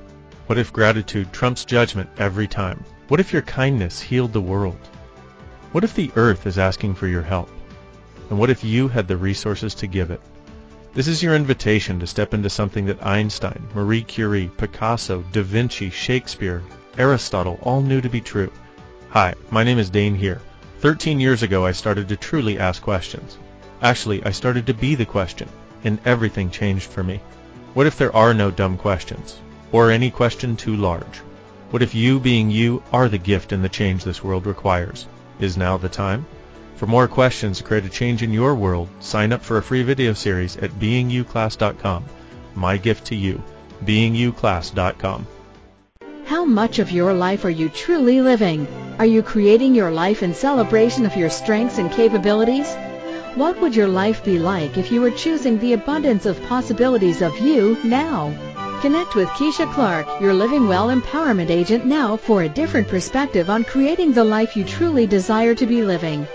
What 0.48 0.58
if 0.58 0.74
gratitude 0.74 1.32
trumps 1.32 1.64
judgment 1.64 2.10
every 2.18 2.48
time? 2.48 2.84
What 3.08 3.20
if 3.20 3.32
your 3.32 3.44
kindness 3.44 4.02
healed 4.02 4.34
the 4.34 4.42
world? 4.42 4.80
What 5.74 5.84
if 5.84 5.94
the 5.94 6.12
earth 6.16 6.48
is 6.48 6.58
asking 6.58 6.96
for 6.96 7.06
your 7.06 7.22
help? 7.22 7.52
And 8.32 8.40
what 8.40 8.50
if 8.50 8.64
you 8.64 8.88
had 8.88 9.08
the 9.08 9.16
resources 9.16 9.76
to 9.76 9.86
give 9.86 10.10
it? 10.10 10.20
This 10.96 11.08
is 11.08 11.22
your 11.22 11.36
invitation 11.36 12.00
to 12.00 12.08
step 12.08 12.34
into 12.34 12.50
something 12.50 12.88
that 12.88 13.06
Einstein, 13.06 13.68
Marie 13.76 14.02
Curie, 14.02 14.50
Picasso, 14.58 15.24
Da 15.34 15.44
Vinci, 15.44 15.92
Shakespeare, 15.92 16.64
Aristotle 16.98 17.60
all 17.62 17.84
knew 17.84 18.02
to 18.02 18.10
be 18.10 18.22
true. 18.22 18.52
Hi, 19.10 19.36
my 19.52 19.64
name 19.64 19.78
is 19.78 19.92
Dain 19.92 20.16
Heer. 20.16 20.42
Thirteen 20.80 21.20
years 21.20 21.44
ago 21.44 21.64
I 21.64 21.74
started 21.74 22.10
to 22.10 22.16
truly 22.16 22.58
ask 22.58 22.82
questions. 22.82 23.38
Actually, 23.84 24.26
I 24.26 24.32
started 24.32 24.66
to 24.66 24.74
be 24.74 24.96
the 24.96 25.06
question 25.06 25.48
and 25.86 26.00
everything 26.04 26.50
changed 26.50 26.90
for 26.90 27.04
me. 27.04 27.22
What 27.74 27.88
if 27.88 27.98
there 27.98 28.16
are 28.16 28.34
no 28.34 28.52
dumb 28.52 28.78
questions? 28.78 29.38
Or 29.72 29.92
any 29.92 30.12
question 30.12 30.56
too 30.56 30.76
large? 30.76 31.22
What 31.72 31.82
if 31.82 31.96
you 31.96 32.20
being 32.20 32.52
you 32.52 32.84
are 32.92 33.10
the 33.10 33.18
gift 33.18 33.52
and 33.52 33.64
the 33.64 33.70
change 33.70 34.04
this 34.04 34.24
world 34.24 34.46
requires? 34.46 35.08
Is 35.40 35.58
now 35.58 35.78
the 35.78 35.90
time? 35.90 36.26
For 36.76 36.88
more 36.88 37.08
questions 37.08 37.58
to 37.58 37.64
create 37.64 37.86
a 37.86 37.90
change 37.90 38.22
in 38.22 38.34
your 38.34 38.56
world, 38.56 38.90
sign 39.00 39.32
up 39.32 39.42
for 39.42 39.58
a 39.58 39.64
free 39.64 39.84
video 39.84 40.14
series 40.14 40.58
at 40.58 40.72
beingyouclass.com. 40.72 42.06
My 42.54 42.78
gift 42.78 43.06
to 43.08 43.16
you, 43.16 43.42
beingyouclass.com. 43.86 45.28
How 46.26 46.44
much 46.44 46.80
of 46.80 46.92
your 46.92 47.14
life 47.14 47.46
are 47.46 47.50
you 47.50 47.70
truly 47.70 48.22
living? 48.22 48.68
Are 48.98 49.06
you 49.06 49.22
creating 49.22 49.76
your 49.76 49.92
life 49.92 50.24
in 50.24 50.34
celebration 50.34 51.06
of 51.06 51.16
your 51.16 51.30
strengths 51.30 51.78
and 51.78 51.92
capabilities? 51.92 52.74
What 53.36 53.60
would 53.60 53.76
your 53.76 53.90
life 53.90 54.24
be 54.24 54.40
like 54.40 54.78
if 54.78 54.94
you 54.94 55.02
were 55.02 55.12
choosing 55.12 55.60
the 55.60 55.74
abundance 55.74 56.26
of 56.26 56.42
possibilities 56.44 57.22
of 57.22 57.38
you 57.38 57.78
now? 57.84 58.34
Connect 58.80 59.14
with 59.14 59.28
Keisha 59.28 59.70
Clark, 59.74 60.08
your 60.22 60.34
Living 60.34 60.70
Well 60.70 60.88
Empowerment 60.88 61.50
Agent 61.50 61.86
now 61.86 62.16
for 62.16 62.44
a 62.44 62.50
different 62.50 62.88
perspective 62.88 63.50
on 63.50 63.66
creating 63.66 64.14
the 64.14 64.24
life 64.24 64.56
you 64.56 64.64
truly 64.64 65.06
desire 65.06 65.54
to 65.54 65.66
be 65.66 65.82
living. 65.82 66.26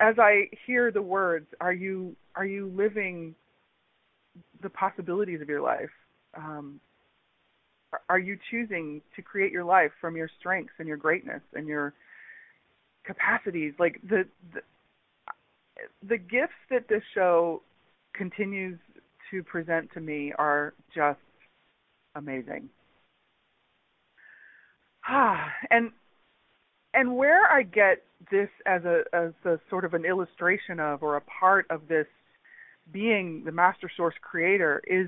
as 0.00 0.14
I 0.18 0.48
hear 0.66 0.90
the 0.90 1.02
words, 1.02 1.46
are 1.60 1.72
you 1.72 2.16
are 2.34 2.46
you 2.46 2.72
living 2.74 3.34
the 4.62 4.70
possibilities 4.70 5.40
of 5.40 5.48
your 5.48 5.60
life? 5.60 5.90
Um, 6.36 6.80
are 8.08 8.18
you 8.18 8.38
choosing 8.50 9.02
to 9.16 9.22
create 9.22 9.52
your 9.52 9.64
life 9.64 9.90
from 10.00 10.16
your 10.16 10.30
strengths 10.38 10.72
and 10.78 10.86
your 10.86 10.96
greatness 10.96 11.42
and 11.54 11.66
your 11.66 11.92
capacities? 13.04 13.74
Like 13.78 14.00
the 14.08 14.24
the, 14.54 14.60
the 16.08 16.18
gifts 16.18 16.52
that 16.70 16.88
this 16.88 17.02
show 17.14 17.62
continues 18.14 18.78
to 19.30 19.42
present 19.42 19.90
to 19.94 20.00
me 20.00 20.32
are 20.38 20.74
just 20.94 21.18
amazing. 22.14 22.68
Ah, 25.06 25.48
and 25.70 25.90
and 26.94 27.16
where 27.16 27.50
I 27.50 27.62
get 27.62 28.02
this 28.30 28.48
as 28.66 28.84
a 28.84 29.02
as 29.12 29.32
a 29.44 29.58
sort 29.68 29.84
of 29.84 29.94
an 29.94 30.04
illustration 30.04 30.80
of 30.80 31.02
or 31.02 31.16
a 31.16 31.22
part 31.22 31.66
of 31.70 31.88
this 31.88 32.06
being 32.92 33.42
the 33.44 33.52
master 33.52 33.90
source 33.96 34.14
creator 34.20 34.82
is 34.86 35.06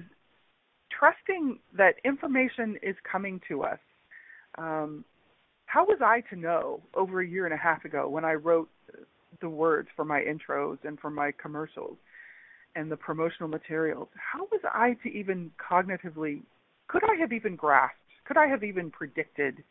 trusting 0.96 1.58
that 1.76 1.94
information 2.04 2.78
is 2.82 2.94
coming 3.10 3.40
to 3.48 3.62
us. 3.62 3.78
Um, 4.58 5.04
how 5.66 5.84
was 5.84 5.98
I 6.04 6.20
to 6.32 6.36
know 6.36 6.82
over 6.94 7.20
a 7.20 7.26
year 7.26 7.46
and 7.46 7.54
a 7.54 7.56
half 7.56 7.84
ago 7.84 8.08
when 8.08 8.24
I 8.24 8.34
wrote 8.34 8.68
the 9.40 9.48
words 9.48 9.88
for 9.96 10.04
my 10.04 10.20
intros 10.20 10.78
and 10.84 11.00
for 11.00 11.10
my 11.10 11.32
commercials 11.32 11.96
and 12.76 12.90
the 12.90 12.96
promotional 12.96 13.48
materials? 13.48 14.08
How 14.14 14.44
was 14.52 14.60
I 14.64 14.96
to 15.02 15.08
even 15.08 15.50
cognitively, 15.58 16.42
could 16.88 17.02
I 17.04 17.18
have 17.18 17.32
even 17.32 17.56
grasped, 17.56 17.96
could 18.26 18.36
I 18.36 18.46
have 18.46 18.62
even 18.62 18.90
predicted 18.90 19.64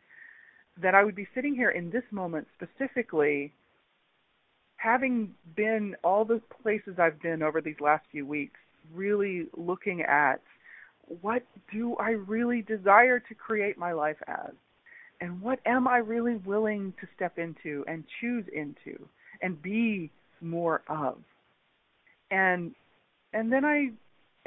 that 0.80 0.94
I 0.94 1.04
would 1.04 1.14
be 1.14 1.28
sitting 1.34 1.54
here 1.54 1.70
in 1.70 1.90
this 1.90 2.04
moment 2.10 2.46
specifically, 2.54 3.52
having 4.76 5.34
been 5.54 5.94
all 6.02 6.24
the 6.24 6.40
places 6.62 6.98
I've 6.98 7.20
been 7.20 7.42
over 7.42 7.60
these 7.60 7.80
last 7.80 8.04
few 8.10 8.26
weeks, 8.26 8.58
really 8.94 9.46
looking 9.56 10.02
at 10.02 10.40
what 11.20 11.42
do 11.72 11.96
I 11.96 12.10
really 12.10 12.62
desire 12.62 13.20
to 13.20 13.34
create 13.34 13.76
my 13.76 13.92
life 13.92 14.16
as? 14.26 14.52
And 15.20 15.40
what 15.40 15.60
am 15.66 15.86
I 15.86 15.98
really 15.98 16.36
willing 16.36 16.94
to 17.00 17.06
step 17.14 17.38
into 17.38 17.84
and 17.86 18.04
choose 18.20 18.44
into 18.52 18.98
and 19.40 19.60
be 19.60 20.10
more 20.40 20.82
of? 20.88 21.18
And 22.30 22.74
and 23.32 23.52
then 23.52 23.64
I 23.64 23.90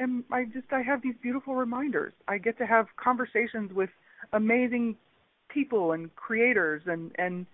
am 0.00 0.24
I 0.30 0.44
just 0.44 0.66
I 0.72 0.82
have 0.82 1.02
these 1.02 1.14
beautiful 1.22 1.54
reminders. 1.54 2.12
I 2.28 2.38
get 2.38 2.58
to 2.58 2.66
have 2.66 2.88
conversations 2.96 3.72
with 3.72 3.90
amazing 4.32 4.96
people 5.56 5.92
and 5.92 6.14
creators 6.16 6.82
and 6.86 7.10
and 7.16 7.46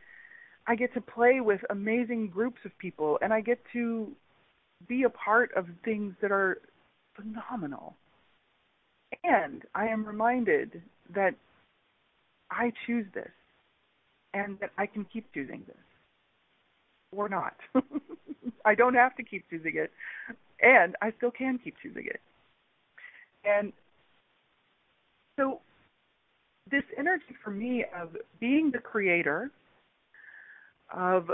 I 0.67 0.75
get 0.75 0.93
to 0.95 1.01
play 1.01 1.41
with 1.41 1.61
amazing 1.71 2.29
groups 2.29 2.59
of 2.65 2.77
people 2.79 3.19
and 3.23 3.33
I 3.33 3.41
get 3.41 3.61
to 3.73 4.11
be 4.89 5.05
a 5.05 5.11
part 5.11 5.53
of 5.55 5.67
things 5.85 6.15
that 6.21 6.33
are 6.33 6.59
phenomenal. 7.17 7.95
And 9.23 9.63
I 9.75 9.87
am 9.87 10.05
reminded 10.05 10.83
that 11.15 11.35
I 12.51 12.73
choose 12.87 13.07
this 13.15 13.31
and 14.35 14.59
that 14.61 14.71
I 14.79 14.87
can 14.87 15.05
keep 15.13 15.33
choosing 15.35 15.63
this 15.67 15.85
or 17.13 17.29
not. 17.29 17.55
I 18.65 18.75
don't 18.75 18.95
have 18.95 19.17
to 19.17 19.23
keep 19.23 19.45
choosing 19.51 19.75
it 19.77 19.91
and 20.61 20.97
I 21.03 21.13
still 21.17 21.33
can 21.33 21.59
keep 21.63 21.75
choosing 21.83 22.07
it. 22.07 22.21
And 23.45 23.73
so 25.37 25.61
this 26.71 26.85
energy 26.99 27.37
for 27.43 27.51
me 27.51 27.85
of 27.99 28.17
being 28.41 28.71
the 28.71 28.79
creator, 28.79 29.51
of 30.95 31.31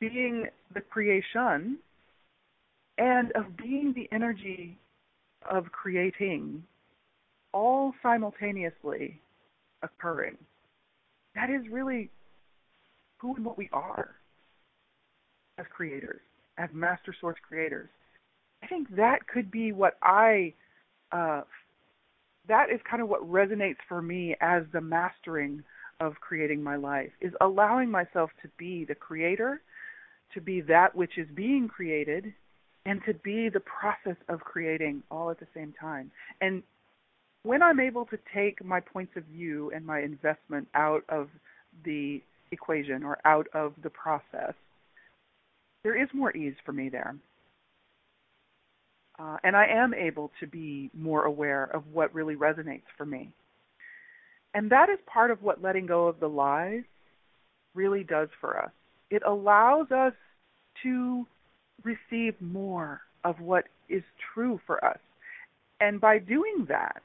being 0.00 0.46
the 0.74 0.80
creation, 0.80 1.78
and 2.98 3.32
of 3.32 3.56
being 3.56 3.92
the 3.94 4.08
energy 4.12 4.76
of 5.48 5.70
creating 5.72 6.62
all 7.52 7.92
simultaneously 8.02 9.20
occurring. 9.82 10.36
That 11.34 11.50
is 11.50 11.62
really 11.70 12.10
who 13.18 13.34
and 13.34 13.44
what 13.44 13.56
we 13.56 13.68
are 13.72 14.14
as 15.58 15.66
creators, 15.74 16.20
as 16.56 16.68
master 16.72 17.14
source 17.20 17.38
creators. 17.46 17.88
I 18.62 18.66
think 18.66 18.94
that 18.96 19.26
could 19.26 19.50
be 19.50 19.72
what 19.72 19.96
I 20.02 20.52
uh, 21.12 21.42
that 22.48 22.70
is 22.70 22.80
kind 22.88 23.02
of 23.02 23.08
what 23.08 23.22
resonates 23.22 23.76
for 23.88 24.02
me 24.02 24.34
as 24.40 24.64
the 24.72 24.80
mastering 24.80 25.62
of 26.00 26.14
creating 26.20 26.62
my 26.62 26.76
life 26.76 27.10
is 27.20 27.32
allowing 27.40 27.90
myself 27.90 28.30
to 28.42 28.48
be 28.58 28.84
the 28.84 28.94
creator, 28.94 29.60
to 30.34 30.40
be 30.40 30.60
that 30.62 30.94
which 30.94 31.18
is 31.18 31.28
being 31.34 31.68
created, 31.68 32.32
and 32.86 33.00
to 33.06 33.14
be 33.14 33.48
the 33.48 33.60
process 33.60 34.16
of 34.28 34.40
creating 34.40 35.02
all 35.10 35.30
at 35.30 35.38
the 35.40 35.46
same 35.54 35.74
time. 35.80 36.10
And 36.40 36.62
when 37.42 37.62
I'm 37.62 37.80
able 37.80 38.06
to 38.06 38.18
take 38.34 38.64
my 38.64 38.80
points 38.80 39.12
of 39.16 39.24
view 39.24 39.70
and 39.74 39.84
my 39.84 40.00
investment 40.00 40.68
out 40.74 41.02
of 41.08 41.28
the 41.84 42.22
equation 42.50 43.02
or 43.02 43.18
out 43.24 43.46
of 43.52 43.74
the 43.82 43.90
process, 43.90 44.54
there 45.82 46.00
is 46.00 46.08
more 46.12 46.36
ease 46.36 46.54
for 46.64 46.72
me 46.72 46.88
there. 46.88 47.16
Uh, 49.18 49.36
and 49.42 49.56
I 49.56 49.66
am 49.66 49.94
able 49.94 50.30
to 50.40 50.46
be 50.46 50.90
more 50.94 51.24
aware 51.24 51.64
of 51.64 51.82
what 51.92 52.14
really 52.14 52.36
resonates 52.36 52.84
for 52.96 53.04
me. 53.04 53.32
And 54.54 54.70
that 54.70 54.88
is 54.88 54.98
part 55.06 55.30
of 55.30 55.42
what 55.42 55.62
letting 55.62 55.86
go 55.86 56.06
of 56.06 56.20
the 56.20 56.28
lies 56.28 56.84
really 57.74 58.04
does 58.04 58.28
for 58.40 58.58
us. 58.62 58.70
It 59.10 59.22
allows 59.26 59.90
us 59.90 60.12
to 60.82 61.26
receive 61.82 62.34
more 62.40 63.00
of 63.24 63.40
what 63.40 63.64
is 63.88 64.02
true 64.34 64.60
for 64.66 64.84
us. 64.84 64.98
And 65.80 66.00
by 66.00 66.18
doing 66.18 66.66
that, 66.68 67.02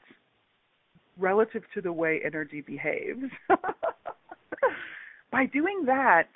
relative 1.18 1.62
to 1.74 1.80
the 1.80 1.92
way 1.92 2.20
energy 2.24 2.60
behaves, 2.60 3.30
by 5.30 5.46
doing 5.46 5.84
that, 5.86 6.28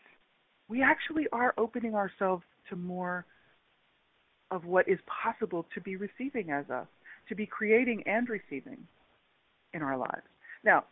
we 0.69 0.83
actually 0.83 1.27
are 1.33 1.55
opening 1.59 1.95
ourselves 1.95 2.45
to 2.69 2.77
more 2.77 3.25
of 4.51 4.65
what 4.65 4.89
is 4.89 4.99
possible 5.07 5.67
to 5.75 5.81
be 5.81 5.97
receiving 5.97 6.51
as 6.51 6.69
us, 6.71 6.87
to 7.29 7.35
be 7.35 7.47
creating 7.47 8.03
and 8.07 8.29
receiving 8.29 8.79
in 9.75 9.83
our 9.83 9.97
lives. 9.97 10.27
Now, 10.65 10.85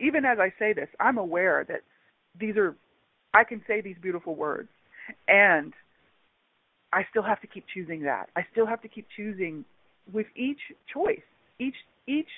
even 0.00 0.24
as 0.24 0.38
I 0.40 0.52
say 0.58 0.72
this, 0.72 0.88
I'm 1.00 1.18
aware 1.18 1.64
that 1.68 1.82
these 2.38 2.56
are, 2.56 2.74
I 3.34 3.44
can 3.44 3.62
say 3.66 3.80
these 3.80 3.96
beautiful 4.00 4.34
words, 4.34 4.68
and 5.28 5.72
I 6.92 7.04
still 7.10 7.22
have 7.22 7.40
to 7.42 7.46
keep 7.46 7.64
choosing 7.72 8.02
that. 8.02 8.30
I 8.36 8.46
still 8.52 8.66
have 8.66 8.80
to 8.82 8.88
keep 8.88 9.06
choosing 9.16 9.64
with 10.12 10.26
each 10.36 10.60
choice. 10.92 11.20
Each 11.58 11.74
each 12.06 12.28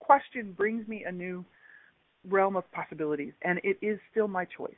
question 0.00 0.52
brings 0.56 0.88
me 0.88 1.04
a 1.06 1.12
new 1.12 1.44
realm 2.28 2.56
of 2.56 2.70
possibilities, 2.72 3.32
and 3.42 3.60
it 3.62 3.78
is 3.82 3.98
still 4.10 4.28
my 4.28 4.44
choice. 4.44 4.72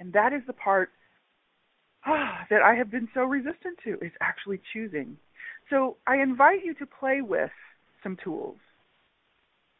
And 0.00 0.12
that 0.14 0.32
is 0.32 0.42
the 0.46 0.52
part 0.52 0.90
that 2.50 2.62
I 2.62 2.74
have 2.74 2.90
been 2.90 3.08
so 3.14 3.22
resistant 3.22 3.78
to 3.84 3.94
is 3.94 4.12
actually 4.20 4.60
choosing. 4.72 5.16
So 5.70 5.96
I 6.06 6.18
invite 6.18 6.64
you 6.64 6.74
to 6.74 6.86
play 6.86 7.20
with 7.20 7.50
some 8.02 8.16
tools. 8.22 8.56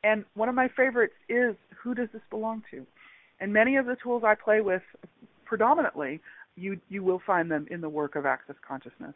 And 0.02 0.24
one 0.34 0.48
of 0.48 0.54
my 0.54 0.68
favorites 0.76 1.14
is 1.28 1.54
who 1.82 1.94
does 1.94 2.08
this 2.12 2.22
belong 2.30 2.62
to? 2.70 2.86
And 3.40 3.52
many 3.52 3.76
of 3.76 3.86
the 3.86 3.96
tools 4.02 4.22
I 4.26 4.34
play 4.34 4.60
with 4.60 4.82
predominantly 5.44 6.20
you 6.56 6.80
you 6.88 7.02
will 7.02 7.20
find 7.26 7.50
them 7.50 7.66
in 7.70 7.80
the 7.80 7.88
work 7.88 8.16
of 8.16 8.26
access 8.26 8.56
consciousness. 8.66 9.14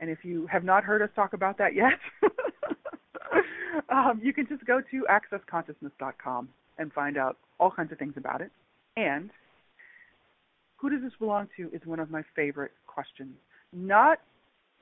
And 0.00 0.10
if 0.10 0.18
you 0.24 0.46
have 0.46 0.64
not 0.64 0.84
heard 0.84 1.00
us 1.02 1.10
talk 1.14 1.32
about 1.32 1.58
that 1.58 1.74
yet, 1.74 1.98
um, 3.88 4.20
you 4.22 4.32
can 4.32 4.46
just 4.46 4.64
go 4.66 4.80
to 4.90 5.06
accessconsciousness.com 5.10 6.48
and 6.78 6.92
find 6.92 7.16
out 7.16 7.38
all 7.58 7.70
kinds 7.70 7.92
of 7.92 7.98
things 7.98 8.14
about 8.16 8.40
it. 8.40 8.50
And 8.96 9.30
who 10.82 10.90
does 10.90 11.00
this 11.00 11.12
belong 11.20 11.48
to 11.56 11.70
is 11.72 11.80
one 11.86 12.00
of 12.00 12.10
my 12.10 12.22
favorite 12.34 12.72
questions. 12.88 13.36
Not 13.72 14.18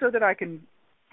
so 0.01 0.11
that 0.11 0.23
I 0.23 0.33
can 0.33 0.63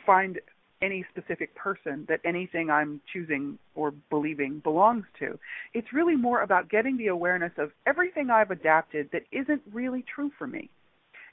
find 0.06 0.40
any 0.82 1.06
specific 1.12 1.54
person 1.56 2.06
that 2.08 2.22
anything 2.24 2.70
I'm 2.70 3.02
choosing 3.12 3.60
or 3.76 3.92
believing 4.10 4.60
belongs 4.60 5.04
to. 5.20 5.38
It's 5.74 5.92
really 5.92 6.16
more 6.16 6.42
about 6.42 6.70
getting 6.70 6.96
the 6.96 7.08
awareness 7.08 7.52
of 7.58 7.72
everything 7.86 8.30
I've 8.30 8.52
adapted 8.52 9.10
that 9.12 9.24
isn't 9.32 9.62
really 9.74 10.06
true 10.16 10.32
for 10.38 10.48
me. 10.48 10.70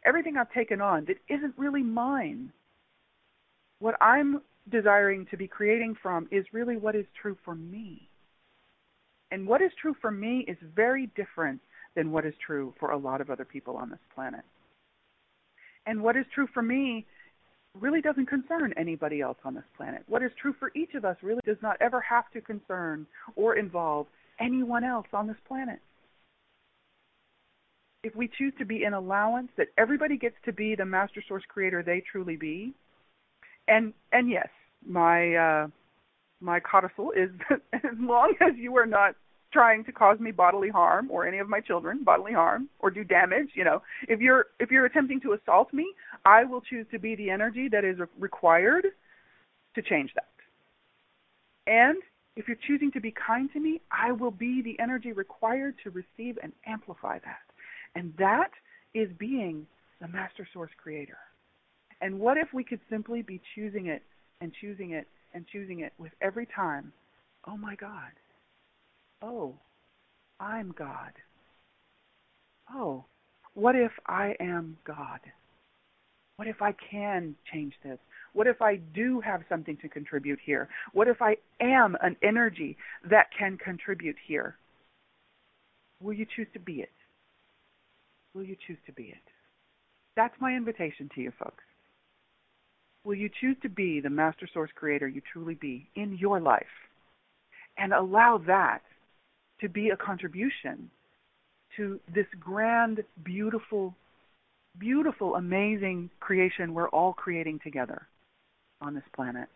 Everything 0.05 0.37
I've 0.37 0.53
taken 0.53 0.81
on 0.81 1.05
that 1.05 1.19
isn't 1.33 1.55
really 1.57 1.83
mine. 1.83 2.53
What 3.79 3.95
I'm 4.01 4.43
desiring 4.73 5.27
to 5.31 5.37
be 5.37 5.47
creating 5.47 5.95
from 6.03 6.27
is 6.33 6.45
really 6.53 6.77
what 6.77 6.97
is 6.97 7.07
true 7.21 7.37
for 7.45 7.55
me. 7.55 8.09
And 9.31 9.47
what 9.47 9.63
is 9.63 9.71
true 9.81 9.95
for 10.01 10.11
me 10.11 10.45
is 10.49 10.57
very 10.75 11.07
different 11.15 11.61
than 11.97 12.11
what 12.11 12.27
is 12.27 12.35
true 12.45 12.75
for 12.79 12.91
a 12.91 12.97
lot 12.97 13.21
of 13.21 13.31
other 13.31 13.45
people 13.45 13.77
on 13.77 13.91
this 13.91 13.99
planet. 14.15 14.43
And 15.87 16.03
what 16.03 16.17
is 16.17 16.25
true 16.35 16.49
for 16.53 16.63
me 16.63 17.07
really 17.81 18.01
doesn't 18.01 18.27
concern 18.27 18.73
anybody 18.77 19.21
else 19.21 19.39
on 19.45 19.55
this 19.55 19.65
planet. 19.77 20.03
What 20.07 20.23
is 20.23 20.31
true 20.41 20.55
for 20.59 20.71
each 20.75 20.95
of 20.95 21.05
us 21.05 21.17
really 21.23 21.41
does 21.45 21.57
not 21.63 21.77
ever 21.81 22.01
have 22.01 22.31
to 22.33 22.41
concern 22.41 23.07
or 23.37 23.57
involve 23.57 24.07
anyone 24.41 24.85
else 24.85 25.07
on 25.13 25.27
this 25.27 25.37
planet. 25.47 25.81
If 28.03 28.15
we 28.15 28.29
choose 28.39 28.53
to 28.59 28.65
be 28.65 28.85
in 28.85 28.93
allowance 28.93 29.49
that 29.57 29.69
everybody 29.79 30.17
gets 30.19 30.37
to 30.45 30.53
be 30.53 30.75
the 30.75 30.85
master 30.85 31.23
source 31.27 31.43
creator 31.49 31.83
they 31.83 32.03
truly 32.11 32.37
be, 32.37 32.75
and 33.67 33.95
and 34.13 34.31
yes, 34.31 34.49
my 34.87 35.35
uh, 35.35 35.67
my 36.41 36.61
codicil 36.61 37.13
is 37.13 37.31
as 37.73 37.99
long 37.99 38.35
as 38.41 38.53
you 38.57 38.77
are 38.77 38.87
not 38.87 39.15
trying 39.55 39.85
to 39.85 39.93
cause 39.93 40.19
me 40.19 40.33
bodily 40.33 40.69
harm 40.69 41.09
or 41.11 41.27
any 41.27 41.39
of 41.39 41.49
my 41.49 41.61
children 41.61 42.03
bodily 42.05 42.33
harm 42.33 42.69
or 42.81 42.91
do 42.91 43.05
damage 43.05 43.51
you 43.55 43.65
know 43.65 43.81
if 44.09 44.21
you're 44.21 44.47
if 44.59 44.71
you're 44.71 44.85
attempting 44.85 45.21
to 45.21 45.33
assault 45.33 45.73
me 45.73 45.87
i 46.25 46.43
will 46.45 46.61
choose 46.61 46.85
to 46.91 46.99
be 46.99 47.15
the 47.15 47.31
energy 47.31 47.69
that 47.69 47.85
is 47.85 47.97
required 48.19 48.87
to 49.75 49.83
change 49.83 50.11
that. 50.15 50.29
And 51.67 51.97
if 52.37 52.49
you're 52.49 52.59
choosing 52.67 52.91
to 52.93 53.01
be 53.01 53.13
kind 53.13 53.49
to 53.53 53.61
me 53.61 53.81
i 53.91 54.13
will 54.13 54.31
be 54.31 54.63
the 54.63 54.77
energy 54.83 55.13
required 55.13 55.75
to 55.85 55.91
receive 55.91 56.39
and 56.43 56.53
amplify 56.67 57.19
that. 57.21 57.45
And 57.95 58.13
that 58.19 58.51
is 58.93 59.09
being 59.19 59.67
the 60.01 60.09
master 60.09 60.47
source 60.53 60.73
creator. 60.83 61.19
And 62.01 62.19
what 62.19 62.37
if 62.37 62.49
we 62.53 62.65
could 62.65 62.81
simply 62.91 63.23
be 63.23 63.41
choosing 63.55 63.87
it 63.87 64.03
and 64.41 64.53
choosing 64.61 64.91
it 64.91 65.07
and 65.33 65.47
choosing 65.51 65.81
it 65.81 65.93
with 65.99 66.13
every 66.21 66.47
time 66.47 66.93
oh 67.47 67.57
my 67.57 67.75
god 67.77 68.13
oh, 69.23 69.55
I'm 70.41 70.73
God. 70.77 71.13
Oh, 72.73 73.05
what 73.55 73.77
if 73.77 73.93
I 74.07 74.35
am 74.41 74.77
God? 74.85 75.21
What 76.37 76.49
if 76.49 76.61
I 76.61 76.75
can 76.91 77.37
change 77.53 77.75
this? 77.85 77.99
What 78.33 78.49
if 78.49 78.61
I 78.61 78.77
do 78.77 79.21
have 79.21 79.43
something 79.49 79.77
to 79.83 79.89
contribute 79.89 80.41
here? 80.45 80.69
What 80.93 81.07
if 81.07 81.23
I 81.23 81.37
am 81.61 81.97
an 82.03 82.17
energy 82.23 82.77
that 83.09 83.29
can 83.39 83.57
contribute 83.57 84.17
here? 84.27 84.57
Will 86.01 86.15
you 86.15 86.27
choose 86.35 86.49
to 86.53 86.59
be 86.59 86.81
it? 86.81 86.91
Will 88.35 88.43
you 88.43 88.57
choose 88.67 88.79
to 88.87 88.93
be 88.93 89.05
it? 89.05 89.23
That's 90.17 90.35
my 90.41 90.55
invitation 90.55 91.09
to 91.15 91.21
you 91.21 91.33
folks. 91.39 91.63
Will 93.05 93.15
you 93.15 93.31
choose 93.41 93.57
to 93.63 93.69
be 93.69 94.01
the 94.01 94.11
master 94.11 94.49
source 94.53 94.71
creator 94.75 95.07
you 95.07 95.23
truly 95.33 95.55
be 95.55 95.89
in 95.95 96.17
your 96.19 96.41
life 96.41 96.67
and 97.79 97.93
allow 97.93 98.39
that 98.47 98.81
to 99.61 99.69
be 99.69 99.91
a 99.91 99.97
contribution 99.97 100.91
to 101.77 102.01
this 102.15 102.27
grand, 102.39 103.03
beautiful, 103.25 103.95
beautiful, 104.79 105.37
amazing 105.37 106.11
creation 106.21 106.75
we're 106.75 106.89
all 106.89 107.13
creating 107.13 107.61
together 107.63 108.07
on 108.81 108.95
this 108.95 109.05
planet 109.15 109.49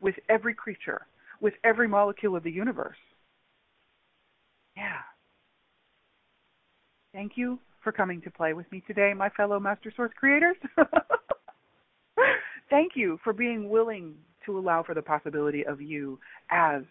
with 0.00 0.14
every 0.28 0.54
creature, 0.54 1.02
with 1.40 1.54
every 1.64 1.88
molecule 1.88 2.36
of 2.36 2.42
the 2.42 2.50
universe. 2.50 2.96
Yeah. 4.76 5.00
Thank 7.12 7.32
you 7.36 7.58
for 7.82 7.92
coming 7.92 8.20
to 8.22 8.30
play 8.30 8.52
with 8.52 8.70
me 8.70 8.82
today, 8.86 9.14
my 9.14 9.30
fellow 9.30 9.58
Master 9.58 9.92
Source 9.96 10.12
creators. 10.18 10.56
Thank 12.70 12.92
you 12.94 13.18
for 13.24 13.32
being 13.32 13.70
willing 13.70 14.14
to 14.44 14.58
allow 14.58 14.82
for 14.82 14.94
the 14.94 15.02
possibility 15.02 15.64
of 15.64 15.80
you 15.80 16.18
as 16.50 16.82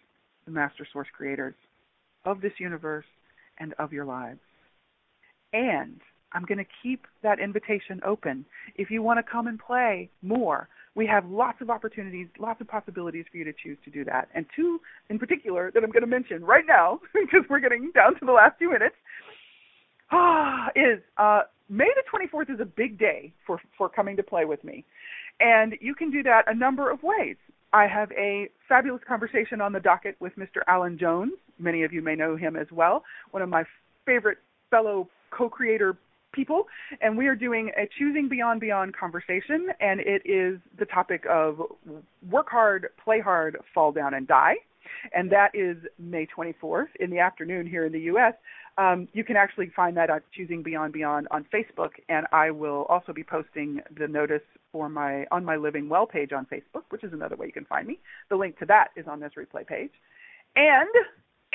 the 0.46 0.52
Master 0.52 0.88
Source 0.92 1.08
creators 1.16 1.54
of 2.26 2.42
this 2.42 2.54
universe 2.60 3.06
and 3.60 3.74
of 3.80 3.94
your 3.94 4.06
lives. 4.06 4.40
And 5.54 6.00
I'm 6.34 6.44
going 6.44 6.58
to 6.58 6.66
keep 6.84 7.08
that 7.24 7.40
invitation 7.40 8.02
open. 8.06 8.46
If 8.76 8.92
you 8.92 9.02
want 9.02 9.20
to 9.20 9.32
come 9.32 9.48
and 9.48 9.60
play 9.60 10.10
more, 10.22 10.68
we 10.96 11.06
have 11.08 11.26
lots 11.30 11.62
of 11.62 11.70
opportunities, 11.70 12.28
lots 12.40 12.62
of 12.62 12.68
possibilities 12.68 13.26
for 13.32 13.38
you 13.38 13.46
to 13.46 13.54
choose 13.54 13.78
to 13.86 13.92
do 13.92 14.04
that. 14.06 14.30
And 14.34 14.46
two 14.56 14.80
in 15.10 15.20
particular 15.20 15.72
that 15.74 15.84
I'm 15.84 15.92
going 15.92 16.02
to 16.02 16.08
mention 16.08 16.44
right 16.44 16.66
now, 16.68 17.00
because 17.14 17.48
we're 17.50 17.60
getting 17.60 17.92
down 17.94 18.20
to 18.20 18.26
the 18.26 18.32
last 18.32 18.58
few 18.58 18.72
minutes, 18.72 18.96
is 20.76 21.02
uh, 21.18 21.42
May 21.70 21.90
the 21.96 22.04
24th 22.12 22.54
is 22.54 22.60
a 22.60 22.66
big 22.66 23.00
day 23.00 23.34
for, 23.46 23.60
for 23.78 23.90
coming 23.90 24.16
to 24.18 24.24
play 24.24 24.46
with 24.46 24.64
me. 24.64 24.86
And 25.40 25.76
you 25.82 25.96
can 25.96 26.12
do 26.12 26.22
that 26.24 26.44
a 26.48 26.54
number 26.54 26.92
of 26.92 27.02
ways. 27.02 27.38
I 27.74 27.88
have 27.88 28.12
a 28.12 28.50
fabulous 28.70 29.02
conversation 29.08 29.62
on 29.62 29.74
the 29.74 29.80
docket 29.80 30.16
with 30.20 30.34
Mr. 30.38 30.62
Alan 30.68 30.98
Jones. 30.98 31.34
Many 31.60 31.84
of 31.84 31.94
you 31.94 32.02
may 32.02 32.16
know 32.16 32.36
him 32.36 32.56
as 32.56 32.68
well, 32.72 33.04
one 33.32 33.42
of 33.42 33.50
my 33.50 33.64
favorite 34.06 34.38
fellow 34.70 35.10
co 35.32 35.50
creator 35.50 35.98
people. 36.36 36.68
And 37.02 37.18
we 37.18 37.28
are 37.28 37.36
doing 37.36 37.72
a 37.78 37.88
Choosing 37.98 38.28
Beyond 38.30 38.60
Beyond 38.60 38.96
conversation, 38.96 39.70
and 39.80 40.02
it 40.02 40.22
is 40.26 40.60
the 40.78 40.86
topic 40.86 41.24
of 41.30 41.62
work 42.30 42.50
hard, 42.50 42.90
play 43.04 43.22
hard, 43.22 43.58
fall 43.74 43.92
down, 43.92 44.14
and 44.14 44.28
die. 44.28 44.56
And 45.14 45.32
that 45.32 45.52
is 45.54 45.78
May 45.98 46.28
24th 46.28 46.90
in 47.00 47.10
the 47.10 47.20
afternoon 47.20 47.66
here 47.66 47.86
in 47.86 47.92
the 47.92 48.02
U.S. 48.02 48.34
Um, 48.78 49.08
you 49.14 49.24
can 49.24 49.36
actually 49.36 49.72
find 49.76 49.96
that 49.98 50.10
at 50.10 50.24
Choosing 50.32 50.62
Beyond 50.62 50.94
Beyond 50.94 51.28
on 51.32 51.46
Facebook, 51.54 51.92
and 52.10 52.28
I 52.32 52.52
will 52.52 52.86
also 52.90 53.14
be 53.14 53.24
posting 53.24 53.82
the 53.98 54.08
notice 54.08 54.42
for 54.72 54.90
my 54.90 55.26
on 55.32 55.46
my 55.46 55.56
Living 55.56 55.88
Well 55.90 56.06
page 56.06 56.34
on 56.34 56.46
Facebook, 56.46 56.84
which 56.90 57.04
is 57.04 57.14
another 57.14 57.36
way 57.36 57.48
you 57.48 57.54
can 57.54 57.66
find 57.66 57.88
me. 57.88 58.00
The 58.30 58.36
link 58.36 58.60
to 58.60 58.66
that 58.66 58.90
is 58.96 59.06
on 59.08 59.20
this 59.22 59.32
replay 59.38 59.66
page. 59.66 59.92
And 60.56 60.90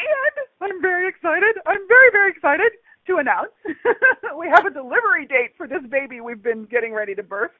and 0.00 0.70
I'm 0.72 0.82
very 0.82 1.08
excited. 1.08 1.56
I'm 1.66 1.86
very 1.88 2.10
very 2.12 2.30
excited 2.30 2.72
to 3.06 3.16
announce 3.16 3.50
we 4.38 4.48
have 4.48 4.66
a 4.66 4.70
delivery 4.70 5.26
date 5.26 5.52
for 5.56 5.66
this 5.66 5.82
baby 5.90 6.20
we've 6.20 6.42
been 6.42 6.64
getting 6.64 6.92
ready 6.92 7.14
to 7.14 7.22
birth. 7.22 7.52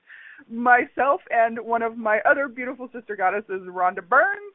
Myself 0.48 1.20
and 1.30 1.58
one 1.60 1.82
of 1.82 1.96
my 1.96 2.20
other 2.28 2.48
beautiful 2.48 2.88
sister 2.92 3.16
goddesses, 3.16 3.62
Rhonda 3.68 4.06
Burns. 4.06 4.54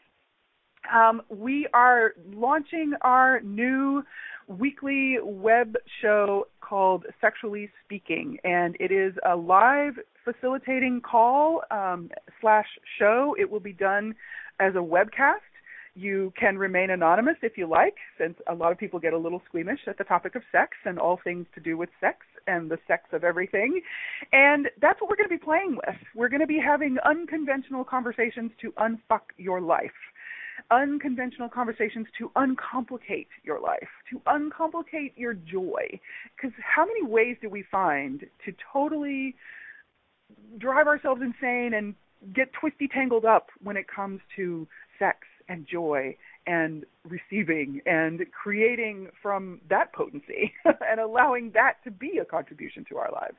Um, 0.94 1.22
we 1.30 1.68
are 1.74 2.14
launching 2.34 2.94
our 3.02 3.42
new 3.42 4.04
weekly 4.48 5.18
web 5.24 5.76
show 6.02 6.48
called 6.62 7.06
Sexually 7.22 7.70
Speaking, 7.84 8.38
and 8.44 8.76
it 8.80 8.92
is 8.92 9.14
a 9.28 9.36
live 9.36 9.94
facilitating 10.24 11.02
call 11.02 11.62
um, 11.72 12.10
slash 12.42 12.68
show. 13.00 13.36
It 13.40 13.50
will 13.50 13.60
be 13.60 13.74
done 13.74 14.16
as 14.60 14.74
a 14.76 14.80
webcast. 14.80 15.42
You 15.96 16.34
can 16.38 16.58
remain 16.58 16.89
anonymous 16.89 17.38
if 17.41 17.58
you 17.58 17.68
like, 17.68 17.96
since 18.18 18.36
a 18.48 18.54
lot 18.54 18.74
of 18.74 18.78
people 18.78 19.00
get 19.00 19.14
a 19.14 19.18
little 19.18 19.41
squeamish 19.48 19.80
at 19.88 19.98
the 19.98 20.04
topic 20.04 20.36
of 20.36 20.41
sex 20.52 20.72
and 20.84 21.00
all 21.00 21.20
things 21.24 21.48
to 21.56 21.62
do 21.62 21.78
with 21.78 21.89
sex 22.02 22.26
and 22.48 22.70
the 22.70 22.78
sex 22.86 23.04
of 23.14 23.24
everything. 23.24 23.82
And 24.34 24.68
that's 24.82 25.00
what 25.00 25.10
we're 25.10 25.16
going 25.16 25.30
to 25.30 25.38
be 25.38 25.43
playing 25.43 25.78
with. 25.78 25.96
We're 26.14 26.30
going 26.30 26.41
to 26.41 26.48
be 26.48 26.60
having 26.60 26.98
unconventional 27.06 27.86
conversations 27.86 28.52
to 28.62 28.72
unfuck 28.74 29.32
your 29.38 29.62
life 29.62 29.91
unconventional 30.72 31.50
conversations 31.50 32.08
to 32.18 32.32
uncomplicate 32.36 33.28
your 33.43 33.60
life, 33.60 33.89
to 34.10 34.22
uncomplicate 34.26 35.14
your 35.16 35.34
joy. 35.34 36.00
Because 36.36 36.56
how 36.60 36.86
many 36.86 37.04
ways 37.04 37.38
do 37.41 37.50
we 37.50 37.64
find 37.72 38.22
to 38.46 38.54
totally 38.74 39.36
drive 40.58 40.88
ourselves 40.88 41.22
insane 41.22 41.74
and 41.74 41.93
get 42.34 42.52
twisty 42.54 42.88
tangled 42.88 43.26
up 43.26 43.50
when 43.62 43.78
it 43.78 43.86
comes 43.88 44.22
to 44.36 44.68
sex 44.98 45.20
and 45.48 45.68
joy 45.68 46.16
and 46.48 46.86
receiving 47.04 47.82
and 47.86 48.26
creating 48.32 49.10
from 49.22 49.60
that 49.70 49.93
potency 49.93 50.54
and 50.66 51.00
allowing 51.00 51.52
that 51.52 51.84
to 51.84 51.91
be 51.91 52.20
a 52.22 52.26
contribution 52.26 52.86
to 52.89 52.98
our 52.98 53.12
lives. 53.12 53.38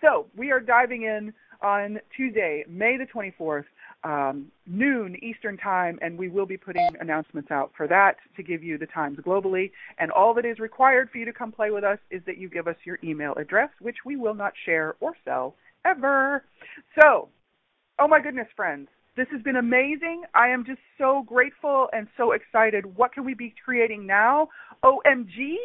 So 0.00 0.26
we 0.36 0.52
are 0.52 0.60
diving 0.60 1.02
in 1.02 1.32
on 1.60 1.98
Tuesday, 2.16 2.64
May 2.68 2.96
the 2.96 3.06
24th, 3.06 3.64
um, 4.04 4.46
noon 4.66 5.16
Eastern 5.22 5.56
Time, 5.56 5.98
and 6.00 6.16
we 6.16 6.28
will 6.28 6.46
be 6.46 6.56
putting 6.56 6.88
announcements 7.00 7.50
out 7.50 7.72
for 7.76 7.88
that 7.88 8.16
to 8.36 8.44
give 8.44 8.62
you 8.62 8.78
the 8.78 8.86
times 8.86 9.18
globally. 9.18 9.72
And 9.98 10.12
all 10.12 10.34
that 10.34 10.44
is 10.44 10.60
required 10.60 11.10
for 11.10 11.18
you 11.18 11.24
to 11.24 11.32
come 11.32 11.50
play 11.50 11.70
with 11.72 11.82
us 11.82 11.98
is 12.10 12.22
that 12.26 12.38
you 12.38 12.48
give 12.48 12.68
us 12.68 12.76
your 12.84 13.00
email 13.02 13.34
address, 13.34 13.70
which 13.80 13.96
we 14.06 14.14
will 14.14 14.34
not 14.34 14.52
share 14.64 14.94
or 15.00 15.14
sell 15.24 15.56
ever. 15.84 16.44
So, 17.00 17.28
oh 17.98 18.06
my 18.06 18.20
goodness, 18.20 18.46
friends. 18.54 18.88
This 19.18 19.26
has 19.32 19.42
been 19.42 19.56
amazing. 19.56 20.22
I 20.32 20.50
am 20.50 20.64
just 20.64 20.78
so 20.96 21.24
grateful 21.26 21.88
and 21.92 22.06
so 22.16 22.30
excited. 22.30 22.96
What 22.96 23.12
can 23.12 23.24
we 23.24 23.34
be 23.34 23.52
creating 23.64 24.06
now? 24.06 24.48
OMG, 24.84 25.56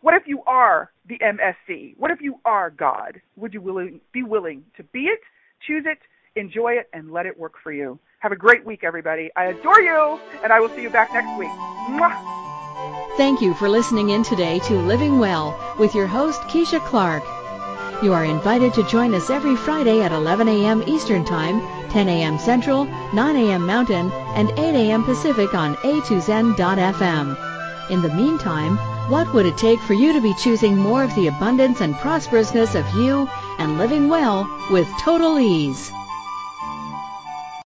what 0.00 0.14
if 0.14 0.22
you 0.24 0.42
are 0.46 0.90
the 1.06 1.18
MSC? 1.18 1.94
What 1.98 2.10
if 2.10 2.22
you 2.22 2.40
are 2.46 2.70
God? 2.70 3.20
Would 3.36 3.52
you 3.52 3.60
willing, 3.60 4.00
be 4.12 4.22
willing 4.22 4.64
to 4.78 4.82
be 4.82 5.00
it, 5.00 5.20
choose 5.66 5.84
it, 5.86 5.98
enjoy 6.40 6.72
it, 6.72 6.88
and 6.94 7.12
let 7.12 7.26
it 7.26 7.38
work 7.38 7.56
for 7.62 7.70
you? 7.70 7.98
Have 8.20 8.32
a 8.32 8.36
great 8.36 8.64
week, 8.64 8.82
everybody. 8.82 9.28
I 9.36 9.44
adore 9.44 9.82
you, 9.82 10.18
and 10.42 10.50
I 10.50 10.58
will 10.60 10.70
see 10.70 10.80
you 10.80 10.88
back 10.88 11.12
next 11.12 11.38
week. 11.38 11.50
Mwah! 11.50 13.18
Thank 13.18 13.42
you 13.42 13.52
for 13.52 13.68
listening 13.68 14.08
in 14.08 14.22
today 14.22 14.58
to 14.60 14.74
Living 14.74 15.18
Well 15.18 15.54
with 15.78 15.94
your 15.94 16.06
host, 16.06 16.40
Keisha 16.44 16.80
Clark. 16.86 17.24
You 18.02 18.12
are 18.12 18.24
invited 18.24 18.74
to 18.74 18.82
join 18.82 19.14
us 19.14 19.30
every 19.30 19.56
Friday 19.56 20.02
at 20.02 20.12
11 20.12 20.48
a.m. 20.48 20.82
Eastern 20.86 21.24
Time, 21.24 21.62
10 21.88 22.08
a.m. 22.08 22.38
Central, 22.38 22.84
9 23.14 23.36
a.m. 23.36 23.66
Mountain, 23.66 24.12
and 24.34 24.50
8 24.50 24.58
a.m. 24.58 25.02
Pacific 25.02 25.54
on 25.54 25.76
a2zen.fm. 25.76 27.90
In 27.90 28.02
the 28.02 28.14
meantime, 28.14 28.76
What 29.08 29.32
would 29.34 29.46
it 29.46 29.56
take 29.56 29.78
for 29.78 29.94
you 29.94 30.12
to 30.14 30.20
be 30.20 30.34
choosing 30.34 30.76
more 30.76 31.04
of 31.04 31.14
the 31.14 31.28
abundance 31.28 31.80
and 31.80 31.94
prosperousness 31.94 32.74
of 32.74 32.92
you 32.96 33.28
and 33.56 33.78
living 33.78 34.08
well 34.08 34.50
with 34.68 34.88
total 34.98 35.38
ease? 35.38 35.92